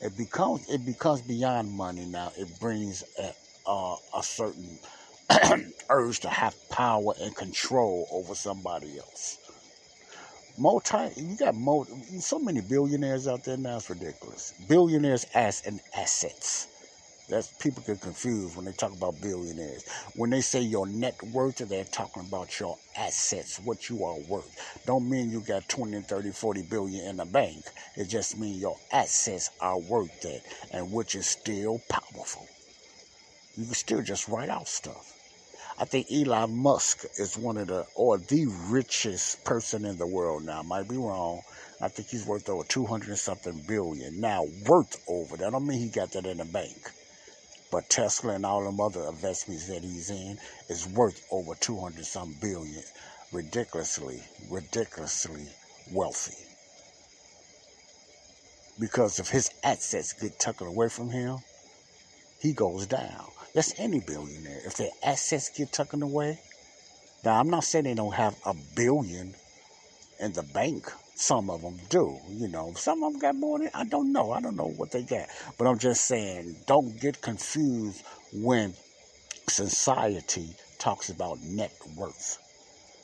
It 0.01 0.17
becomes 0.17 0.69
it 0.71 0.87
becomes 0.87 1.23
beyond 1.23 1.73
money 1.73 2.07
now. 2.07 2.33
It 2.39 2.59
brings 2.61 3.05
a, 3.19 3.35
uh, 3.67 3.97
a 4.17 4.23
certain 4.23 4.79
urge 5.91 6.21
to 6.21 6.29
have 6.31 6.55
power 6.71 7.15
and 7.21 7.37
control 7.37 8.09
over 8.13 8.35
somebody 8.35 8.99
else. 8.99 9.39
Multi, 10.59 11.11
you 11.17 11.37
got 11.37 11.55
multi, 11.55 11.93
so 12.21 12.39
many 12.39 12.63
billionaires 12.63 13.29
out 13.29 13.45
there 13.45 13.59
now. 13.59 13.77
It's 13.77 13.91
ridiculous. 13.91 14.55
Billionaires 14.69 15.27
as 15.35 15.67
in 15.67 15.81
assets. 15.97 16.69
That's 17.31 17.53
people 17.63 17.85
get 17.87 18.01
confused 18.01 18.57
when 18.57 18.65
they 18.65 18.73
talk 18.73 18.93
about 18.93 19.21
billionaires. 19.21 19.85
When 20.17 20.31
they 20.31 20.41
say 20.41 20.63
your 20.63 20.89
net 20.89 21.23
worth, 21.33 21.59
they're 21.59 21.85
talking 21.85 22.25
about 22.27 22.59
your 22.59 22.77
assets, 22.97 23.61
what 23.61 23.89
you 23.89 24.05
are 24.05 24.19
worth. 24.29 24.83
Don't 24.85 25.09
mean 25.09 25.31
you 25.31 25.39
got 25.41 25.69
20, 25.69 26.01
30, 26.01 26.33
40 26.33 26.63
billion 26.63 27.07
in 27.07 27.17
the 27.19 27.25
bank. 27.25 27.65
It 27.95 28.09
just 28.09 28.37
means 28.37 28.61
your 28.61 28.77
assets 28.91 29.51
are 29.61 29.79
worth 29.79 30.21
that, 30.23 30.43
and 30.73 30.91
which 30.93 31.15
is 31.15 31.27
still 31.27 31.81
powerful. 31.89 32.49
You 33.57 33.65
can 33.65 33.75
still 33.75 34.03
just 34.03 34.27
write 34.27 34.49
out 34.49 34.67
stuff. 34.67 35.17
I 35.79 35.85
think 35.85 36.09
Elon 36.11 36.57
Musk 36.57 37.05
is 37.19 37.39
one 37.39 37.57
of 37.57 37.69
the 37.69 37.87
or 37.95 38.19
the 38.19 38.47
richest 38.69 39.45
person 39.45 39.85
in 39.85 39.97
the 39.99 40.07
world 40.07 40.45
now. 40.45 40.63
Might 40.63 40.89
be 40.89 40.97
wrong. 40.97 41.43
I 41.81 41.89
think 41.89 42.09
he's 42.09 42.27
worth 42.27 42.49
over 42.49 42.65
two 42.65 42.85
hundred 42.87 43.11
and 43.11 43.19
something 43.19 43.63
billion 43.69 44.21
now. 44.21 44.47
Worth 44.67 45.03
over. 45.09 45.37
That 45.37 45.53
don't 45.53 45.67
mean 45.67 45.79
he 45.79 45.89
got 45.89 46.11
that 46.13 46.27
in 46.27 46.39
the 46.39 46.45
bank. 46.45 46.91
But 47.71 47.89
Tesla 47.89 48.35
and 48.35 48.45
all 48.45 48.65
them 48.65 48.81
other 48.81 49.07
investments 49.09 49.69
that 49.69 49.83
he's 49.83 50.11
in 50.11 50.39
is 50.69 50.89
worth 50.89 51.25
over 51.31 51.55
two 51.55 51.79
hundred 51.79 52.05
some 52.05 52.35
billion. 52.41 52.83
Ridiculously, 53.33 54.23
ridiculously 54.51 55.47
wealthy. 55.93 56.47
Because 58.81 59.21
if 59.21 59.29
his 59.29 59.51
assets 59.63 60.13
get 60.15 60.39
taken 60.39 60.67
away 60.67 60.89
from 60.89 61.11
him, 61.11 61.39
he 62.41 62.53
goes 62.53 62.87
down. 62.87 63.27
That's 63.55 63.79
any 63.79 64.01
billionaire. 64.01 64.63
If 64.65 64.77
their 64.77 64.91
assets 65.05 65.51
get 65.51 65.73
taken 65.73 66.03
away, 66.03 66.41
now 67.25 67.39
I'm 67.39 67.51
not 67.51 67.65
saying 67.65 67.85
they 67.85 67.95
don't 67.95 68.15
have 68.15 68.37
a 68.45 68.55
billion 68.75 69.35
in 70.21 70.33
the 70.33 70.43
bank. 70.43 70.91
Some 71.15 71.51
of 71.51 71.63
them 71.63 71.79
do, 71.89 72.19
you 72.31 72.49
know. 72.49 72.73
Some 72.77 73.03
of 73.03 73.13
them 73.13 73.21
got 73.21 73.35
more 73.35 73.59
than 73.59 73.71
I 73.75 73.85
don't 73.85 74.13
know. 74.13 74.33
I 74.33 74.41
don't 74.41 74.57
know 74.57 74.73
what 74.77 74.91
they 74.91 75.03
got, 75.03 75.29
but 75.59 75.67
I'm 75.67 75.79
just 75.79 76.05
saying, 76.05 76.57
don't 76.67 76.99
get 77.01 77.21
confused 77.21 78.03
when 78.33 78.75
society 79.49 80.55
talks 80.79 81.11
about 81.11 81.41
net 81.43 81.73
worth, 81.97 82.39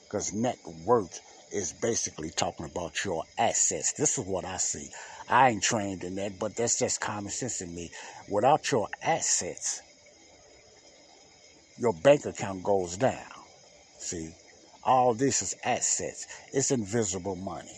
because 0.04 0.32
net 0.32 0.58
worth 0.84 1.20
is 1.52 1.72
basically 1.72 2.30
talking 2.30 2.66
about 2.66 3.04
your 3.04 3.24
assets. 3.38 3.92
This 3.92 4.18
is 4.18 4.24
what 4.24 4.44
I 4.44 4.56
see. 4.56 4.88
I 5.28 5.50
ain't 5.50 5.62
trained 5.62 6.04
in 6.04 6.16
that, 6.16 6.38
but 6.38 6.56
that's 6.56 6.78
just 6.78 7.00
common 7.00 7.30
sense 7.30 7.60
in 7.60 7.74
me. 7.74 7.90
Without 8.30 8.70
your 8.70 8.88
assets, 9.02 9.82
your 11.78 11.92
bank 11.92 12.24
account 12.24 12.62
goes 12.62 12.96
down. 12.96 13.26
See, 13.98 14.30
all 14.86 15.12
this 15.12 15.42
is 15.42 15.54
assets. 15.64 16.26
It's 16.52 16.70
invisible 16.70 17.36
money. 17.36 17.76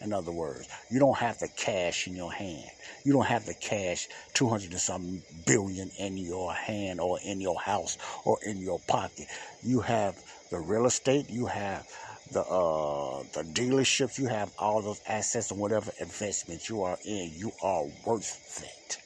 In 0.00 0.12
other 0.12 0.32
words, 0.32 0.68
you 0.90 0.98
don't 0.98 1.16
have 1.16 1.38
the 1.38 1.48
cash 1.48 2.06
in 2.06 2.14
your 2.14 2.32
hand. 2.32 2.70
You 3.04 3.12
don't 3.14 3.24
have 3.24 3.46
the 3.46 3.54
cash, 3.54 4.08
200 4.34 4.72
and 4.72 4.80
some 4.80 5.22
billion 5.46 5.90
in 5.98 6.18
your 6.18 6.52
hand 6.52 7.00
or 7.00 7.18
in 7.24 7.40
your 7.40 7.58
house 7.58 7.96
or 8.24 8.38
in 8.44 8.58
your 8.58 8.78
pocket. 8.80 9.26
You 9.62 9.80
have 9.80 10.16
the 10.50 10.58
real 10.58 10.84
estate, 10.84 11.30
you 11.30 11.46
have 11.46 11.86
the 12.32 12.42
uh, 12.42 13.22
the 13.32 13.42
dealerships, 13.54 14.18
you 14.18 14.26
have 14.26 14.52
all 14.58 14.82
those 14.82 15.00
assets 15.08 15.50
and 15.50 15.60
whatever 15.60 15.92
investment 16.00 16.68
you 16.68 16.82
are 16.82 16.98
in, 17.06 17.30
you 17.34 17.52
are 17.62 17.84
worth 18.04 18.60
that. 18.60 18.98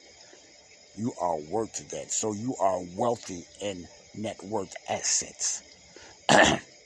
You 0.97 1.13
are 1.21 1.37
worth 1.37 1.89
that. 1.91 2.11
So 2.11 2.33
you 2.33 2.55
are 2.59 2.81
wealthy 2.97 3.45
in 3.61 3.87
net 4.15 4.43
worth 4.43 4.75
assets. 4.89 5.63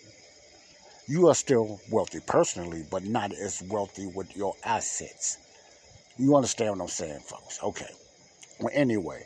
you 1.08 1.28
are 1.28 1.36
still 1.36 1.80
wealthy 1.92 2.20
personally, 2.26 2.84
but 2.90 3.04
not 3.04 3.32
as 3.34 3.62
wealthy 3.64 4.08
with 4.08 4.36
your 4.36 4.56
assets. 4.64 5.38
You 6.18 6.36
understand 6.36 6.72
what 6.72 6.82
I'm 6.82 6.88
saying, 6.88 7.20
folks? 7.20 7.60
Okay. 7.62 7.90
Well, 8.60 8.72
anyway, 8.74 9.26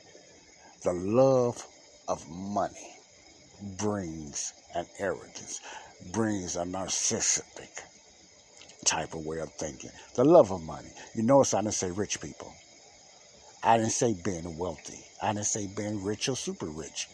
the 0.84 0.94
love 0.94 1.66
of 2.08 2.28
money 2.30 2.96
brings 3.78 4.54
an 4.74 4.86
arrogance 5.00 5.62
brings 6.12 6.56
a 6.56 6.64
narcissistic 6.64 7.70
type 8.86 9.14
of 9.14 9.26
way 9.26 9.40
of 9.40 9.52
thinking. 9.54 9.92
The 10.16 10.24
love 10.24 10.52
of 10.52 10.64
money. 10.64 10.90
You 11.14 11.24
notice 11.24 11.54
I 11.54 11.62
didn't 11.62 11.74
say 11.74 11.92
rich 11.92 12.22
people. 12.22 12.54
I 13.64 13.78
didn't 13.78 13.92
say 13.92 14.16
being 14.24 14.58
wealthy. 14.58 15.00
I 15.22 15.34
didn't 15.34 15.46
say 15.46 15.68
being 15.68 16.04
rich 16.04 16.30
or 16.30 16.36
super 16.36 16.68
rich. 16.68 17.08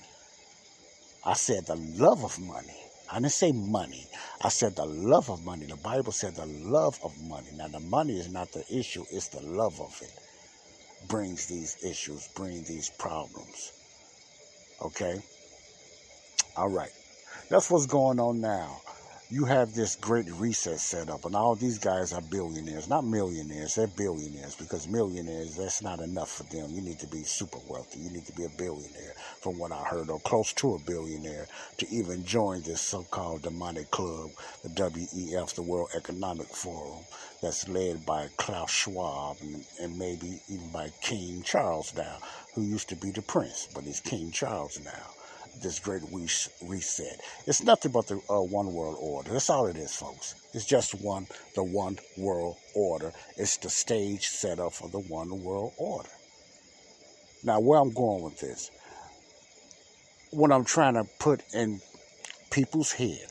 I 1.25 1.33
said 1.33 1.65
the 1.65 1.75
love 1.75 2.23
of 2.23 2.39
money. 2.39 2.84
I 3.11 3.15
didn't 3.19 3.31
say 3.31 3.51
money. 3.51 4.07
I 4.41 4.49
said 4.49 4.75
the 4.75 4.85
love 4.85 5.29
of 5.29 5.45
money. 5.45 5.65
The 5.65 5.75
Bible 5.75 6.11
said 6.11 6.35
the 6.35 6.45
love 6.45 6.99
of 7.03 7.13
money. 7.21 7.47
Now 7.55 7.67
the 7.67 7.79
money 7.79 8.17
is 8.17 8.29
not 8.31 8.51
the 8.51 8.63
issue, 8.71 9.05
it's 9.11 9.27
the 9.29 9.41
love 9.41 9.79
of 9.79 9.97
it. 10.01 10.11
Brings 11.07 11.45
these 11.45 11.83
issues, 11.83 12.27
brings 12.29 12.67
these 12.67 12.89
problems. 12.89 13.71
Okay? 14.81 15.21
All 16.57 16.69
right. 16.69 16.91
That's 17.49 17.69
what's 17.69 17.85
going 17.85 18.19
on 18.19 18.41
now. 18.41 18.81
You 19.31 19.45
have 19.45 19.73
this 19.73 19.95
great 19.95 20.31
reset 20.33 20.79
set 20.79 21.09
up, 21.09 21.25
and 21.25 21.35
all 21.35 21.55
these 21.55 21.79
guys 21.79 22.13
are 22.13 22.21
billionaires, 22.21 22.87
not 22.87 23.03
millionaires. 23.03 23.73
They're 23.73 23.87
billionaires 23.87 24.53
because 24.53 24.87
millionaires, 24.87 25.55
that's 25.55 25.81
not 25.81 25.99
enough 25.99 26.29
for 26.31 26.43
them. 26.43 26.69
You 26.69 26.81
need 26.81 26.99
to 26.99 27.07
be 27.07 27.23
super 27.23 27.57
wealthy. 27.67 28.01
You 28.01 28.11
need 28.11 28.27
to 28.27 28.33
be 28.33 28.45
a 28.45 28.49
billionaire, 28.49 29.15
from 29.41 29.57
what 29.57 29.71
I 29.71 29.83
heard, 29.83 30.11
or 30.11 30.19
close 30.19 30.53
to 30.53 30.75
a 30.75 30.79
billionaire 30.79 31.47
to 31.79 31.89
even 31.89 32.23
join 32.23 32.61
this 32.61 32.81
so 32.81 33.01
called 33.01 33.41
demonic 33.41 33.89
club, 33.89 34.29
the 34.61 34.69
WEF, 34.69 35.55
the 35.55 35.63
World 35.63 35.89
Economic 35.95 36.47
Forum, 36.47 37.03
that's 37.41 37.67
led 37.67 38.05
by 38.05 38.29
Klaus 38.37 38.69
Schwab 38.69 39.37
and, 39.41 39.65
and 39.81 39.97
maybe 39.97 40.39
even 40.49 40.69
by 40.69 40.91
King 41.01 41.41
Charles 41.41 41.95
now, 41.97 42.19
who 42.53 42.61
used 42.61 42.89
to 42.89 42.95
be 42.95 43.09
the 43.09 43.23
prince, 43.23 43.67
but 43.73 43.85
he's 43.85 43.99
King 43.99 44.29
Charles 44.29 44.79
now 44.85 45.14
this 45.61 45.79
great 45.79 46.01
reset. 46.11 47.19
It's 47.45 47.63
nothing 47.63 47.91
but 47.91 48.07
the 48.07 48.21
uh, 48.29 48.41
one 48.41 48.73
world 48.73 48.97
order. 48.99 49.31
That's 49.31 49.49
all 49.49 49.67
it 49.67 49.77
is, 49.77 49.95
folks. 49.95 50.35
It's 50.53 50.65
just 50.65 50.95
one, 51.01 51.27
the 51.55 51.63
one 51.63 51.97
world 52.17 52.57
order. 52.73 53.11
It's 53.37 53.57
the 53.57 53.69
stage 53.69 54.27
set 54.27 54.59
up 54.59 54.73
for 54.73 54.89
the 54.89 54.99
one 54.99 55.43
world 55.43 55.73
order. 55.77 56.09
Now, 57.43 57.59
where 57.59 57.79
I'm 57.79 57.91
going 57.91 58.23
with 58.23 58.39
this, 58.39 58.71
what 60.31 60.51
I'm 60.51 60.65
trying 60.65 60.95
to 60.95 61.05
put 61.19 61.41
in 61.53 61.79
people's 62.51 62.91
head 62.91 63.27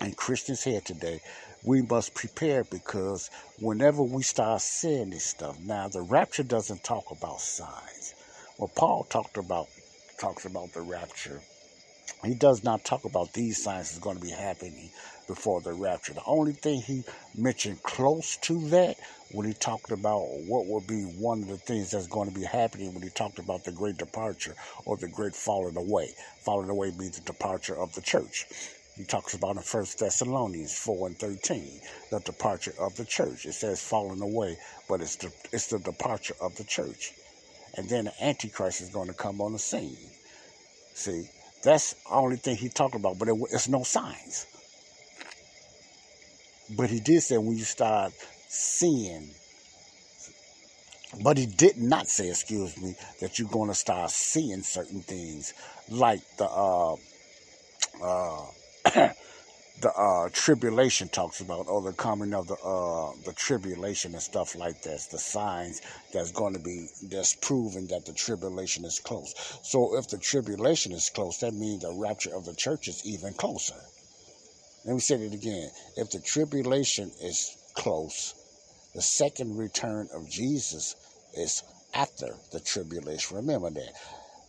and 0.00 0.16
Christians' 0.16 0.64
head 0.64 0.84
today, 0.84 1.20
we 1.64 1.82
must 1.82 2.14
prepare 2.14 2.64
because 2.64 3.30
whenever 3.60 4.02
we 4.02 4.22
start 4.22 4.60
seeing 4.62 5.10
this 5.10 5.24
stuff, 5.24 5.58
now 5.60 5.88
the 5.88 6.00
rapture 6.00 6.42
doesn't 6.42 6.82
talk 6.82 7.10
about 7.10 7.40
signs. 7.40 8.14
Well, 8.58 8.70
Paul 8.74 9.04
talked 9.04 9.36
about 9.36 9.68
talks 10.18 10.44
about 10.44 10.72
the 10.72 10.80
rapture 10.80 11.40
he 12.24 12.34
does 12.34 12.62
not 12.62 12.84
talk 12.84 13.04
about 13.04 13.32
these 13.32 13.62
signs 13.62 13.92
is 13.92 13.98
going 13.98 14.16
to 14.16 14.22
be 14.22 14.30
happening 14.30 14.90
before 15.26 15.60
the 15.60 15.72
rapture. 15.72 16.14
The 16.14 16.22
only 16.26 16.52
thing 16.52 16.82
he 16.82 17.04
mentioned 17.36 17.82
close 17.82 18.36
to 18.38 18.68
that 18.68 18.96
when 19.32 19.46
he 19.46 19.54
talked 19.54 19.90
about 19.90 20.20
what 20.46 20.66
would 20.66 20.86
be 20.86 21.04
one 21.04 21.42
of 21.42 21.48
the 21.48 21.56
things 21.56 21.90
that's 21.90 22.06
going 22.06 22.28
to 22.28 22.34
be 22.34 22.44
happening 22.44 22.92
when 22.92 23.02
he 23.02 23.08
talked 23.08 23.38
about 23.38 23.64
the 23.64 23.72
great 23.72 23.96
departure 23.96 24.54
or 24.84 24.96
the 24.96 25.08
great 25.08 25.34
falling 25.34 25.76
away. 25.76 26.10
Falling 26.40 26.68
away 26.68 26.90
means 26.98 27.18
the 27.18 27.24
departure 27.24 27.76
of 27.76 27.94
the 27.94 28.02
church. 28.02 28.46
He 28.96 29.04
talks 29.04 29.32
about 29.32 29.56
in 29.56 29.62
First 29.62 29.98
Thessalonians 29.98 30.76
4 30.78 31.06
and 31.06 31.18
13, 31.18 31.80
the 32.10 32.20
departure 32.20 32.74
of 32.78 32.94
the 32.96 33.06
church. 33.06 33.46
It 33.46 33.54
says 33.54 33.82
falling 33.82 34.20
away, 34.20 34.58
but 34.86 35.00
it's 35.00 35.16
the, 35.16 35.32
it's 35.50 35.68
the 35.68 35.78
departure 35.78 36.34
of 36.42 36.54
the 36.56 36.64
church. 36.64 37.14
And 37.74 37.88
then 37.88 38.04
the 38.04 38.24
Antichrist 38.24 38.82
is 38.82 38.90
going 38.90 39.08
to 39.08 39.14
come 39.14 39.40
on 39.40 39.52
the 39.52 39.58
scene. 39.58 39.96
See, 40.92 41.26
that's 41.62 41.94
the 41.94 42.10
only 42.10 42.36
thing 42.36 42.56
he 42.56 42.68
talked 42.68 42.94
about, 42.94 43.18
but 43.18 43.28
it, 43.28 43.36
it's 43.50 43.68
no 43.68 43.82
signs. 43.82 44.46
But 46.76 46.90
he 46.90 47.00
did 47.00 47.22
say 47.22 47.38
when 47.38 47.56
you 47.56 47.64
start 47.64 48.12
seeing, 48.48 49.30
but 51.22 51.36
he 51.36 51.46
did 51.46 51.76
not 51.76 52.08
say, 52.08 52.28
excuse 52.30 52.80
me, 52.80 52.94
that 53.20 53.38
you're 53.38 53.48
going 53.48 53.68
to 53.68 53.74
start 53.74 54.10
seeing 54.10 54.62
certain 54.62 55.02
things 55.02 55.52
like 55.90 56.20
the 56.38 56.46
uh, 56.46 56.96
uh, 58.02 58.46
the 59.82 59.92
uh, 59.94 60.28
tribulation 60.32 61.08
talks 61.08 61.40
about, 61.40 61.66
or 61.66 61.82
the 61.82 61.92
coming 61.92 62.32
of 62.34 62.46
the 62.46 62.54
uh, 62.54 63.10
the 63.26 63.32
tribulation 63.32 64.12
and 64.12 64.22
stuff 64.22 64.54
like 64.54 64.80
that. 64.82 65.00
The 65.10 65.18
signs 65.18 65.82
that's 66.12 66.30
going 66.30 66.54
to 66.54 66.60
be 66.60 66.86
that's 67.10 67.34
proven 67.34 67.88
that 67.88 68.06
the 68.06 68.12
tribulation 68.12 68.84
is 68.84 69.00
close. 69.00 69.34
So 69.64 69.98
if 69.98 70.08
the 70.08 70.18
tribulation 70.18 70.92
is 70.92 71.10
close, 71.10 71.38
that 71.38 71.52
means 71.54 71.82
the 71.82 71.92
rapture 71.92 72.34
of 72.34 72.46
the 72.46 72.54
church 72.54 72.86
is 72.86 73.04
even 73.04 73.34
closer. 73.34 73.74
Let 74.84 74.94
me 74.94 75.00
say 75.00 75.16
it 75.16 75.34
again. 75.34 75.70
If 75.96 76.12
the 76.12 76.20
tribulation 76.20 77.10
is 77.20 77.56
close, 77.74 78.34
the 78.94 79.02
second 79.02 79.58
return 79.58 80.08
of 80.14 80.30
Jesus 80.30 80.94
is 81.34 81.64
after 81.92 82.36
the 82.52 82.60
tribulation. 82.60 83.36
Remember 83.36 83.70
that. 83.70 83.92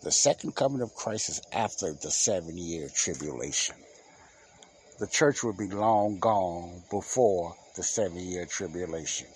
The 0.04 0.12
second 0.12 0.54
coming 0.56 0.82
of 0.82 0.94
Christ 0.94 1.30
is 1.30 1.42
after 1.52 1.94
the 1.94 2.12
seven 2.12 2.58
year 2.58 2.88
tribulation 2.94 3.76
the 5.04 5.10
church 5.10 5.44
would 5.44 5.58
be 5.58 5.68
long 5.68 6.18
gone 6.18 6.82
before 6.90 7.54
the 7.76 7.84
seven 7.84 8.20
year 8.20 8.46
tribulation. 8.46 9.28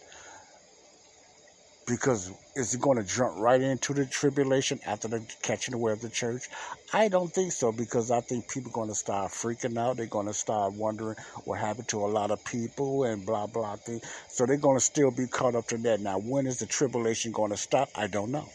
Because 1.86 2.32
is 2.56 2.74
it 2.74 2.80
going 2.80 2.98
to 2.98 3.04
jump 3.04 3.34
right 3.36 3.60
into 3.60 3.94
the 3.94 4.06
tribulation 4.06 4.80
after 4.86 5.10
the 5.10 5.22
catching 5.42 5.74
away 5.74 5.92
of 5.92 6.00
the 6.00 6.08
church? 6.08 6.48
I 6.94 7.10
don't 7.10 7.34
think 7.34 7.52
so 7.52 7.74
because 7.74 8.12
I 8.12 8.22
think 8.22 8.50
people 8.50 8.72
are 8.72 8.76
going 8.76 8.88
to 8.88 8.96
start 8.96 9.34
freaking 9.34 9.78
out. 9.78 9.98
They're 9.98 10.06
going 10.06 10.28
to 10.28 10.34
start 10.34 10.72
wondering 10.72 11.18
what 11.44 11.60
happened 11.60 11.90
to 11.90 12.06
a 12.06 12.08
lot 12.08 12.32
of 12.32 12.46
people 12.46 13.04
and 13.04 13.26
blah, 13.26 13.48
blah, 13.48 13.76
thing. 13.76 14.00
So 14.30 14.46
they're 14.46 14.56
going 14.56 14.78
to 14.78 14.86
still 14.86 15.12
be 15.12 15.28
caught 15.28 15.56
up 15.56 15.68
to 15.68 15.78
that. 15.80 16.00
Now, 16.00 16.18
when 16.18 16.48
is 16.48 16.60
the 16.60 16.66
tribulation 16.66 17.34
going 17.34 17.52
to 17.52 17.58
stop? 17.58 17.90
I 17.94 18.08
don't 18.08 18.32
know. 18.32 18.48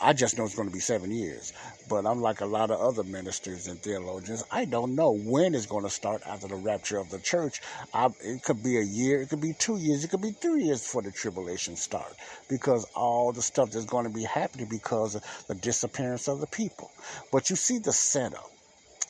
I 0.00 0.12
just 0.12 0.38
know 0.38 0.44
it's 0.44 0.54
going 0.54 0.68
to 0.68 0.74
be 0.74 0.80
seven 0.80 1.10
years. 1.10 1.52
But 1.88 2.06
I'm 2.06 2.20
like 2.20 2.40
a 2.40 2.46
lot 2.46 2.70
of 2.70 2.80
other 2.80 3.02
ministers 3.02 3.66
and 3.66 3.80
theologians. 3.80 4.44
I 4.50 4.64
don't 4.64 4.94
know 4.94 5.12
when 5.12 5.54
it's 5.54 5.66
going 5.66 5.84
to 5.84 5.90
start 5.90 6.22
after 6.26 6.46
the 6.46 6.54
rapture 6.56 6.98
of 6.98 7.10
the 7.10 7.18
church. 7.18 7.60
I, 7.92 8.08
it 8.20 8.44
could 8.44 8.62
be 8.62 8.78
a 8.78 8.82
year, 8.82 9.22
it 9.22 9.28
could 9.28 9.40
be 9.40 9.54
two 9.58 9.76
years, 9.76 10.04
it 10.04 10.08
could 10.08 10.22
be 10.22 10.30
three 10.30 10.64
years 10.64 10.82
before 10.82 11.02
the 11.02 11.10
tribulation 11.10 11.74
start 11.76 12.14
because 12.48 12.86
all 12.94 13.32
the 13.32 13.42
stuff 13.42 13.72
that's 13.72 13.86
going 13.86 14.04
to 14.04 14.12
be 14.12 14.22
happening 14.22 14.68
because 14.70 15.16
of 15.16 15.24
the 15.48 15.54
disappearance 15.56 16.28
of 16.28 16.40
the 16.40 16.46
people. 16.46 16.90
But 17.32 17.50
you 17.50 17.56
see 17.56 17.78
the 17.78 17.92
setup. 17.92 18.50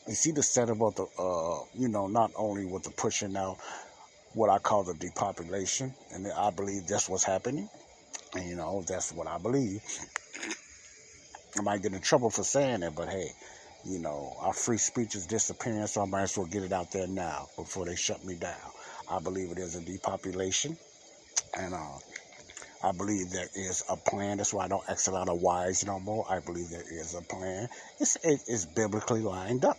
You 0.07 0.15
see 0.15 0.33
the 0.33 0.43
setup 0.43 0.81
of 0.81 0.95
the, 0.95 1.07
uh, 1.19 1.65
you 1.75 1.89
know, 1.89 2.07
not 2.07 2.33
only 2.35 2.65
with 2.65 2.85
the 2.85 2.91
pushing 2.91 3.37
out 3.37 3.59
what 4.33 4.49
I 4.49 4.59
call 4.59 4.85
the 4.85 4.95
depopulation, 4.95 5.93
and 6.13 6.27
I 6.33 6.51
believe 6.51 6.87
that's 6.87 7.09
what's 7.11 7.25
happening. 7.25 7.69
And, 8.35 8.49
you 8.49 8.57
know, 8.57 8.83
that's 8.87 9.13
what 9.13 9.27
I 9.27 9.37
believe. 9.39 9.83
I 11.59 11.63
might 11.63 11.83
get 11.83 11.93
in 11.93 12.01
trouble 12.01 12.31
for 12.31 12.45
saying 12.45 12.83
it, 12.83 12.95
but 12.95 13.09
hey, 13.09 13.33
you 13.85 13.99
know, 13.99 14.37
our 14.41 14.53
free 14.53 14.79
speech 14.79 15.15
is 15.15 15.27
disappearing, 15.27 15.87
so 15.87 16.03
I 16.03 16.07
might 16.07 16.23
as 16.23 16.39
well 16.39 16.47
get 16.47 16.63
it 16.63 16.73
out 16.73 16.93
there 16.93 17.09
now 17.09 17.49
before 17.57 17.85
they 17.85 17.97
shut 17.97 18.25
me 18.25 18.37
down. 18.37 18.55
I 19.11 19.19
believe 19.19 19.51
it 19.51 19.59
is 19.59 19.75
a 19.75 19.81
depopulation, 19.81 20.77
and 21.59 21.75
uh, 21.75 21.99
I 22.85 22.93
believe 22.93 23.31
there 23.31 23.49
is 23.57 23.83
a 23.89 23.97
plan. 23.97 24.37
That's 24.37 24.55
why 24.55 24.67
I 24.67 24.69
don't 24.69 24.89
ask 24.89 25.09
a 25.09 25.11
lot 25.11 25.29
of 25.29 25.41
whys 25.41 25.85
no 25.85 25.99
more. 25.99 26.27
I 26.29 26.39
believe 26.41 26.71
there 26.71 26.85
is 26.89 27.15
a 27.15 27.23
plan. 27.23 27.69
It's 27.99 28.17
it 28.17 28.41
is 28.47 28.67
biblically 28.67 29.23
lined 29.23 29.65
up. 29.65 29.79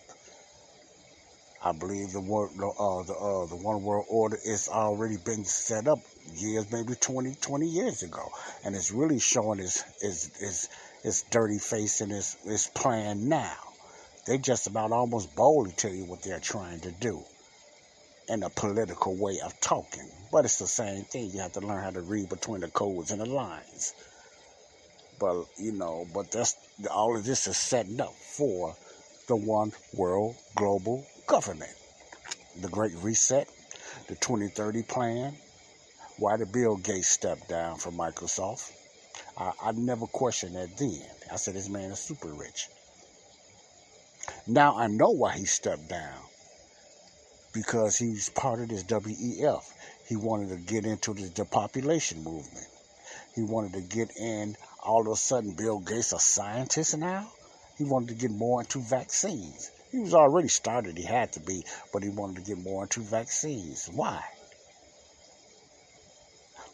I 1.63 1.73
believe 1.73 2.13
the 2.13 2.21
word, 2.21 2.51
uh, 2.55 3.03
the 3.03 3.13
uh, 3.13 3.45
the 3.45 3.55
one 3.55 3.83
world 3.83 4.05
order 4.09 4.37
is 4.45 4.69
already 4.69 5.17
been 5.17 5.43
set 5.43 5.87
up 5.87 5.99
years, 6.33 6.71
maybe 6.71 6.95
20, 6.95 7.35
20 7.35 7.67
years 7.67 8.03
ago, 8.03 8.31
and 8.63 8.75
it's 8.75 8.91
really 8.91 9.19
showing 9.19 9.59
its 9.59 9.83
its 10.01 10.27
its, 10.41 10.69
its 11.03 11.23
dirty 11.23 11.59
face 11.59 12.01
and 12.01 12.11
its 12.11 12.37
its 12.45 12.67
plan 12.67 13.29
now. 13.29 13.57
They 14.25 14.37
just 14.37 14.67
about 14.67 14.91
almost 14.91 15.35
boldly 15.35 15.71
tell 15.71 15.91
you 15.91 16.05
what 16.05 16.21
they're 16.21 16.39
trying 16.39 16.81
to 16.81 16.91
do 16.91 17.23
in 18.27 18.43
a 18.43 18.49
political 18.49 19.15
way 19.15 19.39
of 19.43 19.59
talking, 19.59 20.07
but 20.31 20.45
it's 20.45 20.59
the 20.59 20.67
same 20.67 21.03
thing. 21.03 21.31
You 21.31 21.39
have 21.39 21.53
to 21.53 21.61
learn 21.61 21.83
how 21.83 21.89
to 21.91 22.01
read 22.01 22.29
between 22.29 22.61
the 22.61 22.67
codes 22.67 23.11
and 23.11 23.21
the 23.21 23.25
lines. 23.25 23.93
But 25.19 25.45
you 25.57 25.71
know, 25.71 26.05
but 26.13 26.31
that's 26.31 26.55
all 26.91 27.17
of 27.17 27.25
this 27.25 27.47
is 27.47 27.57
setting 27.57 27.99
up 27.99 28.13
for 28.13 28.75
the 29.27 29.35
one 29.35 29.71
world 29.93 30.35
global 30.55 31.05
government. 31.27 31.71
The 32.61 32.69
Great 32.69 32.93
Reset, 33.01 33.47
the 34.07 34.15
2030 34.15 34.83
plan, 34.83 35.35
why 36.17 36.37
did 36.37 36.51
Bill 36.51 36.75
Gates 36.75 37.07
step 37.07 37.47
down 37.47 37.77
from 37.77 37.95
Microsoft? 37.95 38.71
I, 39.37 39.51
I 39.63 39.71
never 39.71 40.07
questioned 40.07 40.55
that 40.55 40.77
then. 40.77 41.01
I 41.31 41.35
said, 41.35 41.55
this 41.55 41.69
man 41.69 41.91
is 41.91 41.99
super 41.99 42.33
rich. 42.33 42.67
Now 44.47 44.77
I 44.77 44.87
know 44.87 45.11
why 45.11 45.37
he 45.37 45.45
stepped 45.45 45.89
down. 45.89 46.19
Because 47.53 47.97
he's 47.97 48.29
part 48.29 48.59
of 48.59 48.69
this 48.69 48.83
WEF. 48.83 49.63
He 50.07 50.15
wanted 50.15 50.49
to 50.49 50.57
get 50.57 50.85
into 50.85 51.13
the 51.13 51.29
depopulation 51.29 52.23
movement. 52.23 52.67
He 53.35 53.41
wanted 53.41 53.73
to 53.73 53.81
get 53.81 54.15
in, 54.17 54.55
all 54.83 55.01
of 55.01 55.07
a 55.07 55.15
sudden, 55.15 55.53
Bill 55.53 55.79
Gates, 55.79 56.13
a 56.13 56.19
scientist 56.19 56.97
now? 56.97 57.31
He 57.77 57.83
wanted 57.83 58.09
to 58.09 58.15
get 58.15 58.31
more 58.31 58.61
into 58.61 58.79
vaccines. 58.79 59.71
He 59.91 59.99
was 59.99 60.13
already 60.13 60.47
started, 60.49 60.97
he 60.97 61.03
had 61.03 61.33
to 61.33 61.39
be, 61.39 61.63
but 61.91 62.03
he 62.03 62.09
wanted 62.09 62.43
to 62.43 62.55
get 62.55 62.63
more 62.63 62.83
into 62.83 62.99
vaccines. 62.99 63.89
Why? 63.93 64.23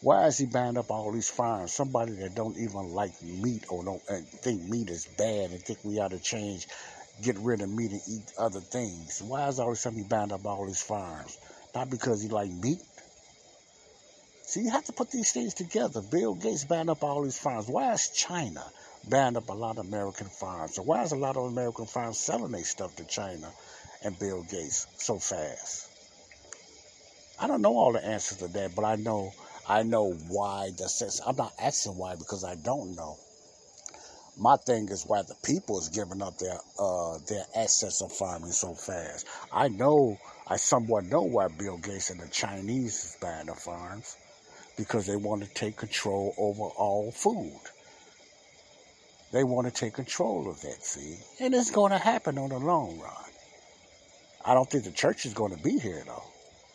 Why 0.00 0.26
is 0.26 0.38
he 0.38 0.46
banned 0.46 0.78
up 0.78 0.90
all 0.90 1.10
these 1.12 1.28
farms? 1.28 1.72
Somebody 1.72 2.12
that 2.12 2.34
don't 2.34 2.56
even 2.56 2.92
like 2.94 3.20
meat 3.22 3.64
or 3.68 3.84
don't 3.84 4.02
uh, 4.08 4.18
think 4.42 4.62
meat 4.62 4.90
is 4.90 5.06
bad 5.18 5.50
and 5.50 5.60
think 5.60 5.78
we 5.82 5.98
ought 5.98 6.10
to 6.10 6.18
change, 6.18 6.66
get 7.22 7.38
rid 7.38 7.62
of 7.62 7.70
meat 7.70 7.92
and 7.92 8.02
eat 8.08 8.32
other 8.38 8.60
things. 8.60 9.22
Why 9.26 9.48
is 9.48 9.58
all 9.58 9.68
of 9.68 9.72
a 9.72 9.76
sudden 9.76 9.98
he 9.98 10.04
banned 10.04 10.32
up 10.32 10.44
all 10.44 10.66
these 10.66 10.82
farms? 10.82 11.38
Not 11.74 11.90
because 11.90 12.22
he 12.22 12.28
like 12.28 12.50
meat. 12.50 12.82
See, 14.42 14.60
you 14.60 14.70
have 14.70 14.84
to 14.84 14.92
put 14.92 15.10
these 15.10 15.32
things 15.32 15.54
together. 15.54 16.00
Bill 16.02 16.34
Gates 16.34 16.64
banned 16.64 16.90
up 16.90 17.02
all 17.02 17.22
these 17.22 17.38
farms. 17.38 17.66
Why 17.66 17.92
is 17.92 18.10
China 18.10 18.64
banned 19.08 19.36
up 19.36 19.48
a 19.48 19.52
lot 19.52 19.78
of 19.78 19.86
American 19.86 20.26
farms. 20.26 20.74
So 20.74 20.82
why 20.82 21.02
is 21.02 21.12
a 21.12 21.16
lot 21.16 21.36
of 21.36 21.44
American 21.44 21.86
farms 21.86 22.18
selling 22.18 22.52
their 22.52 22.64
stuff 22.64 22.96
to 22.96 23.04
China 23.04 23.50
and 24.02 24.18
Bill 24.18 24.42
Gates 24.42 24.86
so 24.98 25.18
fast? 25.18 25.88
I 27.38 27.46
don't 27.46 27.62
know 27.62 27.76
all 27.76 27.92
the 27.92 28.04
answers 28.04 28.38
to 28.38 28.48
that, 28.48 28.74
but 28.74 28.84
I 28.84 28.96
know 28.96 29.32
I 29.68 29.82
know 29.82 30.12
why 30.28 30.70
the 30.76 30.88
sense. 30.88 31.20
I'm 31.26 31.36
not 31.36 31.52
asking 31.60 31.96
why 31.96 32.14
because 32.14 32.44
I 32.44 32.54
don't 32.54 32.94
know. 32.94 33.16
My 34.38 34.56
thing 34.56 34.88
is 34.90 35.04
why 35.04 35.22
the 35.22 35.34
people 35.42 35.78
is 35.78 35.88
giving 35.88 36.22
up 36.22 36.38
their 36.38 36.58
uh, 36.78 37.18
their 37.26 37.44
assets 37.56 38.02
of 38.02 38.12
farming 38.12 38.52
so 38.52 38.74
fast. 38.74 39.26
I 39.52 39.68
know 39.68 40.18
I 40.46 40.56
somewhat 40.56 41.06
know 41.06 41.22
why 41.22 41.48
Bill 41.48 41.78
Gates 41.78 42.10
and 42.10 42.20
the 42.20 42.28
Chinese 42.28 43.04
is 43.04 43.16
buying 43.20 43.46
the 43.46 43.54
farms 43.54 44.16
because 44.76 45.06
they 45.06 45.16
want 45.16 45.42
to 45.42 45.48
take 45.54 45.76
control 45.76 46.34
over 46.38 46.64
all 46.76 47.10
food. 47.10 47.60
They 49.32 49.42
want 49.42 49.66
to 49.66 49.72
take 49.72 49.94
control 49.94 50.48
of 50.48 50.60
that, 50.62 50.84
see? 50.84 51.18
And 51.40 51.54
it's 51.54 51.70
going 51.70 51.90
to 51.92 51.98
happen 51.98 52.38
on 52.38 52.50
the 52.50 52.58
long 52.58 52.98
run. 53.00 53.12
I 54.44 54.54
don't 54.54 54.70
think 54.70 54.84
the 54.84 54.92
church 54.92 55.26
is 55.26 55.34
going 55.34 55.56
to 55.56 55.62
be 55.62 55.78
here, 55.78 56.02
though. 56.06 56.22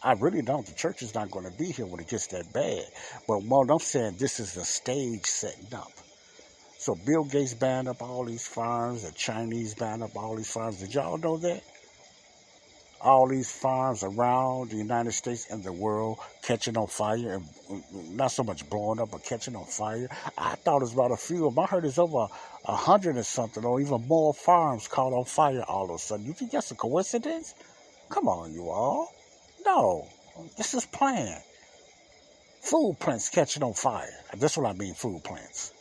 I 0.03 0.13
really 0.13 0.41
don't. 0.41 0.65
The 0.65 0.73
church 0.73 1.03
is 1.03 1.13
not 1.13 1.29
going 1.29 1.45
to 1.45 1.57
be 1.57 1.71
here 1.71 1.85
when 1.85 1.99
it 1.99 2.07
gets 2.07 2.27
that 2.27 2.51
bad. 2.53 2.85
But 3.27 3.43
what 3.43 3.69
I'm 3.69 3.79
saying, 3.79 4.15
this 4.17 4.39
is 4.39 4.53
the 4.53 4.65
stage 4.65 5.25
setting 5.25 5.73
up. 5.73 5.91
So 6.77 6.95
Bill 6.95 7.23
Gates 7.23 7.53
banned 7.53 7.87
up 7.87 8.01
all 8.01 8.25
these 8.25 8.47
farms, 8.47 9.03
the 9.03 9.11
Chinese 9.11 9.75
banned 9.75 10.01
up 10.01 10.15
all 10.15 10.35
these 10.35 10.51
farms. 10.51 10.79
Did 10.79 10.95
y'all 10.95 11.17
know 11.17 11.37
that? 11.37 11.61
all 13.03 13.27
these 13.27 13.51
farms 13.51 14.03
around 14.03 14.69
the 14.69 14.77
United 14.77 15.11
States 15.11 15.47
and 15.49 15.63
the 15.63 15.71
world 15.71 16.19
catching 16.43 16.77
on 16.77 16.87
fire 16.87 17.33
and 17.33 17.43
mm, 17.69 17.83
mm, 17.93 18.11
not 18.11 18.31
so 18.31 18.43
much 18.43 18.67
blowing 18.69 18.99
up, 18.99 19.11
but 19.11 19.23
catching 19.23 19.55
on 19.55 19.65
fire. 19.65 20.07
I 20.37 20.55
thought 20.55 20.77
it 20.77 20.81
was 20.81 20.93
about 20.93 21.11
a 21.11 21.17
few 21.17 21.47
of 21.47 21.55
them. 21.55 21.63
I 21.63 21.67
heard 21.67 21.85
it's 21.85 21.97
over 21.97 22.27
a 22.65 22.75
hundred 22.75 23.17
or 23.17 23.23
something, 23.23 23.65
or 23.65 23.81
even 23.81 24.07
more 24.07 24.33
farms 24.33 24.87
caught 24.87 25.13
on 25.13 25.25
fire 25.25 25.63
all 25.67 25.85
of 25.85 25.95
a 25.95 25.97
sudden. 25.99 26.25
You 26.25 26.33
think 26.33 26.51
that's 26.51 26.71
a 26.71 26.75
coincidence? 26.75 27.55
Come 28.09 28.27
on, 28.27 28.53
you 28.53 28.69
all. 28.69 29.13
No, 29.66 30.07
this 30.57 30.74
is 30.74 30.86
planned. 30.86 31.41
Food 32.62 32.97
plants 32.99 33.30
catching 33.30 33.64
on 33.64 33.74
fire. 33.74 34.09
That's 34.38 34.57
what 34.57 34.70
I 34.70 34.74
mean, 34.74 34.93
food 34.93 35.24
plants. 35.24 35.72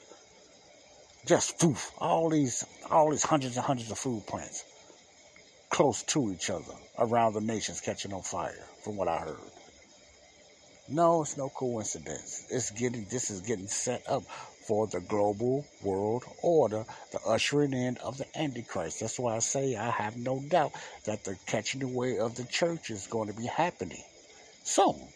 Just 1.26 1.59
poof, 1.59 1.91
all 1.99 2.31
these, 2.31 2.64
all 2.91 3.11
these 3.11 3.22
hundreds 3.22 3.57
and 3.57 3.64
hundreds 3.64 3.91
of 3.91 3.99
food 3.99 4.26
plants 4.26 4.64
close 5.70 6.03
to 6.03 6.33
each 6.33 6.51
other 6.51 6.74
around 6.99 7.35
the 7.35 7.41
nations 7.41 7.81
catching 7.81 8.12
on 8.12 8.22
fire, 8.22 8.66
from 8.83 8.97
what 8.97 9.09
I 9.09 9.18
heard. 9.18 9.37
No, 10.89 11.22
it's 11.22 11.37
no 11.37 11.49
coincidence. 11.49 12.47
It's 12.51 12.70
getting 12.70 13.07
this 13.09 13.31
is 13.31 13.43
getting 13.43 13.68
set 13.68 14.03
up 14.09 14.24
for 14.70 14.86
the 14.86 15.00
global 15.00 15.66
world 15.82 16.22
order, 16.42 16.84
the 17.10 17.18
ushering 17.26 17.72
in 17.72 17.96
of 17.96 18.18
the 18.18 18.38
Antichrist. 18.38 19.00
That's 19.00 19.18
why 19.18 19.34
I 19.34 19.40
say 19.40 19.74
I 19.74 19.90
have 19.90 20.16
no 20.16 20.38
doubt 20.38 20.70
that 21.06 21.24
the 21.24 21.36
catching 21.46 21.82
away 21.82 22.20
of 22.20 22.36
the 22.36 22.44
church 22.44 22.88
is 22.88 23.08
going 23.08 23.26
to 23.26 23.34
be 23.34 23.46
happening 23.46 24.04
soon. 24.62 25.08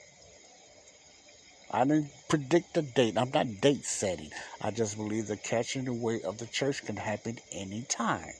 I 1.70 1.84
didn't 1.84 2.10
predict 2.28 2.76
a 2.76 2.82
date. 2.82 3.16
I'm 3.16 3.30
not 3.30 3.60
date 3.60 3.84
setting. 3.84 4.32
I 4.60 4.72
just 4.72 4.96
believe 4.96 5.28
the 5.28 5.36
catching 5.36 5.86
away 5.86 6.22
of 6.22 6.38
the 6.38 6.46
church 6.46 6.84
can 6.84 6.96
happen 6.96 7.38
anytime. 7.52 8.34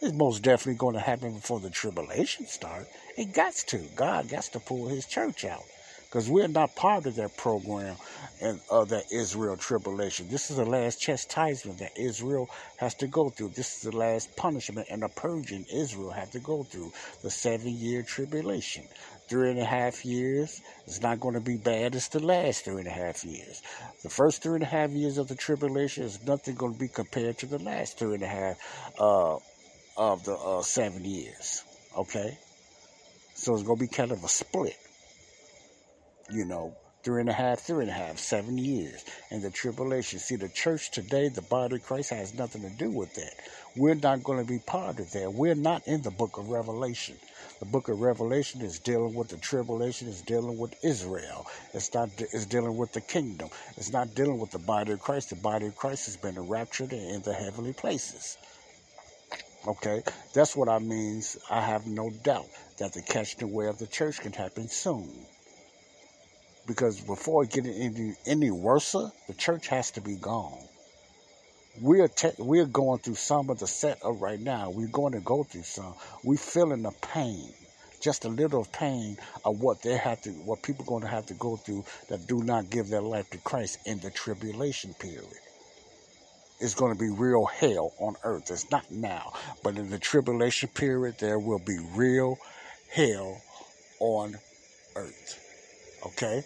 It's 0.00 0.14
most 0.14 0.44
definitely 0.44 0.78
going 0.78 0.94
to 0.94 1.00
happen 1.00 1.34
before 1.34 1.58
the 1.58 1.70
tribulation 1.70 2.46
starts. 2.46 2.88
It 3.18 3.34
got 3.34 3.54
to. 3.54 3.78
God 3.96 4.28
got 4.28 4.44
to 4.44 4.60
pull 4.60 4.86
his 4.86 5.06
church 5.06 5.44
out. 5.44 5.64
Because 6.12 6.28
we're 6.28 6.46
not 6.46 6.76
part 6.76 7.06
of 7.06 7.14
that 7.16 7.38
program 7.38 7.96
and 8.42 8.60
of 8.70 8.90
that 8.90 9.10
Israel 9.10 9.56
tribulation. 9.56 10.28
This 10.28 10.50
is 10.50 10.58
the 10.58 10.66
last 10.66 11.00
chastisement 11.00 11.78
that 11.78 11.98
Israel 11.98 12.50
has 12.76 12.92
to 12.96 13.06
go 13.06 13.30
through. 13.30 13.52
This 13.56 13.76
is 13.76 13.90
the 13.90 13.96
last 13.96 14.36
punishment 14.36 14.88
and 14.90 15.00
the 15.00 15.08
purging 15.08 15.64
Israel 15.72 16.10
had 16.10 16.30
to 16.32 16.38
go 16.40 16.64
through. 16.64 16.92
The 17.22 17.30
seven 17.30 17.70
year 17.70 18.02
tribulation. 18.02 18.84
Three 19.26 19.48
and 19.52 19.58
a 19.58 19.64
half 19.64 20.04
years 20.04 20.60
is 20.86 21.00
not 21.00 21.18
going 21.18 21.32
to 21.32 21.40
be 21.40 21.56
bad 21.56 21.94
It's 21.94 22.08
the 22.08 22.20
last 22.20 22.66
three 22.66 22.80
and 22.80 22.88
a 22.88 22.90
half 22.90 23.24
years. 23.24 23.62
The 24.02 24.10
first 24.10 24.42
three 24.42 24.56
and 24.56 24.64
a 24.64 24.66
half 24.66 24.90
years 24.90 25.16
of 25.16 25.28
the 25.28 25.34
tribulation 25.34 26.04
is 26.04 26.22
nothing 26.26 26.56
going 26.56 26.74
to 26.74 26.78
be 26.78 26.88
compared 26.88 27.38
to 27.38 27.46
the 27.46 27.58
last 27.58 27.98
three 27.98 28.16
and 28.16 28.22
a 28.22 28.26
half 28.26 28.58
uh, 29.00 29.36
of 29.96 30.24
the 30.24 30.34
uh, 30.34 30.60
seven 30.60 31.06
years. 31.06 31.64
Okay? 31.96 32.36
So 33.32 33.54
it's 33.54 33.62
going 33.62 33.78
to 33.78 33.84
be 33.84 33.88
kind 33.88 34.12
of 34.12 34.22
a 34.22 34.28
split. 34.28 34.76
You 36.32 36.46
know, 36.46 36.74
three 37.02 37.20
and 37.20 37.28
a 37.28 37.32
half, 37.34 37.60
three 37.60 37.82
and 37.82 37.90
a 37.90 37.92
half, 37.92 38.18
seven 38.18 38.56
years 38.56 39.04
in 39.30 39.42
the 39.42 39.50
tribulation. 39.50 40.18
See, 40.18 40.36
the 40.36 40.48
church 40.48 40.90
today, 40.90 41.28
the 41.28 41.42
body 41.42 41.76
of 41.76 41.84
Christ, 41.84 42.08
has 42.10 42.32
nothing 42.32 42.62
to 42.62 42.70
do 42.70 42.90
with 42.90 43.14
that. 43.16 43.34
We're 43.76 43.96
not 43.96 44.24
going 44.24 44.42
to 44.42 44.50
be 44.50 44.58
part 44.58 44.98
of 44.98 45.12
that. 45.12 45.34
We're 45.34 45.54
not 45.54 45.86
in 45.86 46.00
the 46.00 46.10
book 46.10 46.38
of 46.38 46.48
Revelation. 46.48 47.16
The 47.60 47.66
book 47.66 47.88
of 47.88 48.00
Revelation 48.00 48.62
is 48.62 48.78
dealing 48.78 49.14
with 49.14 49.28
the 49.28 49.36
tribulation, 49.36 50.08
it's 50.08 50.22
dealing 50.22 50.56
with 50.56 50.74
Israel. 50.82 51.46
It's 51.74 51.92
not 51.92 52.08
it's 52.18 52.46
dealing 52.46 52.76
with 52.78 52.92
the 52.92 53.02
kingdom. 53.02 53.50
It's 53.76 53.92
not 53.92 54.14
dealing 54.14 54.38
with 54.38 54.50
the 54.52 54.58
body 54.58 54.92
of 54.92 55.00
Christ. 55.00 55.30
The 55.30 55.36
body 55.36 55.66
of 55.66 55.76
Christ 55.76 56.06
has 56.06 56.16
been 56.16 56.40
raptured 56.48 56.92
in 56.92 57.20
the 57.22 57.34
heavenly 57.34 57.74
places. 57.74 58.38
Okay, 59.66 60.02
that's 60.34 60.56
what 60.56 60.68
I 60.68 60.78
means. 60.80 61.36
I 61.50 61.60
have 61.60 61.86
no 61.86 62.10
doubt 62.24 62.48
that 62.78 62.94
the 62.94 63.02
catching 63.02 63.44
away 63.44 63.68
of 63.68 63.78
the 63.78 63.86
church 63.86 64.20
can 64.20 64.32
happen 64.32 64.68
soon. 64.68 65.08
Because 66.66 67.00
before 67.00 67.44
it 67.44 67.50
gets 67.50 67.68
any, 67.68 68.14
any 68.26 68.50
worse, 68.50 68.92
the 68.92 69.34
church 69.36 69.68
has 69.68 69.90
to 69.92 70.00
be 70.00 70.16
gone. 70.16 70.58
We're 71.80 72.08
te- 72.08 72.32
we're 72.38 72.66
going 72.66 72.98
through 73.00 73.14
some 73.14 73.50
of 73.50 73.58
the 73.58 73.66
setup 73.66 74.20
right 74.20 74.38
now. 74.38 74.70
We're 74.70 74.86
going 74.88 75.14
to 75.14 75.20
go 75.20 75.42
through 75.42 75.62
some. 75.62 75.94
We're 76.22 76.36
feeling 76.36 76.82
the 76.82 76.92
pain, 77.00 77.52
just 78.00 78.24
a 78.24 78.28
little 78.28 78.64
pain 78.66 79.16
of 79.44 79.60
what 79.60 79.82
they 79.82 79.96
have 79.96 80.20
to, 80.22 80.30
what 80.30 80.62
people 80.62 80.84
are 80.84 80.88
going 80.88 81.02
to 81.02 81.08
have 81.08 81.26
to 81.26 81.34
go 81.34 81.56
through 81.56 81.84
that 82.08 82.26
do 82.26 82.42
not 82.42 82.70
give 82.70 82.88
their 82.88 83.00
life 83.00 83.30
to 83.30 83.38
Christ 83.38 83.78
in 83.86 84.00
the 84.00 84.10
tribulation 84.10 84.94
period. 84.94 85.24
It's 86.60 86.74
going 86.74 86.92
to 86.92 86.98
be 86.98 87.10
real 87.10 87.46
hell 87.46 87.92
on 87.98 88.14
earth. 88.22 88.50
It's 88.50 88.70
not 88.70 88.88
now, 88.90 89.32
but 89.64 89.76
in 89.76 89.90
the 89.90 89.98
tribulation 89.98 90.68
period, 90.68 91.16
there 91.18 91.38
will 91.38 91.58
be 91.58 91.78
real 91.96 92.38
hell 92.90 93.40
on 93.98 94.36
earth. 94.94 95.38
Okay? 96.06 96.44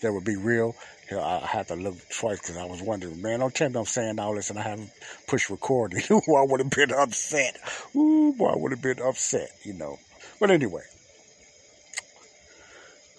There 0.00 0.12
would 0.12 0.24
be 0.24 0.36
real. 0.36 0.74
I 1.12 1.40
had 1.40 1.68
to 1.68 1.74
look 1.74 1.96
twice 2.08 2.40
because 2.40 2.56
I 2.56 2.64
was 2.64 2.80
wondering, 2.80 3.20
man, 3.20 3.40
don't 3.40 3.54
tell 3.54 3.68
me 3.68 3.78
I'm 3.78 3.84
saying 3.84 4.18
all 4.18 4.34
this 4.34 4.50
and 4.50 4.58
I 4.58 4.62
haven't 4.62 4.90
pushed 5.26 5.50
record. 5.50 5.94
I 6.10 6.20
would 6.26 6.60
have 6.60 6.70
been 6.70 6.92
upset. 6.92 7.56
Ooh, 7.94 8.32
boy, 8.32 8.50
I 8.50 8.56
would 8.56 8.70
have 8.70 8.82
been 8.82 9.00
upset, 9.00 9.50
you 9.64 9.74
know. 9.74 9.98
But 10.38 10.50
anyway, 10.50 10.82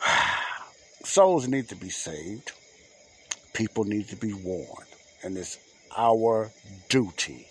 souls 1.04 1.48
need 1.48 1.70
to 1.70 1.76
be 1.76 1.90
saved. 1.90 2.54
People 3.54 3.84
need 3.84 4.08
to 4.08 4.16
be 4.16 4.34
warned. 4.34 4.88
And 5.24 5.38
it's 5.38 5.60
our 5.96 6.52
duty 6.90 7.48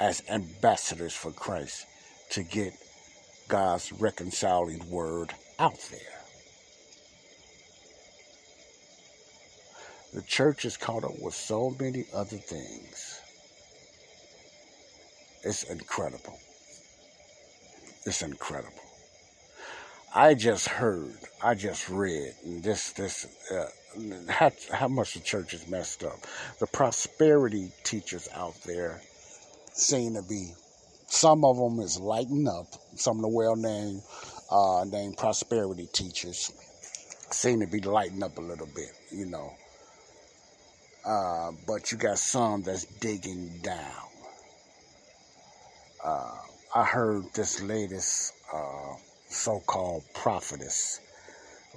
as 0.00 0.22
ambassadors 0.28 1.14
for 1.14 1.30
Christ 1.30 1.86
to 2.30 2.42
get 2.42 2.74
God's 3.48 3.92
reconciling 3.92 4.90
word 4.90 5.32
out 5.58 5.78
there. 5.90 6.15
The 10.16 10.22
church 10.22 10.64
is 10.64 10.78
caught 10.78 11.04
up 11.04 11.20
with 11.20 11.34
so 11.34 11.76
many 11.78 12.06
other 12.14 12.38
things. 12.38 13.20
It's 15.42 15.64
incredible. 15.64 16.38
It's 18.06 18.22
incredible. 18.22 18.80
I 20.14 20.32
just 20.32 20.68
heard, 20.70 21.18
I 21.44 21.54
just 21.54 21.90
read, 21.90 22.32
this, 22.46 22.92
this, 22.92 23.26
uh, 23.52 23.66
how, 24.30 24.52
how 24.72 24.88
much 24.88 25.12
the 25.12 25.20
church 25.20 25.52
is 25.52 25.68
messed 25.68 26.02
up. 26.02 26.18
The 26.60 26.66
prosperity 26.66 27.70
teachers 27.84 28.26
out 28.34 28.54
there 28.64 29.02
seem 29.74 30.14
to 30.14 30.22
be 30.22 30.54
some 31.08 31.44
of 31.44 31.58
them 31.58 31.78
is 31.80 32.00
lighting 32.00 32.48
up. 32.48 32.68
Some 32.94 33.18
of 33.18 33.22
the 33.22 33.28
well-named 33.28 34.00
uh, 34.50 34.86
named 34.88 35.18
prosperity 35.18 35.90
teachers 35.92 36.52
seem 37.30 37.60
to 37.60 37.66
be 37.66 37.80
lighting 37.80 38.22
up 38.22 38.38
a 38.38 38.40
little 38.40 38.68
bit, 38.74 38.92
you 39.10 39.26
know. 39.26 39.52
Uh, 41.06 41.52
but 41.68 41.92
you 41.92 41.98
got 41.98 42.18
some 42.18 42.62
that's 42.62 42.84
digging 42.84 43.48
down. 43.62 44.02
Uh, 46.04 46.34
I 46.74 46.84
heard 46.84 47.24
this 47.32 47.62
latest 47.62 48.34
uh, 48.52 48.94
so-called 49.28 50.02
prophetess. 50.14 51.00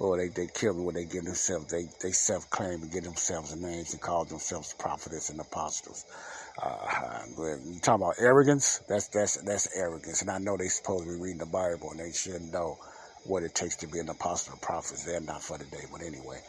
Oh, 0.00 0.16
they, 0.16 0.28
they 0.28 0.48
kill 0.48 0.74
me 0.74 0.82
when 0.84 0.94
they 0.94 1.04
get 1.04 1.24
themselves, 1.24 1.66
they, 1.66 1.86
they 2.02 2.10
self-claim 2.10 2.82
and 2.82 2.90
get 2.90 3.04
themselves 3.04 3.54
names 3.54 3.92
and 3.92 4.00
call 4.00 4.24
themselves 4.24 4.72
prophets 4.72 5.30
and 5.30 5.40
apostles. 5.40 6.06
Uh, 6.60 7.22
you 7.38 7.78
talking 7.80 8.02
about 8.02 8.14
arrogance? 8.18 8.80
That's 8.88 9.08
that's 9.08 9.36
that's 9.38 9.68
arrogance, 9.76 10.22
and 10.22 10.30
I 10.30 10.38
know 10.38 10.56
they 10.56 10.68
supposed 10.68 11.04
to 11.04 11.10
be 11.10 11.20
reading 11.20 11.38
the 11.38 11.46
Bible, 11.46 11.90
and 11.90 12.00
they 12.00 12.12
should 12.12 12.42
know 12.52 12.78
what 13.24 13.42
it 13.44 13.54
takes 13.54 13.76
to 13.76 13.86
be 13.86 13.98
an 13.98 14.08
apostle 14.08 14.54
or 14.54 14.58
prophet. 14.58 14.98
They're 15.06 15.20
not 15.20 15.42
for 15.42 15.58
today, 15.58 15.84
but 15.90 16.02
anyway, 16.02 16.40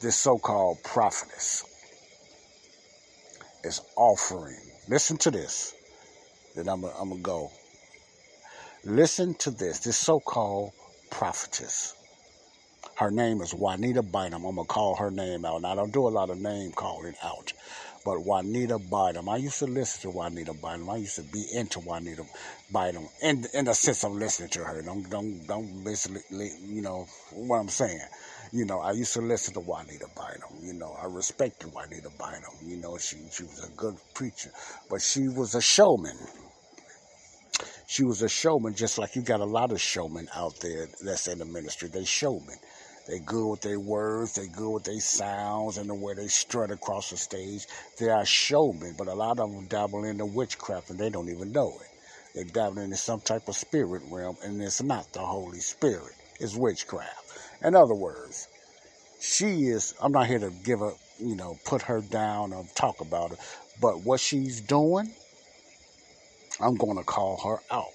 this 0.00 0.16
so-called 0.16 0.82
prophetess 0.82 1.64
is 3.66 3.80
offering. 3.96 4.56
Listen 4.88 5.16
to 5.18 5.30
this. 5.30 5.74
Then 6.54 6.68
I'm 6.68 6.84
I'm 6.84 7.10
gonna 7.10 7.20
go. 7.20 7.50
Listen 8.84 9.34
to 9.34 9.50
this. 9.50 9.80
This 9.80 9.96
so-called 9.98 10.72
prophetess. 11.10 11.94
Her 12.94 13.10
name 13.10 13.42
is 13.42 13.52
Juanita 13.52 14.02
Bynum. 14.02 14.44
I'm 14.44 14.54
gonna 14.54 14.66
call 14.66 14.96
her 14.96 15.10
name 15.10 15.44
out. 15.44 15.60
Now 15.62 15.72
I 15.72 15.74
don't 15.74 15.92
do 15.92 16.06
a 16.06 16.08
lot 16.08 16.30
of 16.30 16.38
name 16.38 16.72
calling 16.72 17.14
out. 17.22 17.52
But 18.04 18.20
Juanita 18.20 18.78
Bynum, 18.78 19.28
I 19.28 19.36
used 19.36 19.58
to 19.58 19.66
listen 19.66 20.02
to 20.02 20.16
Juanita 20.16 20.54
Bynum. 20.54 20.88
I 20.88 20.96
used 20.98 21.16
to 21.16 21.22
be 21.22 21.44
into 21.52 21.80
Juanita 21.80 22.24
Bynum 22.72 23.08
in 23.20 23.44
in 23.52 23.64
the 23.64 23.74
sense 23.74 24.04
of 24.04 24.12
listening 24.12 24.50
to 24.50 24.64
her. 24.64 24.80
Don't 24.80 25.10
don't 25.10 25.46
don't 25.46 25.84
basically 25.84 26.52
you 26.64 26.82
know 26.82 27.06
what 27.32 27.58
I'm 27.58 27.68
saying. 27.68 28.00
You 28.52 28.64
know, 28.64 28.80
I 28.80 28.92
used 28.92 29.12
to 29.14 29.20
listen 29.20 29.54
to 29.54 29.60
Juanita 29.60 30.06
Bynum. 30.14 30.62
You 30.62 30.72
know, 30.72 30.96
I 31.02 31.06
respected 31.06 31.72
Juanita 31.72 32.10
Bynum. 32.18 32.54
You 32.64 32.76
know, 32.76 32.96
she 32.98 33.16
she 33.32 33.42
was 33.42 33.64
a 33.64 33.76
good 33.76 33.96
preacher, 34.14 34.50
but 34.88 35.02
she 35.02 35.28
was 35.28 35.54
a 35.54 35.60
showman. 35.60 36.16
She 37.88 38.04
was 38.04 38.22
a 38.22 38.28
showman, 38.28 38.74
just 38.74 38.98
like 38.98 39.16
you 39.16 39.22
got 39.22 39.40
a 39.40 39.44
lot 39.44 39.72
of 39.72 39.80
showmen 39.80 40.28
out 40.34 40.60
there 40.60 40.88
that's 41.02 41.28
in 41.28 41.38
the 41.38 41.44
ministry. 41.44 41.88
They 41.88 42.04
showmen. 42.04 42.56
They 43.06 43.20
good 43.20 43.48
with 43.48 43.60
their 43.60 43.78
words, 43.78 44.34
they 44.34 44.48
good 44.48 44.70
with 44.70 44.84
their 44.84 45.00
sounds 45.00 45.78
and 45.78 45.88
the 45.88 45.94
way 45.94 46.14
they 46.14 46.26
strut 46.26 46.72
across 46.72 47.10
the 47.10 47.16
stage. 47.16 47.66
They 47.98 48.10
are 48.10 48.26
showmen, 48.26 48.96
but 48.98 49.06
a 49.06 49.14
lot 49.14 49.38
of 49.38 49.52
them 49.52 49.66
dabble 49.66 50.04
into 50.04 50.26
witchcraft 50.26 50.90
and 50.90 50.98
they 50.98 51.10
don't 51.10 51.28
even 51.28 51.52
know 51.52 51.72
it. 51.80 51.88
They 52.34 52.44
dabble 52.44 52.78
into 52.78 52.96
some 52.96 53.20
type 53.20 53.48
of 53.48 53.54
spirit 53.56 54.02
realm 54.10 54.36
and 54.42 54.60
it's 54.60 54.82
not 54.82 55.12
the 55.12 55.20
Holy 55.20 55.60
Spirit. 55.60 56.14
It's 56.40 56.56
witchcraft. 56.56 57.25
In 57.62 57.74
other 57.74 57.94
words, 57.94 58.48
she 59.20 59.66
is, 59.66 59.94
I'm 60.00 60.12
not 60.12 60.26
here 60.26 60.38
to 60.38 60.50
give 60.50 60.80
her, 60.80 60.92
you 61.18 61.36
know, 61.36 61.58
put 61.64 61.82
her 61.82 62.00
down 62.00 62.52
or 62.52 62.64
talk 62.74 63.00
about 63.00 63.30
her, 63.30 63.36
but 63.80 64.02
what 64.02 64.20
she's 64.20 64.60
doing, 64.60 65.10
I'm 66.60 66.76
going 66.76 66.96
to 66.96 67.04
call 67.04 67.38
her 67.44 67.74
out. 67.74 67.92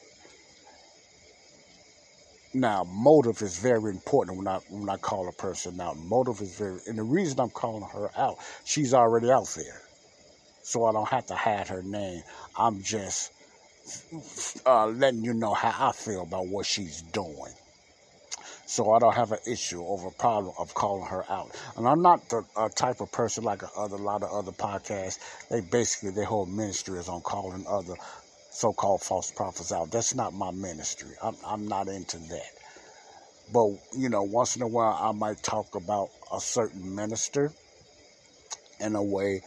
Now, 2.54 2.84
motive 2.84 3.42
is 3.42 3.58
very 3.58 3.92
important 3.92 4.38
when 4.38 4.48
I 4.48 4.58
when 4.70 4.90
I 4.90 4.98
call 4.98 5.30
a 5.30 5.32
person 5.32 5.80
out. 5.80 5.98
Motive 5.98 6.42
is 6.42 6.58
very, 6.58 6.80
and 6.86 6.98
the 6.98 7.04
reason 7.04 7.40
I'm 7.40 7.50
calling 7.50 7.88
her 7.94 8.12
out, 8.18 8.40
she's 8.66 8.94
already 8.94 9.32
out 9.32 9.48
there, 9.56 9.82
so 10.62 10.84
I 10.84 10.92
don't 10.92 11.08
have 11.08 11.28
to 11.28 11.36
hide 11.36 11.70
her 11.70 11.82
name. 11.82 12.24
I'm 12.58 12.84
just 12.84 13.32
uh, 14.66 14.88
letting 14.88 15.24
you 15.24 15.34
know 15.34 15.54
how 15.54 15.90
I 15.90 15.94
feel 15.94 16.24
about 16.24 16.48
what 16.48 16.66
she's 16.66 17.02
doing. 17.02 17.54
So 18.72 18.94
I 18.94 19.00
don't 19.00 19.16
have 19.16 19.34
an 19.34 19.40
issue 19.46 19.86
over 19.86 20.08
a 20.08 20.12
problem 20.12 20.56
of 20.58 20.74
calling 20.74 21.06
her 21.08 21.26
out. 21.30 21.52
And 21.76 21.86
I'm 21.86 22.02
not 22.02 22.30
the 22.30 22.46
uh, 22.56 22.70
type 22.70 23.02
of 23.02 23.12
person 23.12 23.44
like 23.44 23.64
a 23.64 23.70
other 23.76 23.98
lot 23.98 24.24
of 24.24 24.32
other 24.32 24.54
podcasts. 24.54 25.20
They 25.50 25.60
basically 25.60 26.12
their 26.12 26.24
whole 26.24 26.46
ministry 26.46 26.98
is 26.98 27.10
on 27.10 27.20
calling 27.20 27.66
other 27.68 27.96
so-called 28.50 29.02
false 29.02 29.30
prophets 29.30 29.74
out. 29.74 29.92
That's 29.92 30.16
not 30.16 30.34
my 30.34 30.52
ministry. 30.52 31.10
I'm, 31.22 31.36
I'm 31.46 31.68
not 31.68 31.90
into 31.90 32.18
that. 32.18 32.52
But, 33.52 33.72
you 33.98 34.08
know, 34.08 34.24
once 34.24 34.56
in 34.56 34.62
a 34.62 34.70
while 34.70 34.98
I 34.98 35.12
might 35.12 35.44
talk 35.44 35.76
about 35.76 36.12
a 36.34 36.40
certain 36.40 36.96
minister 36.96 37.52
in 38.80 38.96
a 38.96 39.04
way 39.04 39.42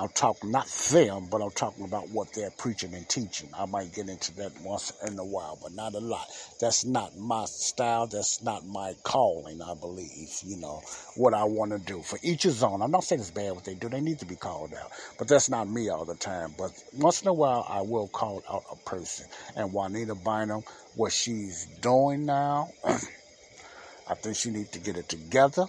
I'm 0.00 0.10
talking 0.10 0.52
not 0.52 0.68
them, 0.68 1.26
but 1.28 1.42
I'm 1.42 1.50
talking 1.50 1.84
about 1.84 2.08
what 2.10 2.32
they're 2.32 2.52
preaching 2.52 2.94
and 2.94 3.08
teaching. 3.08 3.48
I 3.58 3.66
might 3.66 3.92
get 3.92 4.08
into 4.08 4.32
that 4.36 4.52
once 4.62 4.92
in 5.04 5.18
a 5.18 5.24
while, 5.24 5.58
but 5.60 5.74
not 5.74 5.94
a 5.94 5.98
lot. 5.98 6.24
That's 6.60 6.84
not 6.84 7.18
my 7.18 7.46
style. 7.46 8.06
That's 8.06 8.40
not 8.40 8.64
my 8.64 8.94
calling, 9.02 9.60
I 9.60 9.74
believe. 9.74 10.38
You 10.44 10.56
know, 10.58 10.82
what 11.16 11.34
I 11.34 11.42
want 11.42 11.72
to 11.72 11.78
do. 11.78 12.00
For 12.02 12.16
each 12.22 12.44
his 12.44 12.62
own. 12.62 12.80
I'm 12.80 12.92
not 12.92 13.02
saying 13.02 13.22
it's 13.22 13.32
bad 13.32 13.54
what 13.54 13.64
they 13.64 13.74
do. 13.74 13.88
They 13.88 14.00
need 14.00 14.20
to 14.20 14.24
be 14.24 14.36
called 14.36 14.72
out. 14.72 14.92
But 15.18 15.26
that's 15.26 15.50
not 15.50 15.68
me 15.68 15.88
all 15.88 16.04
the 16.04 16.14
time. 16.14 16.54
But 16.56 16.70
once 16.96 17.22
in 17.22 17.28
a 17.28 17.32
while, 17.32 17.66
I 17.68 17.80
will 17.80 18.06
call 18.06 18.44
out 18.48 18.62
a 18.70 18.76
person. 18.88 19.26
And 19.56 19.72
Juanita 19.72 20.14
Bynum, 20.14 20.62
what 20.94 21.12
she's 21.12 21.66
doing 21.80 22.24
now, 22.24 22.68
I 22.84 24.14
think 24.14 24.36
she 24.36 24.50
needs 24.50 24.70
to 24.70 24.78
get 24.78 24.96
it 24.96 25.08
together. 25.08 25.66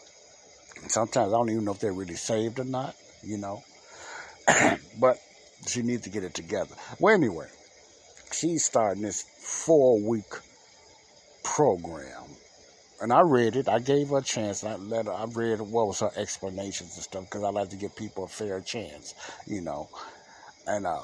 And 0.83 0.91
Sometimes 0.91 1.33
I 1.33 1.35
don't 1.35 1.49
even 1.49 1.65
know 1.65 1.71
if 1.71 1.79
they're 1.79 1.91
really 1.91 2.13
saved 2.13 2.59
or 2.59 2.63
not, 2.63 2.95
you 3.23 3.39
know. 3.39 3.63
but 4.99 5.17
she 5.67 5.81
needs 5.81 6.03
to 6.03 6.09
get 6.09 6.23
it 6.23 6.33
together. 6.33 6.75
Well, 6.99 7.13
anyway, 7.13 7.47
she's 8.31 8.65
starting 8.65 9.03
this 9.03 9.23
four 9.23 9.99
week 9.99 10.31
program 11.43 12.29
and 13.01 13.13
I 13.13 13.21
read 13.21 13.55
it. 13.55 13.69
I 13.69 13.79
gave 13.79 14.09
her 14.09 14.17
a 14.17 14.21
chance. 14.21 14.63
I 14.63 14.75
let 14.75 15.05
her. 15.05 15.13
I 15.13 15.25
read 15.25 15.61
what 15.61 15.87
was 15.87 16.01
her 16.01 16.11
explanations 16.15 16.95
and 16.95 17.03
stuff 17.03 17.25
because 17.25 17.43
I 17.43 17.49
like 17.49 17.69
to 17.69 17.75
give 17.75 17.95
people 17.95 18.25
a 18.25 18.27
fair 18.27 18.59
chance, 18.59 19.15
you 19.47 19.61
know. 19.61 19.89
And 20.67 20.85
uh, 20.85 21.01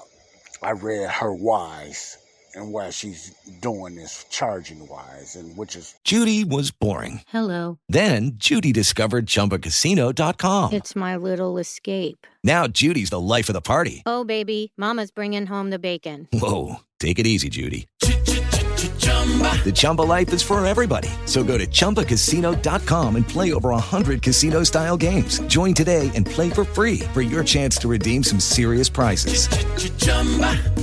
I 0.62 0.72
read 0.72 1.10
her 1.10 1.34
whys 1.34 2.18
and 2.56 2.72
why 2.72 2.90
she's 2.90 3.34
doing 3.62 3.96
this 3.96 4.26
charging 4.30 4.88
wise, 4.88 5.36
and 5.36 5.58
which 5.58 5.76
is 5.76 5.96
Judy 6.04 6.44
was 6.44 6.72
boring. 6.72 7.22
Hello. 7.28 7.80
Then 7.90 8.34
Judy 8.36 8.72
discovered 8.72 9.26
ChumbaCasino.com. 9.26 10.74
It's 10.74 10.96
my 10.96 11.16
little 11.16 11.58
escape. 11.58 12.28
Now 12.44 12.68
Judy's 12.68 13.10
the 13.10 13.20
life 13.20 13.50
of 13.50 13.54
the 13.54 13.62
party. 13.62 14.04
Oh, 14.06 14.24
baby, 14.24 14.72
Mama's 14.78 15.10
bringing 15.12 15.48
home 15.48 15.72
the 15.72 15.80
bacon. 15.80 16.28
Whoa, 16.32 16.82
take 17.00 17.18
it 17.18 17.26
easy, 17.26 17.50
Judy. 17.50 17.88
The 18.02 19.72
Chumba 19.74 20.04
life 20.04 20.32
is 20.32 20.44
for 20.44 20.64
everybody. 20.66 21.10
So 21.26 21.44
go 21.44 21.58
to 21.58 21.66
ChumbaCasino.com 21.66 23.16
and 23.16 23.28
play 23.28 23.54
over 23.54 23.70
100 23.70 24.22
casino 24.22 24.62
style 24.64 24.96
games. 24.98 25.40
Join 25.48 25.74
today 25.74 26.12
and 26.14 26.24
play 26.26 26.52
for 26.52 26.64
free 26.64 27.00
for 27.14 27.24
your 27.24 27.44
chance 27.44 27.78
to 27.78 27.88
redeem 27.88 28.24
some 28.24 28.40
serious 28.40 28.90
prizes. 28.90 29.48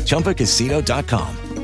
ChumbaCasino.com. 0.05 1.52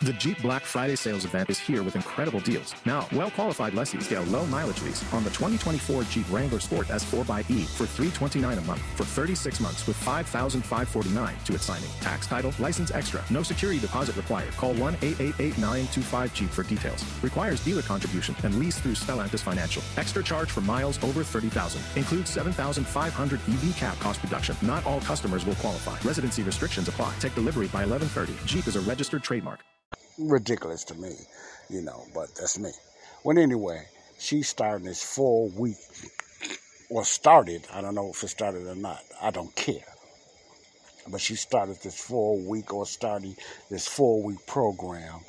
The 0.00 0.12
Jeep 0.12 0.40
Black 0.42 0.62
Friday 0.62 0.94
sales 0.94 1.24
event 1.24 1.48
is 1.48 1.58
here 1.58 1.82
with 1.82 1.96
incredible 1.96 2.40
deals. 2.40 2.74
Now, 2.84 3.08
well-qualified 3.12 3.72
lessees 3.72 4.06
get 4.06 4.18
a 4.18 4.30
low 4.30 4.44
mileage 4.46 4.82
lease 4.82 5.02
on 5.12 5.24
the 5.24 5.30
2024 5.30 6.02
Jeep 6.04 6.26
Wrangler 6.30 6.60
Sport 6.60 6.88
S4xE 6.88 7.64
for 7.66 7.86
329 7.86 8.58
a 8.58 8.60
month 8.62 8.82
for 8.94 9.04
36 9.04 9.58
months 9.58 9.86
with 9.86 9.96
$5,549 10.04 11.44
to 11.44 11.54
its 11.54 11.64
signing. 11.64 11.88
Tax 12.00 12.26
title, 12.26 12.52
license 12.58 12.90
extra. 12.90 13.24
No 13.30 13.42
security 13.42 13.80
deposit 13.80 14.16
required. 14.16 14.52
Call 14.52 14.74
1-888-925-JEEP 14.74 16.50
for 16.50 16.62
details. 16.62 17.02
Requires 17.22 17.64
dealer 17.64 17.82
contribution 17.82 18.36
and 18.44 18.58
lease 18.58 18.78
through 18.78 18.94
Stellantis 18.94 19.40
Financial. 19.40 19.82
Extra 19.96 20.22
charge 20.22 20.50
for 20.50 20.60
miles 20.60 21.02
over 21.02 21.24
30,000. 21.24 21.80
Includes 21.96 22.30
7,500 22.30 23.40
EV 23.48 23.76
cap 23.76 23.98
cost 23.98 24.22
reduction. 24.22 24.56
Not 24.60 24.84
all 24.84 25.00
customers 25.00 25.46
will 25.46 25.56
qualify. 25.56 25.98
Residency 26.06 26.42
restrictions 26.42 26.86
apply. 26.86 27.14
Take 27.18 27.34
delivery 27.34 27.68
by 27.68 27.86
1130. 27.86 28.34
Jeep 28.46 28.68
is 28.68 28.76
a 28.76 28.80
registered 28.82 29.22
trademark. 29.24 29.64
Ridiculous 30.18 30.84
to 30.84 30.94
me, 30.94 31.14
you 31.68 31.82
know, 31.82 32.04
but 32.14 32.34
that's 32.34 32.58
me. 32.58 32.70
Well, 33.24 33.38
anyway, 33.38 33.86
she 34.18 34.42
started 34.42 34.84
this 34.84 35.02
four 35.02 35.48
week, 35.50 35.76
or 36.90 37.04
started, 37.04 37.66
I 37.72 37.80
don't 37.80 37.94
know 37.94 38.10
if 38.10 38.22
it 38.22 38.28
started 38.28 38.66
or 38.66 38.74
not, 38.76 39.00
I 39.20 39.30
don't 39.30 39.54
care. 39.54 39.84
But 41.08 41.20
she 41.20 41.36
started 41.36 41.76
this 41.82 41.98
four 42.00 42.36
week 42.38 42.72
or 42.74 42.86
starting 42.86 43.36
this 43.70 43.86
four 43.86 44.22
week 44.22 44.44
program 44.46 45.20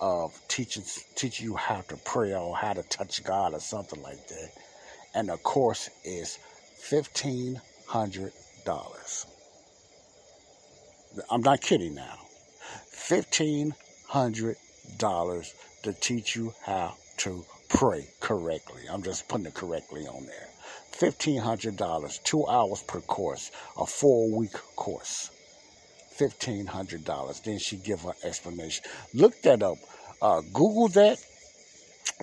of 0.00 0.36
teaching 0.48 0.82
teaching 1.14 1.46
you 1.46 1.54
how 1.54 1.82
to 1.82 1.96
pray 1.98 2.34
or 2.34 2.56
how 2.56 2.72
to 2.72 2.82
touch 2.82 3.22
God 3.22 3.54
or 3.54 3.60
something 3.60 4.02
like 4.02 4.26
that. 4.28 4.50
And 5.14 5.28
the 5.28 5.36
course 5.36 5.90
is 6.04 6.38
fifteen 6.74 7.60
hundred 7.86 8.32
dollars. 8.64 9.26
I'm 11.30 11.42
not 11.42 11.60
kidding 11.60 11.94
now. 11.94 12.18
Fifteen 12.86 13.74
hundred 14.12 14.56
dollars 14.98 15.54
to 15.82 15.90
teach 15.94 16.36
you 16.36 16.52
how 16.66 16.94
to 17.16 17.46
pray 17.70 18.06
correctly. 18.20 18.82
I'm 18.92 19.02
just 19.02 19.26
putting 19.26 19.46
it 19.46 19.54
correctly 19.54 20.02
on 20.06 20.26
there. 20.26 20.48
Fifteen 20.90 21.40
hundred 21.40 21.78
dollars, 21.78 22.20
two 22.22 22.46
hours 22.46 22.82
per 22.82 23.00
course, 23.00 23.50
a 23.78 23.86
four 23.86 24.30
week 24.30 24.52
course. 24.76 25.30
Fifteen 26.10 26.66
hundred 26.66 27.04
dollars. 27.06 27.40
Then 27.40 27.58
she 27.58 27.76
give 27.76 28.02
her 28.02 28.12
explanation. 28.22 28.84
Look 29.14 29.40
that 29.42 29.62
up. 29.62 29.78
Uh, 30.20 30.42
Google 30.52 30.88
that. 30.88 31.18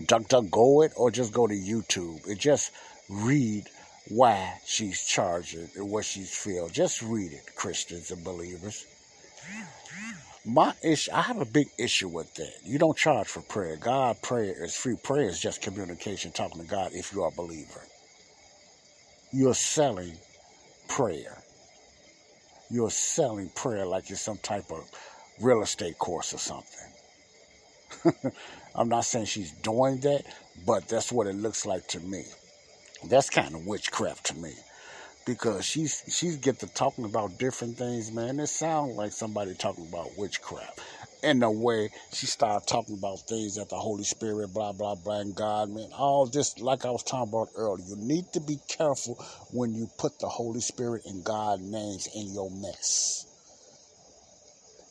Duck 0.06 0.28
duck 0.28 0.46
go 0.52 0.84
it, 0.84 0.94
or 0.96 1.10
just 1.10 1.34
go 1.34 1.48
to 1.48 1.56
YouTube 1.56 2.28
and 2.28 2.40
just 2.40 2.72
read 3.10 3.64
why 4.10 4.54
she's 4.64 5.04
charging 5.04 5.68
and 5.76 5.90
what 5.90 6.06
she's 6.06 6.36
feel. 6.36 6.70
Just 6.70 7.02
read 7.02 7.32
it, 7.32 7.56
Christians 7.56 8.12
and 8.12 8.24
believers. 8.24 8.86
My 10.46 10.74
issue, 10.84 11.12
I 11.14 11.22
have 11.22 11.42
a 11.42 11.46
big 11.46 11.68
issue 11.78 12.08
with 12.08 12.34
that. 12.36 12.54
You 12.64 12.80
don't 12.80 12.98
charge 12.98 13.28
for 13.28 13.42
prayer. 13.42 13.78
God 13.78 14.22
prayer 14.22 14.64
is 14.64 14.76
free. 14.76 14.96
Prayer 14.96 15.30
is 15.30 15.40
just 15.40 15.62
communication, 15.62 16.32
talking 16.32 16.62
to 16.62 16.68
God 16.68 16.92
if 16.94 17.14
you 17.14 17.24
are 17.24 17.30
a 17.30 17.32
believer. 17.32 17.82
You're 19.32 19.54
selling 19.54 20.18
prayer. 20.88 21.38
You're 22.72 22.92
selling 22.92 23.50
prayer 23.50 23.86
like 23.86 24.10
it's 24.10 24.22
some 24.22 24.38
type 24.38 24.72
of 24.72 24.90
real 25.42 25.62
estate 25.62 26.00
course 26.00 26.34
or 26.34 26.40
something. 26.40 27.04
I'm 28.76 28.90
not 28.90 29.06
saying 29.06 29.26
she's 29.26 29.52
doing 29.52 30.00
that, 30.02 30.24
but 30.66 30.88
that's 30.88 31.12
what 31.12 31.28
it 31.28 31.36
looks 31.36 31.66
like 31.66 31.88
to 31.90 32.00
me. 32.00 32.24
That's 33.08 33.30
kind 33.30 33.56
of 33.56 33.66
witchcraft 33.68 34.28
to 34.28 34.38
me 34.38 34.54
because 35.26 35.66
she's 35.66 36.04
she's 36.08 36.38
get 36.38 36.60
to 36.60 36.68
talking 36.68 37.06
about 37.06 37.38
different 37.38 37.78
things, 37.78 38.12
man. 38.12 38.40
It 38.40 38.48
sounds 38.48 38.96
like 38.96 39.12
somebody 39.12 39.54
talking 39.54 39.88
about 39.88 40.18
witchcraft. 40.18 40.82
In 41.22 41.40
the 41.40 41.52
way 41.52 41.90
she 42.14 42.26
started 42.26 42.66
talking 42.68 42.98
about 42.98 43.20
things 43.28 43.56
that 43.56 43.70
the 43.70 43.76
Holy 43.76 44.04
Spirit, 44.04 44.54
blah 44.54 44.72
blah 44.72 44.96
blah, 44.96 45.20
and 45.20 45.36
God, 45.36 45.70
man, 45.70 45.90
all 45.94 46.26
this 46.26 46.60
like 46.60 46.86
I 46.86 46.90
was 46.90 47.04
talking 47.04 47.30
about 47.30 47.50
earlier. 47.56 47.86
You 47.86 47.96
need 47.98 48.32
to 48.34 48.40
be 48.40 48.58
careful 48.68 49.16
when 49.52 49.74
you 49.76 49.90
put 49.98 50.20
the 50.20 50.30
Holy 50.30 50.62
Spirit 50.62 51.04
and 51.06 51.24
God 51.24 51.62
names 51.62 52.08
in 52.16 52.34
your 52.34 52.50
mess. 52.50 53.26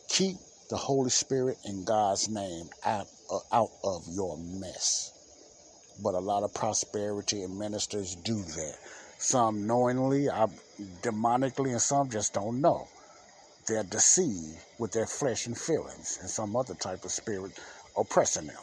Keep 0.08 0.36
the 0.70 0.76
Holy 0.76 1.10
Spirit 1.10 1.56
and 1.64 1.86
God's 1.86 2.28
name 2.28 2.68
out 2.84 3.06
uh, 3.32 3.38
out 3.52 3.70
of 3.82 4.04
your 4.10 4.38
mess. 4.38 5.12
But 6.02 6.14
a 6.14 6.20
lot 6.20 6.44
of 6.44 6.54
prosperity 6.54 7.42
and 7.42 7.58
ministers 7.58 8.14
do 8.14 8.36
that 8.36 8.76
some 9.18 9.66
knowingly, 9.66 10.28
demonically, 11.02 11.70
and 11.70 11.82
some 11.82 12.08
just 12.08 12.34
don't 12.34 12.60
know. 12.60 12.88
They're 13.66 13.82
deceived 13.82 14.58
with 14.78 14.92
their 14.92 15.06
flesh 15.06 15.46
and 15.46 15.58
feelings 15.58 16.18
and 16.20 16.30
some 16.30 16.56
other 16.56 16.74
type 16.74 17.04
of 17.04 17.10
spirit 17.10 17.52
oppressing 17.98 18.46
them. 18.46 18.56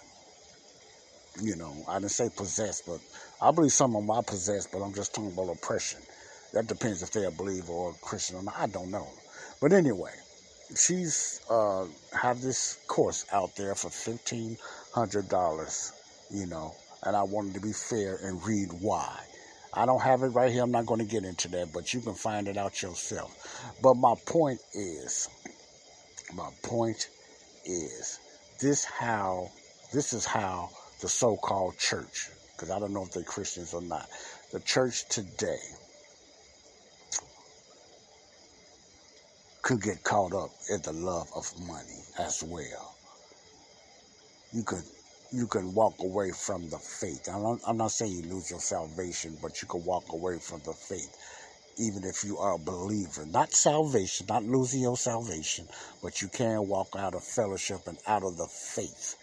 You 1.42 1.58
know, 1.58 1.76
I 1.88 2.00
didn't 2.00 2.12
say 2.12 2.30
possessed, 2.36 2.86
but 2.88 3.00
I 3.42 3.52
believe 3.52 3.74
some 3.74 3.96
of 3.96 4.02
them 4.02 4.10
are 4.10 4.24
possessed, 4.24 4.72
but 4.72 4.82
I'm 4.82 4.94
just 4.94 5.14
talking 5.14 5.34
about 5.34 5.50
oppression. 5.50 6.00
That 6.54 6.68
depends 6.68 7.04
if 7.04 7.12
they're 7.12 7.28
a 7.28 7.32
believer 7.32 7.74
or 7.74 7.92
a 7.92 8.06
Christian 8.06 8.38
or 8.38 8.44
not. 8.44 8.56
I 8.58 8.68
don't 8.68 8.90
know. 8.90 9.08
But 9.62 9.74
anyway, 9.74 10.14
she's 10.76 11.42
uh, 11.50 11.86
have 12.14 12.42
this 12.42 12.78
course 12.88 13.26
out 13.34 13.56
there 13.58 13.76
for 13.76 13.90
fifteen 13.90 14.58
hundred 14.94 15.28
dollars, 15.28 15.92
you 16.32 16.46
know, 16.48 16.74
and 17.04 17.16
I 17.16 17.24
wanted 17.24 17.56
to 17.56 17.60
be 17.60 17.74
fair 17.74 18.16
and 18.24 18.42
read 18.46 18.70
why. 18.80 19.20
I 19.76 19.86
don't 19.86 20.02
have 20.02 20.24
it 20.24 20.28
right 20.28 20.52
here. 20.52 20.64
I'm 20.64 20.72
not 20.72 20.86
going 20.86 21.02
to 21.02 21.06
get 21.06 21.26
into 21.26 21.50
that, 21.50 21.74
but 21.74 21.94
you 21.94 22.00
can 22.00 22.14
find 22.14 22.48
it 22.48 22.58
out 22.58 22.82
yourself. 22.82 23.76
But 23.84 23.96
my 23.96 24.16
point 24.26 24.60
is, 24.74 25.28
my 26.34 26.50
point 26.64 27.10
is, 27.66 28.20
this 28.62 28.86
how 28.86 29.52
this 29.94 30.14
is 30.14 30.26
how 30.26 30.70
the 31.02 31.10
so-called 31.10 31.78
church, 31.78 32.30
because 32.54 32.72
I 32.72 32.80
don't 32.80 32.94
know 32.94 33.04
if 33.04 33.12
they're 33.12 33.24
Christians 33.24 33.74
or 33.74 33.82
not, 33.82 34.08
the 34.54 34.62
church 34.62 35.08
today 35.10 35.60
could 39.62 39.82
get 39.82 40.04
caught 40.04 40.34
up 40.34 40.52
in 40.70 40.82
the 40.84 40.94
love 40.94 41.28
of 41.36 41.52
money 41.68 42.02
as 42.20 42.44
well. 42.44 42.96
You 44.54 44.64
could 44.64 44.84
you 45.36 45.48
can 45.48 45.74
walk 45.74 45.96
away 46.00 46.32
from 46.32 46.70
the 46.70 46.78
faith. 46.78 47.28
I'm 47.28 47.44
not, 47.44 47.60
I'm 47.68 47.78
not 47.78 47.92
saying 47.92 48.12
you 48.12 48.22
lose 48.24 48.50
your 48.50 48.62
salvation, 48.62 49.38
but 49.42 49.62
you 49.62 49.68
can 49.68 49.84
walk 49.84 50.06
away 50.14 50.40
from 50.40 50.62
the 50.66 50.72
faith, 50.74 51.14
even 51.78 52.06
if 52.06 52.24
you 52.24 52.38
are 52.38 52.56
a 52.56 52.60
believer. 52.60 53.26
Not 53.26 53.52
salvation, 53.52 54.28
not 54.30 54.44
losing 54.44 54.82
your 54.82 54.96
salvation, 54.96 55.68
but 56.02 56.22
you 56.22 56.30
can 56.30 56.68
walk 56.68 56.96
out 56.98 57.16
of 57.16 57.24
fellowship 57.24 57.82
and 57.88 57.98
out 58.08 58.24
of 58.24 58.38
the 58.38 58.48
faith 58.48 59.18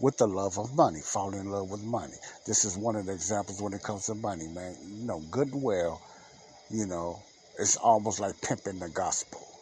with 0.00 0.16
the 0.16 0.26
love 0.26 0.58
of 0.58 0.74
money, 0.74 1.00
fall 1.00 1.32
in 1.32 1.48
love 1.48 1.70
with 1.70 1.82
money. 1.84 2.16
This 2.46 2.64
is 2.64 2.76
one 2.76 2.96
of 2.96 3.06
the 3.06 3.12
examples 3.12 3.62
when 3.62 3.72
it 3.72 3.82
comes 3.82 4.06
to 4.06 4.14
money, 4.16 4.48
man. 4.48 4.76
You 4.84 5.06
know, 5.06 5.22
good 5.30 5.52
and 5.52 5.62
well, 5.62 6.02
you 6.70 6.86
know, 6.86 7.22
it's 7.58 7.76
almost 7.76 8.18
like 8.18 8.40
pimping 8.42 8.80
the 8.80 8.88
gospel 8.88 9.53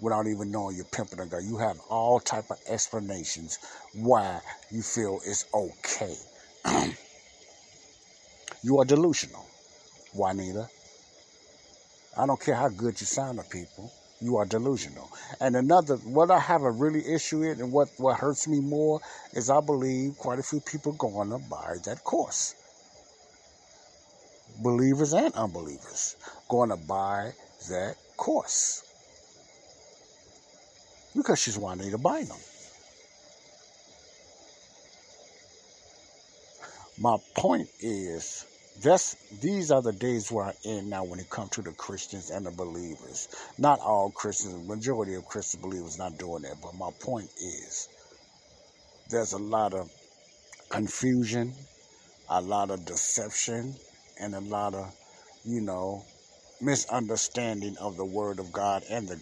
without 0.00 0.26
even 0.26 0.50
knowing 0.50 0.76
you're 0.76 0.84
pimping 0.86 1.20
a 1.20 1.26
girl. 1.26 1.42
You 1.42 1.56
have 1.58 1.78
all 1.88 2.20
type 2.20 2.50
of 2.50 2.58
explanations 2.68 3.58
why 3.94 4.40
you 4.70 4.82
feel 4.82 5.20
it's 5.24 5.46
okay. 5.52 6.14
you 8.62 8.78
are 8.78 8.84
delusional, 8.84 9.44
Juanita. 10.14 10.68
I 12.16 12.26
don't 12.26 12.40
care 12.40 12.54
how 12.54 12.68
good 12.68 13.00
you 13.00 13.06
sound 13.06 13.38
to 13.38 13.44
people. 13.44 13.92
You 14.20 14.38
are 14.38 14.44
delusional. 14.44 15.08
And 15.40 15.54
another, 15.54 15.96
what 15.96 16.30
I 16.30 16.40
have 16.40 16.62
a 16.62 16.70
really 16.70 17.06
issue 17.06 17.42
in, 17.42 17.60
and 17.60 17.70
what, 17.70 17.88
what 17.98 18.18
hurts 18.18 18.48
me 18.48 18.58
more, 18.60 19.00
is 19.32 19.48
I 19.48 19.60
believe 19.60 20.16
quite 20.18 20.40
a 20.40 20.42
few 20.42 20.60
people 20.60 20.92
going 20.92 21.30
to 21.30 21.38
buy 21.38 21.76
that 21.84 22.02
course. 22.02 22.56
Believers 24.60 25.12
and 25.12 25.32
unbelievers 25.34 26.16
going 26.48 26.70
to 26.70 26.76
buy 26.76 27.30
that 27.68 27.94
course 28.16 28.87
because 31.18 31.38
she's 31.38 31.58
wanting 31.58 31.90
to 31.90 31.98
buy 31.98 32.22
them. 32.22 32.38
My 37.00 37.16
point 37.36 37.68
is 37.80 38.44
this, 38.82 39.16
these 39.40 39.70
are 39.70 39.82
the 39.82 39.92
days 39.92 40.30
we're 40.32 40.52
in 40.64 40.88
now 40.88 41.04
when 41.04 41.20
it 41.20 41.28
comes 41.28 41.50
to 41.50 41.62
the 41.62 41.72
Christians 41.72 42.30
and 42.30 42.46
the 42.46 42.50
believers. 42.50 43.28
Not 43.58 43.80
all 43.80 44.10
Christians, 44.10 44.66
majority 44.66 45.14
of 45.14 45.26
Christian 45.26 45.60
believers 45.60 45.98
not 45.98 46.18
doing 46.18 46.42
that, 46.42 46.56
but 46.62 46.74
my 46.74 46.90
point 47.00 47.30
is 47.40 47.88
there's 49.10 49.32
a 49.32 49.38
lot 49.38 49.74
of 49.74 49.90
confusion, 50.68 51.52
a 52.28 52.40
lot 52.40 52.70
of 52.70 52.84
deception, 52.84 53.74
and 54.20 54.34
a 54.34 54.40
lot 54.40 54.74
of, 54.74 54.94
you 55.44 55.60
know, 55.60 56.04
misunderstanding 56.60 57.76
of 57.80 57.96
the 57.96 58.04
word 58.04 58.40
of 58.40 58.52
God 58.52 58.84
and 58.90 59.08
the 59.08 59.16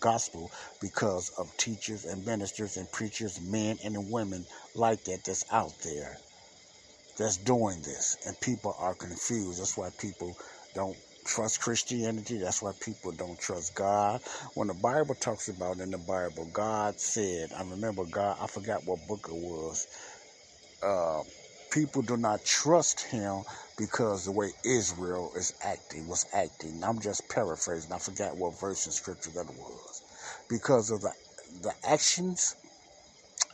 gospel 0.00 0.50
because 0.80 1.30
of 1.38 1.56
teachers 1.56 2.04
and 2.04 2.24
ministers 2.24 2.76
and 2.76 2.90
preachers, 2.92 3.40
men 3.40 3.78
and 3.84 4.10
women 4.10 4.46
like 4.74 5.04
that 5.04 5.24
that's 5.24 5.44
out 5.52 5.72
there 5.84 6.18
that's 7.18 7.36
doing 7.38 7.82
this. 7.82 8.16
And 8.26 8.38
people 8.40 8.74
are 8.78 8.94
confused. 8.94 9.60
That's 9.60 9.76
why 9.76 9.90
people 9.98 10.36
don't 10.74 10.96
trust 11.26 11.60
Christianity. 11.60 12.38
That's 12.38 12.62
why 12.62 12.72
people 12.80 13.12
don't 13.12 13.38
trust 13.40 13.74
God. 13.74 14.22
When 14.54 14.68
the 14.68 14.74
Bible 14.74 15.14
talks 15.16 15.48
about 15.48 15.80
in 15.80 15.90
the 15.90 15.98
Bible, 15.98 16.50
God 16.52 17.00
said, 17.00 17.52
I 17.56 17.62
remember 17.62 18.04
God, 18.06 18.38
I 18.40 18.46
forgot 18.46 18.84
what 18.86 19.06
book 19.08 19.26
it 19.28 19.34
was. 19.36 19.86
Uh, 20.82 21.22
people 21.72 22.02
do 22.02 22.16
not 22.16 22.44
trust 22.44 23.00
him 23.00 23.42
because 23.78 24.24
the 24.26 24.32
way 24.32 24.50
Israel 24.64 25.32
is 25.36 25.54
acting 25.64 26.06
was 26.06 26.26
acting. 26.32 26.82
I'm 26.84 27.00
just 27.00 27.28
paraphrasing. 27.28 27.92
I 27.92 27.98
forgot 27.98 28.36
what 28.36 28.60
verse 28.60 28.86
in 28.86 28.92
scripture 28.92 29.30
that 29.30 29.46
was. 29.46 30.02
Because 30.48 30.90
of 30.90 31.00
the 31.00 31.12
the 31.62 31.72
actions 31.84 32.56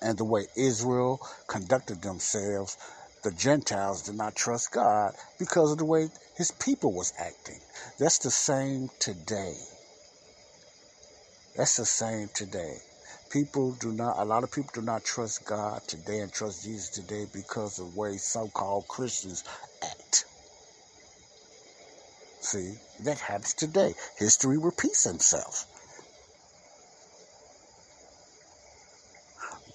and 0.02 0.16
the 0.18 0.24
way 0.24 0.46
Israel 0.56 1.20
conducted 1.48 2.02
themselves, 2.02 2.76
the 3.24 3.32
Gentiles 3.32 4.02
did 4.02 4.14
not 4.14 4.36
trust 4.36 4.72
God 4.72 5.14
because 5.38 5.72
of 5.72 5.78
the 5.78 5.84
way 5.84 6.08
his 6.36 6.52
people 6.52 6.92
was 6.92 7.12
acting. 7.18 7.60
That's 7.98 8.18
the 8.18 8.30
same 8.30 8.90
today. 9.00 9.54
That's 11.56 11.76
the 11.76 11.86
same 11.86 12.28
today. 12.34 12.78
People 13.30 13.72
do 13.72 13.92
not, 13.92 14.18
a 14.18 14.24
lot 14.24 14.42
of 14.42 14.50
people 14.50 14.70
do 14.72 14.80
not 14.80 15.04
trust 15.04 15.44
God 15.44 15.82
today 15.86 16.20
and 16.20 16.32
trust 16.32 16.64
Jesus 16.64 16.88
today 16.88 17.26
because 17.30 17.78
of 17.78 17.92
the 17.92 18.00
way 18.00 18.16
so 18.16 18.48
called 18.48 18.88
Christians 18.88 19.44
act. 19.82 20.24
See, 22.40 22.76
that 23.04 23.18
happens 23.18 23.52
today. 23.52 23.92
History 24.16 24.56
repeats 24.56 25.04
itself. 25.04 25.66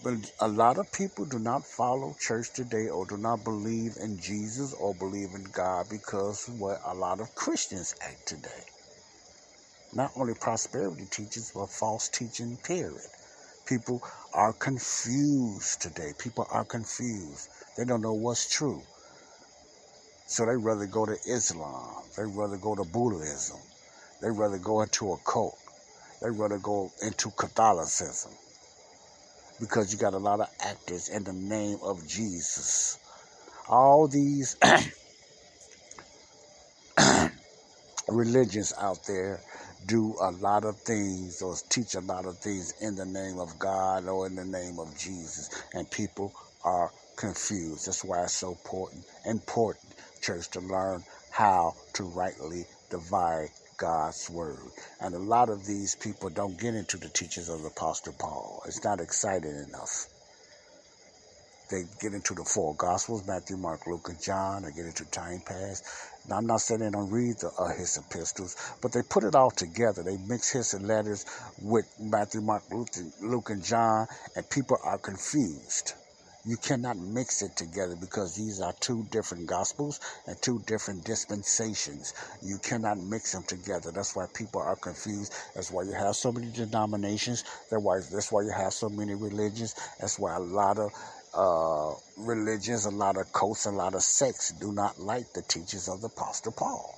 But 0.03 0.31
a 0.39 0.47
lot 0.47 0.79
of 0.79 0.91
people 0.91 1.25
do 1.25 1.37
not 1.37 1.63
follow 1.63 2.15
church 2.19 2.51
today 2.53 2.89
or 2.89 3.05
do 3.05 3.17
not 3.17 3.43
believe 3.43 3.97
in 4.01 4.19
Jesus 4.19 4.73
or 4.73 4.95
believe 4.95 5.29
in 5.35 5.43
God 5.43 5.85
because 5.89 6.47
of 6.47 6.59
what 6.59 6.81
a 6.85 6.95
lot 6.95 7.21
of 7.21 7.35
Christians 7.35 7.93
act 8.01 8.27
today. 8.27 8.63
Not 9.93 10.11
only 10.15 10.33
prosperity 10.33 11.05
teachers, 11.11 11.51
but 11.53 11.69
false 11.69 12.09
teaching, 12.09 12.57
period. 12.57 12.99
People 13.65 14.03
are 14.33 14.53
confused 14.53 15.81
today. 15.81 16.11
People 16.17 16.47
are 16.51 16.65
confused. 16.65 17.49
They 17.77 17.85
don't 17.85 18.01
know 18.01 18.13
what's 18.13 18.53
true. 18.53 18.81
So 20.27 20.45
they 20.45 20.55
rather 20.55 20.85
go 20.85 21.05
to 21.05 21.15
Islam. 21.27 22.03
They 22.17 22.23
rather 22.23 22.57
go 22.57 22.75
to 22.75 22.83
Buddhism. 22.83 23.59
They 24.21 24.29
rather 24.29 24.57
go 24.57 24.81
into 24.81 25.13
a 25.13 25.17
cult. 25.25 25.57
They 26.21 26.29
rather 26.29 26.57
go 26.57 26.91
into 27.01 27.31
Catholicism. 27.31 28.31
Because 29.59 29.93
you 29.93 29.99
got 29.99 30.13
a 30.13 30.17
lot 30.17 30.39
of 30.39 30.49
actors 30.59 31.09
in 31.09 31.23
the 31.23 31.33
name 31.33 31.77
of 31.83 32.07
Jesus. 32.07 32.97
All 33.69 34.07
these 34.07 34.57
religions 38.07 38.73
out 38.77 38.99
there 39.07 39.39
do 39.87 40.15
a 40.21 40.31
lot 40.31 40.65
of 40.65 40.77
things 40.77 41.41
or 41.41 41.55
teach 41.69 41.95
a 41.95 41.99
lot 42.01 42.25
of 42.25 42.37
things 42.39 42.73
in 42.81 42.95
the 42.95 43.05
name 43.05 43.39
of 43.39 43.57
God 43.59 44.07
or 44.07 44.27
in 44.27 44.35
the 44.35 44.45
name 44.45 44.79
of 44.79 44.97
Jesus. 44.97 45.49
And 45.73 45.89
people 45.89 46.33
are 46.63 46.91
confused. 47.15 47.87
That's 47.87 48.03
why 48.03 48.23
it's 48.23 48.33
so 48.33 48.51
important, 48.51 49.05
important, 49.25 49.93
church, 50.21 50.49
to 50.51 50.59
learn 50.59 51.03
how 51.31 51.75
to 51.93 52.03
rightly 52.03 52.65
divide 52.89 53.49
God's 53.77 54.29
word. 54.29 54.59
And 55.01 55.15
a 55.15 55.19
lot 55.19 55.49
of 55.49 55.65
these 55.65 55.95
people 55.95 56.29
don't 56.29 56.59
get 56.59 56.75
into 56.75 56.97
the 56.97 57.09
teachings 57.09 57.49
of 57.49 57.61
the 57.61 57.67
Apostle 57.67 58.13
Paul. 58.17 58.61
It's 58.65 58.83
not 58.83 59.01
exciting 59.01 59.65
enough. 59.67 60.07
They 61.69 61.83
get 61.99 62.13
into 62.13 62.33
the 62.33 62.43
four 62.43 62.75
Gospels, 62.75 63.25
Matthew, 63.25 63.57
Mark, 63.57 63.87
Luke, 63.87 64.09
and 64.09 64.21
John. 64.21 64.63
They 64.63 64.71
get 64.71 64.85
into 64.85 65.05
time 65.05 65.41
past. 65.45 65.83
Now, 66.27 66.37
I'm 66.37 66.45
not 66.45 66.61
saying 66.61 66.81
they 66.81 66.89
don't 66.89 67.09
read 67.09 67.37
the, 67.39 67.51
uh, 67.57 67.73
his 67.73 67.97
epistles, 67.97 68.55
but 68.81 68.91
they 68.91 69.01
put 69.01 69.23
it 69.23 69.35
all 69.35 69.51
together. 69.51 70.03
They 70.03 70.17
mix 70.17 70.51
his 70.51 70.73
letters 70.81 71.25
with 71.61 71.85
Matthew, 71.99 72.41
Mark, 72.41 72.63
Luke, 72.71 72.89
and, 72.97 73.11
Luke, 73.21 73.49
and 73.49 73.63
John, 73.63 74.07
and 74.35 74.49
people 74.49 74.77
are 74.83 74.97
confused. 74.97 75.93
You 76.45 76.57
cannot 76.57 76.97
mix 76.97 77.41
it 77.41 77.55
together 77.55 77.95
because 77.95 78.35
these 78.35 78.59
are 78.59 78.73
two 78.81 79.07
different 79.11 79.47
gospels 79.47 80.01
and 80.27 80.35
two 80.41 80.61
different 80.67 81.05
dispensations. 81.05 82.13
You 82.41 82.57
cannot 82.57 82.97
mix 82.97 83.31
them 83.31 83.43
together. 83.43 83.91
That's 83.91 84.13
why 84.13 84.25
people 84.33 84.61
are 84.61 84.75
confused. 84.75 85.33
That's 85.55 85.71
why 85.71 85.83
you 85.83 85.93
have 85.93 86.17
so 86.17 86.33
many 86.33 86.51
denominations. 86.51 87.45
That's 87.71 87.81
why, 87.81 87.99
that's 88.11 88.29
why 88.29 88.41
you 88.41 88.51
have 88.51 88.73
so 88.73 88.89
many 88.89 89.15
religions. 89.15 89.73
That's 90.01 90.19
why 90.19 90.35
a 90.35 90.39
lot 90.39 90.79
of 90.79 90.91
uh, 91.33 91.93
religions, 92.17 92.85
a 92.85 92.91
lot 92.91 93.17
of 93.17 93.31
cults, 93.33 93.65
a 93.65 93.71
lot 93.71 93.95
of 93.95 94.03
sects 94.03 94.51
do 94.51 94.71
not 94.71 94.99
like 94.99 95.33
the 95.33 95.41
teachings 95.41 95.87
of 95.87 96.01
the 96.01 96.07
Apostle 96.07 96.51
Paul. 96.51 96.97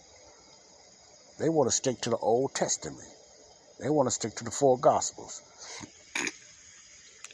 They 1.39 1.49
want 1.49 1.69
to 1.69 1.75
stick 1.75 2.01
to 2.01 2.09
the 2.09 2.17
Old 2.17 2.53
Testament. 2.53 3.07
They 3.79 3.89
want 3.89 4.07
to 4.07 4.11
stick 4.11 4.35
to 4.35 4.43
the 4.43 4.51
four 4.51 4.77
Gospels. 4.77 5.41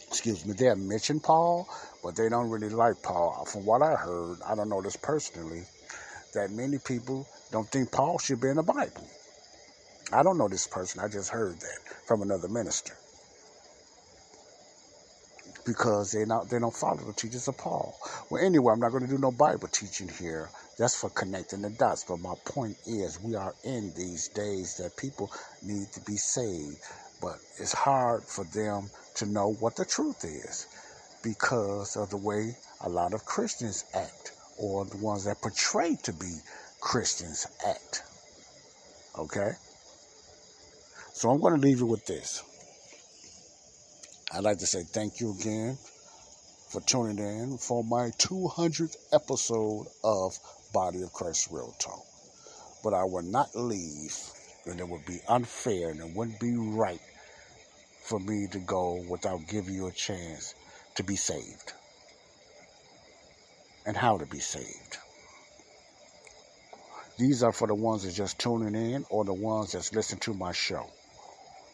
Excuse 0.08 0.46
me, 0.46 0.54
they 0.54 0.74
mention 0.76 1.20
Paul, 1.20 1.68
but 2.04 2.16
they 2.16 2.30
don't 2.30 2.50
really 2.50 2.70
like 2.70 3.02
Paul. 3.02 3.46
From 3.46 3.66
what 3.66 3.82
I 3.82 3.96
heard, 3.96 4.38
I 4.46 4.56
don't 4.56 4.70
know 4.70 4.82
this 4.82 4.98
personally, 4.98 5.64
that 6.34 6.52
many 6.52 6.78
people 6.78 7.28
don't 7.52 7.68
think 7.70 7.92
Paul 7.92 8.20
should 8.20 8.42
be 8.42 8.50
in 8.50 8.58
the 8.58 8.64
Bible. 8.64 9.08
I 10.12 10.24
don't 10.24 10.38
know 10.38 10.50
this 10.50 10.68
person, 10.68 11.02
I 11.02 11.08
just 11.08 11.30
heard 11.30 11.60
that 11.60 11.80
from 12.06 12.22
another 12.22 12.50
minister 12.50 12.96
because 15.66 16.12
they 16.12 16.26
not 16.26 16.50
they 16.50 16.60
don't 16.60 16.76
follow 16.76 16.98
the 16.98 17.14
teachings 17.14 17.48
of 17.48 17.58
Paul. 17.58 17.96
Well, 18.30 18.44
anyway, 18.44 18.74
I'm 18.74 18.80
not 18.80 18.92
going 18.92 19.06
to 19.06 19.10
do 19.10 19.18
no 19.18 19.32
Bible 19.32 19.68
teaching 19.68 20.10
here. 20.10 20.50
That's 20.78 21.00
for 21.00 21.10
connecting 21.10 21.62
the 21.62 21.70
dots. 21.70 22.04
But 22.04 22.20
my 22.20 22.34
point 22.46 22.78
is, 22.86 23.20
we 23.22 23.36
are 23.36 23.54
in 23.64 23.94
these 23.96 24.30
days 24.30 24.78
that 24.78 24.98
people 24.98 25.32
need 25.62 25.92
to 25.94 26.02
be 26.02 26.18
saved, 26.18 26.80
but 27.22 27.38
it's 27.60 27.74
hard 27.74 28.24
for 28.24 28.46
them 28.46 28.90
to 29.16 29.26
know 29.26 29.54
what 29.60 29.76
the 29.76 29.86
truth 29.86 30.24
is 30.24 30.68
because 31.24 31.96
of 31.96 32.10
the 32.10 32.18
way 32.18 32.56
a 32.82 32.90
lot 32.90 33.14
of 33.14 33.26
Christians 33.26 33.86
act, 33.94 34.32
or 34.58 34.86
the 34.86 34.98
ones 34.98 35.26
that 35.26 35.42
portray 35.42 35.98
to 36.04 36.14
be 36.14 36.38
Christians 36.80 37.46
act. 37.68 38.04
Okay. 39.18 39.52
So 41.14 41.30
I'm 41.30 41.40
going 41.40 41.56
to 41.56 41.62
leave 41.62 41.80
you 41.80 41.86
with 41.86 42.06
this. 42.06 42.44
I'd 44.34 44.46
like 44.46 44.60
to 44.60 44.66
say 44.66 44.84
thank 44.84 45.20
you 45.20 45.36
again 45.38 45.78
for 46.70 46.80
tuning 46.80 47.18
in 47.18 47.58
for 47.58 47.84
my 47.84 48.12
200th 48.12 48.96
episode 49.12 49.88
of 50.06 50.40
Body 50.74 51.04
of 51.04 51.12
Christ 51.12 51.50
Real 51.52 51.76
Talk. 51.80 52.06
But 52.82 52.94
I 52.94 53.04
will 53.04 53.24
not 53.24 53.54
leave, 53.54 54.18
and 54.66 54.80
it 54.80 54.88
would 54.88 55.06
be 55.06 55.20
unfair 55.28 55.90
and 55.90 56.00
it 56.00 56.16
wouldn't 56.16 56.40
be 56.40 56.56
right 56.56 57.02
for 58.06 58.22
me 58.22 58.48
to 58.52 58.60
go 58.60 59.04
without 59.10 59.50
giving 59.50 59.74
you 59.74 59.88
a 59.88 59.92
chance 59.92 60.56
to 60.96 61.04
be 61.04 61.18
saved 61.18 61.74
and 63.86 63.98
how 63.98 64.18
to 64.18 64.26
be 64.26 64.40
saved. 64.40 64.98
These 67.20 67.44
are 67.44 67.52
for 67.52 67.68
the 67.68 67.76
ones 67.76 68.04
that 68.04 68.14
just 68.14 68.40
tuning 68.40 68.94
in 68.94 69.06
or 69.10 69.26
the 69.26 69.34
ones 69.34 69.74
that's 69.74 69.94
listening 69.94 70.22
to 70.22 70.34
my 70.34 70.54
show. 70.54 70.90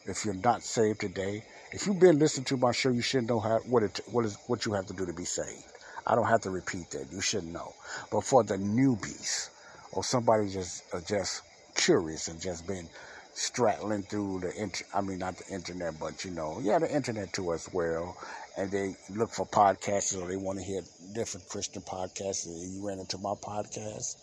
If 0.06 0.26
you're 0.26 0.34
not 0.34 0.64
saved 0.64 1.02
today, 1.02 1.44
if 1.72 1.86
you've 1.86 2.00
been 2.00 2.20
listening 2.20 2.46
to 2.46 2.58
my 2.58 2.72
show, 2.72 2.90
you 2.90 3.02
should 3.02 3.28
know 3.28 3.40
how, 3.40 3.60
what 3.60 3.84
it 3.84 4.00
what 4.12 4.26
is 4.26 4.38
what 4.48 4.66
you 4.66 4.74
have 4.74 4.86
to 4.88 4.94
do 4.94 5.06
to 5.06 5.14
be 5.14 5.26
saved. 5.26 5.66
I 6.06 6.16
don't 6.16 6.28
have 6.28 6.42
to 6.42 6.50
repeat 6.50 6.92
that. 6.92 7.12
You 7.12 7.22
should 7.22 7.44
know. 7.44 7.74
But 8.12 8.24
for 8.24 8.44
the 8.44 8.58
newbies 8.58 9.50
or 9.92 10.04
somebody 10.04 10.50
just 10.50 10.84
uh, 10.94 11.02
just 11.02 11.42
curious 11.76 12.30
and 12.30 12.40
just 12.40 12.66
been 12.66 12.88
straddling 13.34 14.04
through 14.04 14.40
the 14.40 14.62
int- 14.62 14.84
I 14.94 15.02
mean 15.02 15.20
not 15.20 15.38
the 15.38 15.54
internet, 15.54 16.00
but 16.00 16.24
you 16.24 16.32
know, 16.32 16.60
yeah, 16.62 16.80
the 16.80 16.94
internet 16.94 17.34
too 17.34 17.54
as 17.54 17.70
well. 17.74 18.18
And 18.58 18.72
they 18.72 18.96
look 19.10 19.32
for 19.32 19.46
podcasts 19.46 20.20
or 20.20 20.28
they 20.28 20.38
want 20.38 20.60
to 20.60 20.66
hear 20.66 20.82
different 21.14 21.50
Christian 21.50 21.82
podcasts. 21.82 22.48
And 22.48 22.74
you 22.74 22.88
ran 22.88 23.00
into 23.00 23.18
my 23.18 23.34
podcast. 23.34 24.16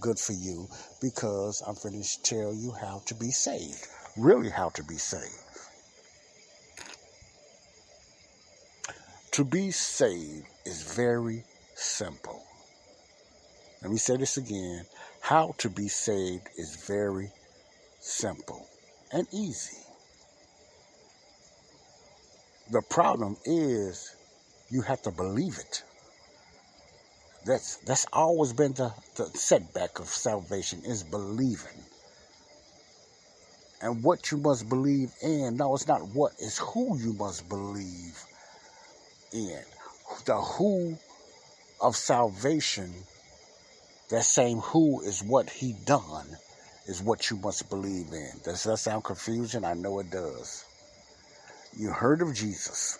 Good 0.00 0.18
for 0.18 0.32
you 0.32 0.68
because 1.00 1.62
I'm 1.66 1.74
finished 1.74 2.24
tell 2.24 2.54
you 2.54 2.72
how 2.72 3.02
to 3.06 3.14
be 3.14 3.30
saved. 3.30 3.86
Really, 4.16 4.50
how 4.50 4.70
to 4.70 4.82
be 4.82 4.96
saved. 4.96 5.45
To 9.36 9.44
be 9.44 9.70
saved 9.70 10.46
is 10.64 10.94
very 10.94 11.44
simple. 11.74 12.42
Let 13.82 13.90
me 13.90 13.98
say 13.98 14.16
this 14.16 14.38
again. 14.38 14.86
How 15.20 15.54
to 15.58 15.68
be 15.68 15.88
saved 15.88 16.48
is 16.56 16.86
very 16.86 17.30
simple 18.00 18.66
and 19.12 19.26
easy. 19.34 19.76
The 22.70 22.80
problem 22.80 23.36
is 23.44 24.16
you 24.70 24.80
have 24.80 25.02
to 25.02 25.10
believe 25.10 25.58
it. 25.58 25.82
That's 27.44 27.76
that's 27.84 28.06
always 28.14 28.54
been 28.54 28.72
the, 28.72 28.94
the 29.16 29.26
setback 29.34 29.98
of 29.98 30.06
salvation 30.06 30.82
is 30.86 31.02
believing. 31.02 31.84
And 33.82 34.02
what 34.02 34.30
you 34.30 34.38
must 34.38 34.66
believe 34.70 35.12
in, 35.22 35.58
no, 35.58 35.74
it's 35.74 35.86
not 35.86 36.00
what, 36.14 36.32
it's 36.38 36.56
who 36.56 36.96
you 36.96 37.12
must 37.12 37.50
believe 37.50 38.24
in. 39.32 39.62
The 40.24 40.36
who 40.36 40.96
of 41.80 41.96
salvation, 41.96 42.92
that 44.10 44.24
same 44.24 44.58
who 44.58 45.02
is 45.02 45.22
what 45.22 45.50
he 45.50 45.74
done, 45.84 46.26
is 46.86 47.02
what 47.02 47.30
you 47.30 47.36
must 47.36 47.68
believe 47.68 48.12
in. 48.12 48.30
Does 48.44 48.64
that 48.64 48.78
sound 48.78 49.04
confusing? 49.04 49.64
I 49.64 49.74
know 49.74 49.98
it 49.98 50.10
does. 50.10 50.64
You 51.76 51.90
heard 51.90 52.22
of 52.22 52.34
Jesus. 52.34 52.98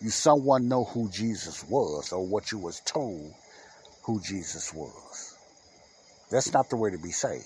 You 0.00 0.10
someone 0.10 0.68
know 0.68 0.84
who 0.84 1.10
Jesus 1.10 1.62
was 1.64 2.12
or 2.12 2.26
what 2.26 2.50
you 2.50 2.58
was 2.58 2.80
told 2.80 3.34
who 4.02 4.20
Jesus 4.20 4.72
was. 4.72 5.36
That's 6.30 6.52
not 6.52 6.70
the 6.70 6.76
way 6.76 6.90
to 6.90 6.98
be 6.98 7.10
saved. 7.10 7.44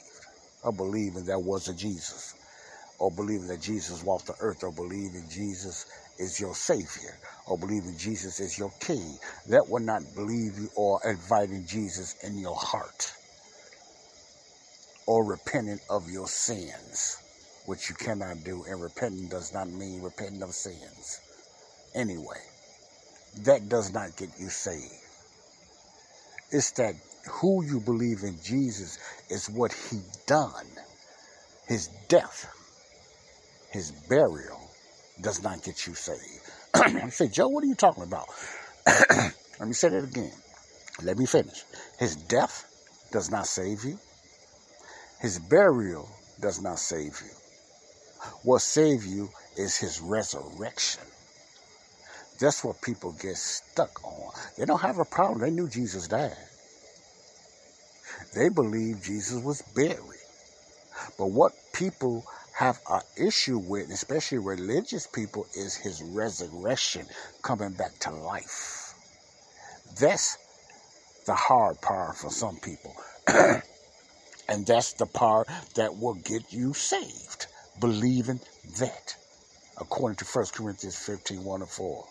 Or 0.63 0.73
believing 0.73 1.25
there 1.25 1.39
was 1.39 1.69
a 1.69 1.75
Jesus. 1.75 2.35
Or 2.99 3.11
believing 3.11 3.49
that 3.49 3.61
Jesus 3.61 4.05
walked 4.05 4.27
the 4.27 4.37
earth 4.41 4.63
or 4.63 4.73
believing 4.73 5.25
Jesus 5.29 5.87
is 6.19 6.41
your 6.41 6.55
savior 6.55 7.19
or 7.47 7.59
believing 7.59 7.97
Jesus 7.99 8.41
is 8.41 8.59
your 8.59 8.73
king. 8.81 9.19
That 9.49 9.69
will 9.69 9.83
not 9.83 10.03
believe 10.15 10.59
you 10.59 10.69
or 10.77 11.01
inviting 11.05 11.67
Jesus 11.67 12.17
in 12.23 12.39
your 12.39 12.57
heart 12.57 13.13
or 15.07 15.25
repenting 15.25 15.81
of 15.91 16.11
your 16.11 16.29
sins 16.29 17.19
which 17.67 17.89
you 17.89 17.95
cannot 17.95 18.45
do, 18.45 18.65
and 18.69 18.83
repenting 18.83 19.29
does 19.29 19.55
not 19.55 19.69
mean 19.69 20.03
repenting 20.03 20.43
of 20.43 20.53
sins. 20.53 21.21
Anyway, 21.95 22.41
that 23.39 23.69
does 23.69 23.93
not 23.93 24.17
get 24.17 24.29
you 24.39 24.49
saved. 24.49 24.93
It's 26.51 26.73
that 26.73 26.95
who 27.31 27.65
you 27.65 27.81
believe 27.81 28.23
in 28.23 28.39
Jesus 28.43 28.99
is 29.31 29.49
what 29.49 29.73
he 29.73 30.01
done. 30.27 30.67
His 31.67 31.89
death, 32.09 32.47
his 33.71 33.91
burial 33.91 34.64
does 35.21 35.43
not 35.43 35.63
get 35.63 35.87
you 35.87 35.95
saved. 35.95 36.51
I 36.75 37.09
say, 37.11 37.29
Joe, 37.29 37.49
what 37.49 37.65
are 37.65 37.67
you 37.67 37.75
talking 37.75 38.03
about? 38.03 38.27
Let 38.87 39.67
me 39.67 39.73
say 39.73 39.89
that 39.91 40.05
again. 40.05 40.33
Let 41.03 41.19
me 41.19 41.27
finish. 41.27 41.65
His 41.99 42.17
death 42.17 42.71
does 43.13 43.31
not 43.31 43.47
save 43.47 43.85
you. 43.85 43.99
His 45.21 45.39
burial 45.39 46.09
does 46.41 46.61
not 46.61 46.79
save 46.79 47.21
you. 47.25 47.31
What 48.43 48.63
saves 48.63 49.07
you 49.07 49.31
is 49.57 49.77
his 49.77 50.01
resurrection. 50.01 51.03
That's 52.41 52.65
what 52.65 52.83
people 52.83 53.13
get 53.13 53.37
stuck 53.37 54.05
on. 54.05 54.33
They 54.59 54.65
don't 54.65 54.81
have 54.81 54.99
a 54.99 55.05
problem. 55.05 55.41
They 55.41 55.51
knew 55.51 55.69
Jesus 55.69 56.09
died. 56.09 56.37
They 58.35 58.49
believe 58.49 59.03
Jesus 59.03 59.43
was 59.43 59.63
buried. 59.75 59.99
But 61.19 61.27
what 61.27 61.53
people 61.73 62.25
have 62.55 62.81
an 62.89 63.01
issue 63.17 63.59
with, 63.59 63.91
especially 63.91 64.39
religious 64.39 65.07
people, 65.07 65.47
is 65.57 65.75
his 65.75 66.03
resurrection 66.03 67.07
coming 67.43 67.73
back 67.73 67.99
to 68.01 68.11
life. 68.11 68.95
That's 69.99 70.39
the 71.27 71.35
hard 71.35 71.81
part 71.81 72.17
for 72.17 72.31
some 72.31 72.57
people. 72.59 72.95
and 74.49 74.67
that's 74.67 74.93
the 74.93 75.07
part 75.07 75.49
that 75.75 75.97
will 75.97 76.15
get 76.15 76.53
you 76.53 76.75
saved 76.75 77.47
believing 77.81 78.41
that, 78.79 79.17
according 79.81 80.17
to 80.17 80.25
1 80.25 80.47
Corinthians 80.55 80.97
15 80.97 81.43
1 81.43 81.61
and 81.63 81.71
4. 81.71 82.07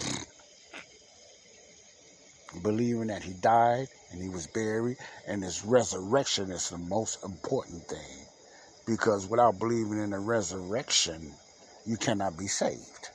Believing 2.62 3.08
that 3.08 3.22
he 3.22 3.32
died 3.32 3.88
and 4.12 4.22
he 4.22 4.28
was 4.28 4.46
buried, 4.46 4.96
and 5.26 5.42
his 5.42 5.64
resurrection 5.64 6.50
is 6.50 6.70
the 6.70 6.78
most 6.78 7.22
important 7.24 7.82
thing. 7.88 8.25
Because 8.86 9.26
without 9.26 9.58
believing 9.58 9.98
in 9.98 10.10
the 10.10 10.18
resurrection, 10.18 11.32
you 11.86 11.96
cannot 11.96 12.38
be 12.38 12.46
saved. 12.46 13.10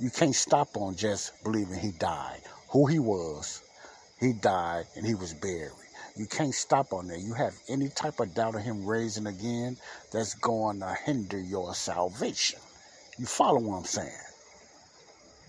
You 0.00 0.10
can't 0.10 0.34
stop 0.34 0.76
on 0.76 0.96
just 0.96 1.42
believing 1.42 1.78
he 1.78 1.90
died. 1.90 2.42
Who 2.70 2.86
he 2.86 3.00
was, 3.00 3.62
he 4.20 4.32
died 4.32 4.86
and 4.96 5.04
he 5.04 5.14
was 5.14 5.34
buried. 5.34 5.72
You 6.16 6.26
can't 6.26 6.54
stop 6.54 6.92
on 6.92 7.08
that. 7.08 7.20
You 7.20 7.34
have 7.34 7.54
any 7.68 7.88
type 7.88 8.20
of 8.20 8.34
doubt 8.34 8.54
of 8.54 8.62
him 8.62 8.86
raising 8.86 9.26
again, 9.26 9.76
that's 10.12 10.34
going 10.34 10.80
to 10.80 10.96
hinder 11.04 11.38
your 11.40 11.74
salvation. 11.74 12.60
You 13.18 13.26
follow 13.26 13.60
what 13.60 13.78
I'm 13.78 13.84
saying? 13.84 14.12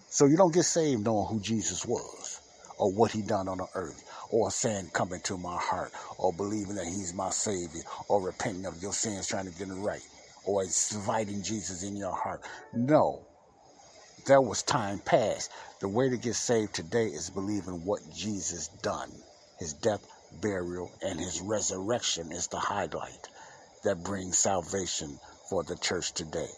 So 0.10 0.26
you 0.26 0.38
don't 0.38 0.54
get 0.54 0.64
saved 0.66 1.06
knowing 1.06 1.28
who 1.28 1.40
Jesus 1.40 1.86
was 1.86 2.39
or 2.80 2.92
what 2.92 3.12
he 3.12 3.22
done 3.22 3.48
on 3.48 3.58
the 3.58 3.68
earth 3.76 4.04
or 4.32 4.50
saying 4.50 4.90
come 4.94 5.14
into 5.14 5.38
my 5.38 5.58
heart 5.58 5.92
or 6.18 6.34
believing 6.34 6.76
that 6.76 6.86
he's 6.86 7.14
my 7.14 7.30
savior 7.30 7.84
or 8.08 8.26
repenting 8.26 8.66
of 8.66 8.82
your 8.82 8.94
sins 8.94 9.28
trying 9.28 9.46
to 9.46 9.58
get 9.60 9.68
it 9.68 9.74
right 9.74 10.02
or 10.46 10.64
inviting 10.64 11.44
Jesus 11.44 11.84
in 11.84 11.96
your 11.96 12.16
heart. 12.16 12.42
No. 12.74 13.26
That 14.28 14.44
was 14.44 14.64
time 14.64 15.00
past. 15.00 15.52
The 15.82 15.88
way 15.88 16.10
to 16.10 16.18
get 16.18 16.36
saved 16.36 16.74
today 16.74 17.06
is 17.08 17.30
believing 17.30 17.86
what 17.86 18.02
Jesus 18.14 18.68
done. 18.68 19.12
His 19.60 19.74
death, 19.74 20.06
burial, 20.42 20.92
and 21.02 21.20
his 21.20 21.42
resurrection 21.42 22.32
is 22.32 22.48
the 22.48 22.60
highlight 22.60 23.28
that 23.84 24.04
brings 24.04 24.38
salvation 24.38 25.20
for 25.50 25.64
the 25.64 25.76
church 25.78 26.14
today. 26.14 26.50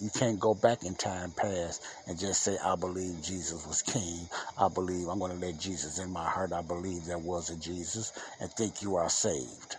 You 0.00 0.10
can't 0.10 0.40
go 0.40 0.54
back 0.54 0.82
in 0.84 0.96
time 0.96 1.30
past 1.30 1.82
and 2.08 2.18
just 2.18 2.42
say, 2.42 2.58
I 2.58 2.74
believe 2.74 3.22
Jesus 3.22 3.64
was 3.64 3.80
king. 3.82 4.28
I 4.58 4.68
believe 4.68 5.08
I'm 5.08 5.20
going 5.20 5.38
to 5.38 5.46
let 5.46 5.60
Jesus 5.60 5.98
in 5.98 6.10
my 6.10 6.28
heart. 6.28 6.52
I 6.52 6.62
believe 6.62 7.04
there 7.04 7.18
was 7.18 7.50
a 7.50 7.56
Jesus 7.56 8.12
and 8.40 8.50
think 8.50 8.82
you 8.82 8.96
are 8.96 9.08
saved. 9.08 9.76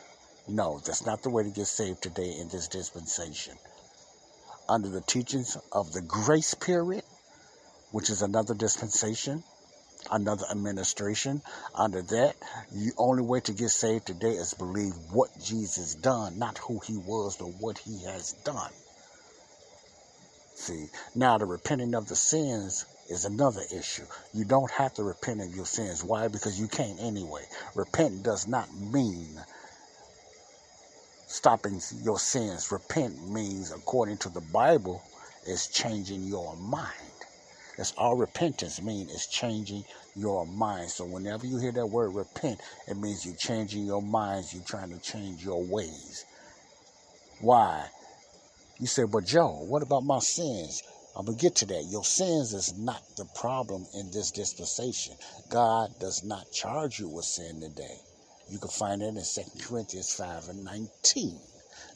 No, 0.47 0.79
that's 0.85 1.05
not 1.05 1.21
the 1.21 1.29
way 1.29 1.43
to 1.43 1.49
get 1.49 1.67
saved 1.67 2.01
today 2.01 2.37
in 2.39 2.47
this 2.47 2.69
dispensation. 2.69 3.55
Under 4.69 4.87
the 4.87 5.01
teachings 5.01 5.57
of 5.71 5.91
the 5.91 6.01
grace 6.01 6.53
period, 6.53 7.03
which 7.91 8.09
is 8.09 8.21
another 8.21 8.53
dispensation, 8.53 9.43
another 10.11 10.45
administration. 10.49 11.41
Under 11.73 12.01
that, 12.01 12.35
the 12.71 12.93
only 12.97 13.23
way 13.23 13.41
to 13.41 13.53
get 13.53 13.69
saved 13.69 14.07
today 14.07 14.31
is 14.31 14.53
believe 14.53 14.93
what 15.11 15.29
Jesus 15.43 15.95
done, 15.95 16.39
not 16.39 16.57
who 16.57 16.79
he 16.85 16.95
was, 16.95 17.35
but 17.37 17.49
what 17.59 17.77
he 17.79 18.03
has 18.05 18.31
done. 18.45 18.71
See, 20.55 20.87
now 21.13 21.37
the 21.37 21.45
repenting 21.45 21.93
of 21.93 22.07
the 22.07 22.15
sins 22.15 22.85
is 23.09 23.25
another 23.25 23.61
issue. 23.77 24.05
You 24.33 24.45
don't 24.45 24.71
have 24.71 24.93
to 24.95 25.03
repent 25.03 25.41
of 25.41 25.53
your 25.53 25.65
sins. 25.65 26.03
Why? 26.03 26.29
Because 26.29 26.59
you 26.59 26.67
can't 26.67 26.99
anyway. 26.99 27.43
Repent 27.75 28.23
does 28.23 28.47
not 28.47 28.73
mean 28.73 29.37
stopping 31.27 31.81
your 32.03 32.19
sins. 32.19 32.71
Repent 32.71 33.29
means, 33.29 33.71
according 33.71 34.17
to 34.19 34.29
the 34.29 34.41
Bible, 34.41 35.03
is 35.45 35.67
changing 35.67 36.23
your 36.23 36.55
mind. 36.55 36.89
That's 37.77 37.93
all 37.97 38.15
repentance 38.15 38.81
means 38.81 39.11
is 39.11 39.27
changing 39.27 39.83
your 40.15 40.45
mind. 40.47 40.89
So 40.89 41.03
whenever 41.03 41.45
you 41.45 41.57
hear 41.57 41.73
that 41.73 41.87
word 41.87 42.15
repent, 42.15 42.61
it 42.87 42.97
means 42.97 43.25
you're 43.25 43.35
changing 43.35 43.85
your 43.85 44.01
minds. 44.01 44.53
You're 44.53 44.63
trying 44.63 44.91
to 44.91 44.99
change 44.99 45.43
your 45.43 45.61
ways. 45.61 46.25
Why? 47.41 47.89
You 48.77 48.87
say, 48.87 49.03
but 49.05 49.25
Joe, 49.25 49.63
what 49.67 49.83
about 49.83 50.03
my 50.03 50.19
sins? 50.19 50.83
I'm 51.15 51.25
going 51.25 51.37
to 51.37 51.41
get 51.41 51.55
to 51.57 51.65
that. 51.67 51.85
Your 51.89 52.03
sins 52.03 52.53
is 52.53 52.77
not 52.77 53.01
the 53.15 53.23
problem 53.39 53.85
in 53.93 54.11
this 54.11 54.31
dispensation. 54.31 55.15
God 55.49 55.97
does 55.97 56.25
not 56.25 56.51
charge 56.51 56.99
you 56.99 57.07
with 57.07 57.23
sin 57.23 57.61
today. 57.61 57.97
You 58.49 58.59
can 58.59 58.69
find 58.69 59.01
that 59.01 59.07
in 59.07 59.15
2 59.15 59.65
Corinthians 59.65 60.13
5 60.13 60.49
and 60.49 60.65
19. 60.65 61.39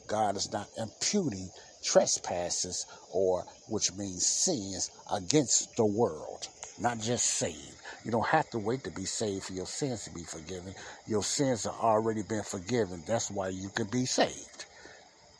God 0.06 0.36
is 0.36 0.50
not 0.52 0.68
imputing 0.78 1.50
trespasses 1.84 2.86
or 3.12 3.44
which 3.68 3.92
means 3.92 4.26
sins 4.26 4.90
against 5.12 5.76
the 5.76 5.84
world, 5.84 6.48
not 6.80 6.98
just 6.98 7.26
saved. 7.26 7.76
You 8.04 8.10
don't 8.10 8.26
have 8.26 8.48
to 8.50 8.58
wait 8.58 8.84
to 8.84 8.90
be 8.90 9.04
saved 9.04 9.44
for 9.44 9.52
your 9.52 9.66
sins 9.66 10.04
to 10.04 10.14
be 10.14 10.24
forgiven. 10.24 10.74
Your 11.06 11.22
sins 11.22 11.64
have 11.64 11.74
already 11.74 12.22
been 12.22 12.42
forgiven. 12.42 13.02
That's 13.06 13.30
why 13.30 13.48
you 13.50 13.68
can 13.68 13.86
be 13.88 14.06
saved. 14.06 14.64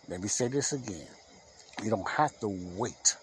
Let 0.06 0.20
me 0.20 0.28
say 0.28 0.48
this 0.48 0.72
again. 0.74 1.08
You 1.82 1.90
don't 1.90 2.09
have 2.09 2.39
to 2.40 2.48
wait 2.77 3.16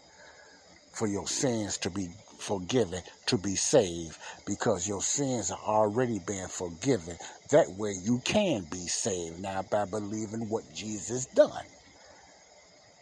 for 0.93 1.07
your 1.07 1.27
sins 1.27 1.77
to 1.79 1.89
be 1.89 2.09
forgiven 2.37 3.01
to 3.25 3.37
be 3.37 3.55
saved 3.55 4.17
because 4.45 4.87
your 4.87 5.01
sins 5.01 5.51
are 5.51 5.59
already 5.65 6.19
been 6.19 6.47
forgiven. 6.47 7.17
That 7.51 7.69
way 7.77 7.93
you 8.03 8.21
can 8.23 8.65
be 8.71 8.87
saved 8.87 9.39
now 9.41 9.63
by 9.63 9.85
believing 9.85 10.49
what 10.49 10.63
Jesus 10.73 11.25
done. 11.27 11.65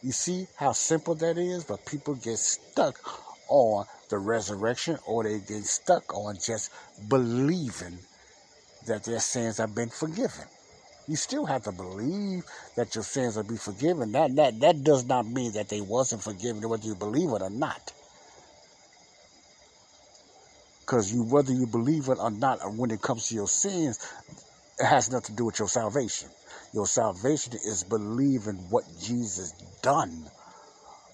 You 0.01 0.11
see 0.11 0.47
how 0.55 0.71
simple 0.71 1.15
that 1.15 1.37
is? 1.37 1.63
But 1.63 1.85
people 1.85 2.15
get 2.15 2.37
stuck 2.37 2.97
on 3.49 3.85
the 4.09 4.17
resurrection 4.17 4.97
or 5.05 5.23
they 5.23 5.39
get 5.39 5.65
stuck 5.65 6.13
on 6.13 6.35
just 6.35 6.71
believing 7.09 7.99
that 8.87 9.03
their 9.03 9.19
sins 9.19 9.57
have 9.57 9.73
been 9.73 9.89
forgiven. 9.89 10.45
You 11.07 11.15
still 11.15 11.45
have 11.45 11.63
to 11.63 11.71
believe 11.71 12.43
that 12.75 12.95
your 12.95 13.03
sins 13.03 13.35
will 13.35 13.43
be 13.43 13.57
forgiven. 13.57 14.11
That 14.13 14.35
that 14.37 14.59
that 14.61 14.83
does 14.83 15.05
not 15.05 15.27
mean 15.27 15.53
that 15.53 15.69
they 15.69 15.81
wasn't 15.81 16.23
forgiven 16.23 16.67
whether 16.67 16.85
you 16.85 16.95
believe 16.95 17.29
it 17.29 17.41
or 17.41 17.49
not. 17.49 17.91
Because 20.81 21.13
you 21.13 21.23
whether 21.23 21.53
you 21.53 21.67
believe 21.67 22.09
it 22.09 22.17
or 22.19 22.31
not, 22.31 22.63
uh, 22.63 22.69
when 22.69 22.91
it 22.91 23.01
comes 23.01 23.29
to 23.29 23.35
your 23.35 23.47
sins, 23.47 23.99
it 24.79 24.85
has 24.85 25.11
nothing 25.11 25.35
to 25.35 25.37
do 25.37 25.45
with 25.45 25.59
your 25.59 25.67
salvation. 25.67 26.29
Your 26.73 26.87
salvation 26.87 27.53
is 27.53 27.83
believing 27.83 28.55
what 28.69 28.83
Jesus 29.01 29.51
done 29.81 30.25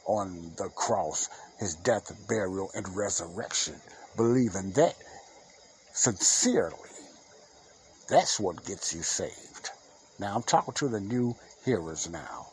on 0.06 0.54
the 0.58 0.70
cross, 0.70 1.30
his 1.60 1.76
death, 1.76 2.12
burial, 2.28 2.72
and 2.76 2.88
resurrection. 2.96 3.76
Believing 4.18 4.72
that 4.72 4.96
sincerely. 5.94 6.78
That's 8.10 8.40
what 8.40 8.66
gets 8.66 8.94
you 8.94 9.04
saved. 9.04 9.51
Now 10.22 10.36
I'm 10.36 10.44
talking 10.44 10.76
to 10.76 10.88
the 10.88 11.00
new 11.00 11.36
hearers 11.66 12.08
now. 12.08 12.46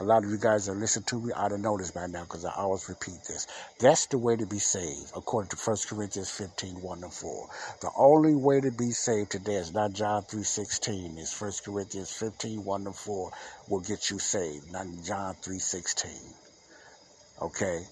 A 0.00 0.02
lot 0.02 0.24
of 0.24 0.30
you 0.30 0.36
guys 0.36 0.66
that 0.66 0.74
listen 0.74 1.04
to 1.04 1.20
me 1.20 1.32
ought 1.32 1.50
to 1.50 1.58
know 1.58 1.78
this 1.78 1.92
by 1.92 2.08
now 2.08 2.24
because 2.24 2.44
I 2.44 2.50
always 2.56 2.88
repeat 2.88 3.20
this. 3.28 3.46
That's 3.78 4.06
the 4.06 4.18
way 4.18 4.34
to 4.34 4.44
be 4.44 4.58
saved, 4.58 5.12
according 5.14 5.50
to 5.50 5.56
1 5.56 5.76
Corinthians 5.88 6.30
15, 6.30 6.82
1 6.82 7.04
and 7.04 7.12
4. 7.12 7.48
The 7.82 7.90
only 7.96 8.34
way 8.34 8.60
to 8.60 8.72
be 8.72 8.90
saved 8.90 9.30
today 9.30 9.54
is 9.54 9.72
not 9.72 9.92
John 9.92 10.24
3, 10.24 10.42
16. 10.42 11.18
It's 11.18 11.40
1 11.40 11.52
Corinthians 11.64 12.10
15, 12.10 12.64
1 12.64 12.86
and 12.86 12.96
4 12.96 13.30
will 13.68 13.80
get 13.80 14.10
you 14.10 14.18
saved, 14.18 14.72
not 14.72 14.88
John 15.04 15.36
3, 15.40 15.58
16. 15.60 16.10
Okay? 17.42 17.84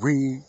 Read 0.00 0.42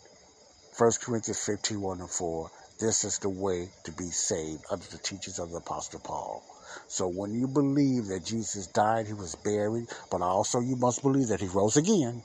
1 0.76 0.90
Corinthians 1.04 1.44
15, 1.46 1.80
1 1.80 2.00
and 2.00 2.10
4. 2.10 2.50
This 2.82 3.04
is 3.04 3.20
the 3.20 3.28
way 3.28 3.68
to 3.84 3.92
be 3.92 4.10
saved 4.10 4.64
under 4.68 4.84
the 4.86 4.98
teachings 4.98 5.38
of 5.38 5.52
the 5.52 5.58
Apostle 5.58 6.00
Paul. 6.00 6.42
So 6.88 7.06
when 7.06 7.32
you 7.32 7.46
believe 7.46 8.06
that 8.06 8.24
Jesus 8.24 8.66
died, 8.66 9.06
he 9.06 9.12
was 9.12 9.36
buried, 9.36 9.86
but 10.10 10.20
also 10.20 10.58
you 10.58 10.74
must 10.74 11.00
believe 11.00 11.28
that 11.28 11.40
he 11.40 11.46
rose 11.46 11.76
again 11.76 12.24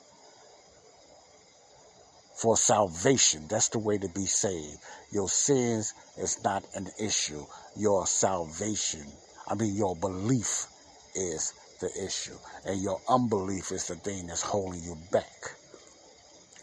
for 2.41 2.57
salvation. 2.57 3.45
That's 3.47 3.69
the 3.69 3.77
way 3.77 3.99
to 3.99 4.09
be 4.09 4.25
saved. 4.25 4.79
Your 5.11 5.29
sins 5.29 5.93
is 6.17 6.43
not 6.43 6.63
an 6.73 6.87
issue. 6.99 7.45
Your 7.75 8.07
salvation, 8.07 9.05
I 9.47 9.53
mean, 9.53 9.75
your 9.75 9.95
belief 9.95 10.65
is 11.13 11.53
the 11.81 11.91
issue. 12.03 12.37
And 12.65 12.81
your 12.81 12.99
unbelief 13.07 13.71
is 13.71 13.85
the 13.85 13.95
thing 13.95 14.25
that's 14.25 14.41
holding 14.41 14.81
you 14.81 14.97
back. 15.11 15.53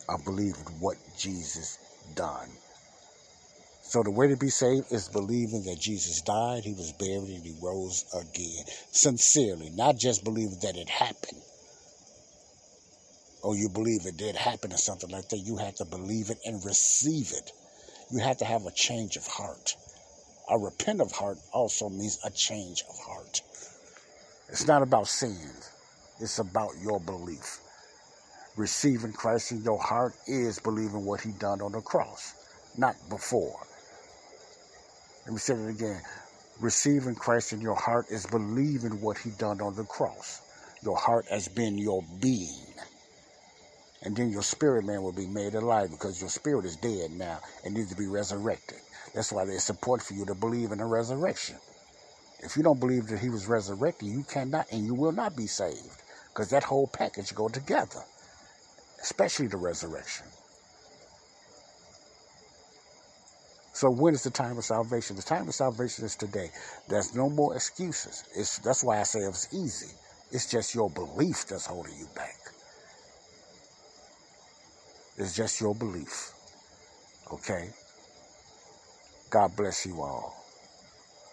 I 0.09 0.17
believe 0.25 0.57
in 0.67 0.73
what 0.81 0.97
Jesus 1.17 1.79
done. 2.17 2.49
So 3.87 4.03
the 4.03 4.11
way 4.11 4.27
to 4.29 4.37
be 4.37 4.49
saved 4.49 4.91
is 4.91 5.09
believing 5.09 5.63
that 5.65 5.79
Jesus 5.79 6.21
died, 6.23 6.65
he 6.65 6.73
was 6.73 6.93
buried, 6.99 7.31
and 7.31 7.45
he 7.45 7.55
rose 7.63 8.05
again. 8.13 8.65
Sincerely, 8.91 9.71
not 9.71 9.99
just 9.99 10.25
believing 10.25 10.59
that 10.63 10.77
it 10.77 10.89
happened. 10.89 11.43
Or 13.43 13.55
you 13.55 13.69
believe 13.69 14.07
it 14.07 14.17
did 14.17 14.37
happen 14.37 14.73
or 14.73 14.79
something 14.79 15.11
like 15.11 15.29
that. 15.29 15.37
You 15.39 15.59
have 15.59 15.75
to 15.77 15.85
believe 15.85 16.31
it 16.31 16.39
and 16.47 16.65
receive 16.65 17.31
it. 17.37 17.53
You 18.11 18.21
have 18.21 18.39
to 18.39 18.45
have 18.45 18.65
a 18.65 18.73
change 18.73 19.17
of 19.17 19.27
heart. 19.27 19.77
A 20.51 20.59
repentant 20.59 21.13
heart 21.13 21.39
also 21.53 21.89
means 21.91 22.19
a 22.25 22.31
change 22.31 22.83
of 22.89 22.99
heart. 22.99 23.43
It's 24.49 24.67
not 24.67 24.83
about 24.83 25.09
sins. 25.09 25.71
It's 26.21 26.39
about 26.39 26.71
your 26.83 27.01
belief. 27.01 27.61
Receiving 28.57 29.13
Christ 29.13 29.53
in 29.53 29.63
your 29.63 29.79
heart 29.79 30.15
is 30.27 30.59
believing 30.59 31.05
what 31.05 31.21
he 31.21 31.33
done 31.33 31.61
on 31.61 31.73
the 31.73 31.81
cross, 31.81 32.35
not 32.79 32.97
before. 33.11 33.61
Let 35.25 35.33
me 35.33 35.39
say 35.39 35.55
it 35.55 35.71
again. 35.71 36.03
Receiving 36.61 37.15
Christ 37.15 37.55
in 37.55 37.61
your 37.63 37.75
heart 37.75 38.07
is 38.11 38.27
believing 38.27 39.01
what 39.01 39.17
he 39.17 39.31
done 39.31 39.61
on 39.63 39.75
the 39.75 39.85
cross. 39.85 40.43
Your 40.83 40.97
heart 40.97 41.27
has 41.31 41.49
been 41.49 41.79
your 41.79 42.05
being. 42.21 42.75
And 44.03 44.15
then 44.15 44.31
your 44.31 44.43
spirit 44.43 44.85
man 44.85 45.03
will 45.03 45.13
be 45.13 45.27
made 45.27 45.55
alive 45.55 45.91
because 45.91 46.21
your 46.21 46.29
spirit 46.29 46.67
is 46.67 46.77
dead 46.77 47.11
now 47.13 47.41
and 47.65 47.75
needs 47.75 47.89
to 47.89 47.97
be 47.97 48.07
resurrected. 48.07 48.79
That's 49.15 49.33
why 49.33 49.45
it's 49.45 49.65
support 49.65 50.03
for 50.03 50.13
you 50.13 50.27
to 50.27 50.35
believe 50.35 50.73
in 50.73 50.79
the 50.79 50.85
resurrection. 50.85 51.57
If 52.41 52.55
you 52.59 52.63
don't 52.63 52.81
believe 52.81 53.07
that 53.07 53.21
he 53.21 53.31
was 53.31 53.47
resurrected, 53.47 54.09
you 54.09 54.25
cannot 54.25 54.71
and 54.71 54.85
you 54.85 54.95
will 54.95 55.13
not 55.13 55.35
be 55.35 55.47
saved. 55.47 56.03
Because 56.29 56.51
that 56.51 56.65
whole 56.65 56.87
package 56.87 57.35
go 57.35 57.49
together. 57.49 58.01
Especially 59.01 59.47
the 59.47 59.57
resurrection. 59.57 60.27
So 63.75 63.91
when 63.91 64.15
is 64.15 64.23
the 64.23 64.31
time 64.31 64.57
of 64.57 64.65
salvation? 64.65 65.17
The 65.17 65.23
time 65.23 65.49
of 65.49 65.55
salvation 65.55 66.05
is 66.05 66.15
today. 66.15 66.51
There's 66.89 67.13
no 67.17 67.29
more 67.29 67.57
excuses. 67.57 68.25
It's, 68.37 68.59
that's 68.61 68.85
why 68.85 69.01
I 69.01 69.03
say 69.03 69.19
it's 69.19 69.53
easy. 69.53 69.93
It's 70.31 70.49
just 70.49 70.77
your 70.77 70.89
belief 70.91 71.45
that's 71.49 71.67
holding 71.67 71.99
you 71.99 72.07
back. 72.15 72.37
It's 75.19 75.35
just 75.35 75.61
your 75.61 75.75
belief. 75.75 76.31
Okay? 77.33 77.71
God 79.31 79.57
bless 79.57 79.85
you 79.85 80.01
all. 80.01 80.37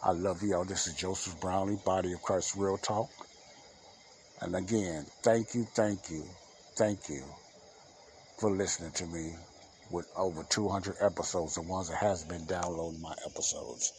I 0.03 0.11
love 0.11 0.41
you 0.41 0.55
all. 0.55 0.65
This 0.65 0.87
is 0.87 0.95
Joseph 0.95 1.39
Brownlee, 1.39 1.77
Body 1.85 2.13
of 2.13 2.23
Christ 2.23 2.55
Real 2.57 2.77
Talk. 2.77 3.11
And 4.41 4.55
again, 4.55 5.05
thank 5.21 5.53
you, 5.53 5.67
thank 5.75 6.09
you, 6.09 6.23
thank 6.75 7.07
you 7.07 7.23
for 8.39 8.49
listening 8.49 8.91
to 8.93 9.05
me 9.05 9.35
with 9.91 10.07
over 10.15 10.43
200 10.43 10.95
episodes, 11.01 11.55
the 11.55 11.61
ones 11.61 11.89
that 11.89 11.97
has 11.97 12.23
been 12.23 12.45
downloading 12.45 13.01
my 13.01 13.15
episodes. 13.25 13.91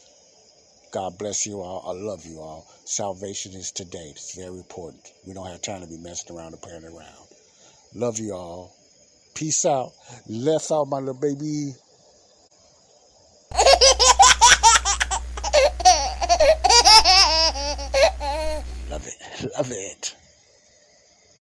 God 0.92 1.18
bless 1.18 1.46
you 1.46 1.60
all. 1.60 1.84
I 1.88 1.92
love 1.92 2.26
you 2.26 2.40
all. 2.40 2.66
Salvation 2.84 3.52
is 3.52 3.70
today. 3.70 4.10
It's 4.10 4.36
very 4.36 4.58
important. 4.58 5.10
We 5.26 5.32
don't 5.32 5.46
have 5.46 5.62
time 5.62 5.80
to 5.80 5.86
be 5.86 5.96
messing 5.98 6.36
around 6.36 6.52
and 6.52 6.60
playing 6.60 6.84
around. 6.84 7.28
Love 7.94 8.18
you 8.18 8.34
all. 8.34 8.74
Peace 9.34 9.64
out. 9.64 9.92
Left 10.28 10.70
out, 10.70 10.88
my 10.88 10.98
little 10.98 11.14
baby. 11.14 11.72
love 18.90 19.06
it. 19.06 19.14
Love 19.56 19.70
it. 19.70 20.16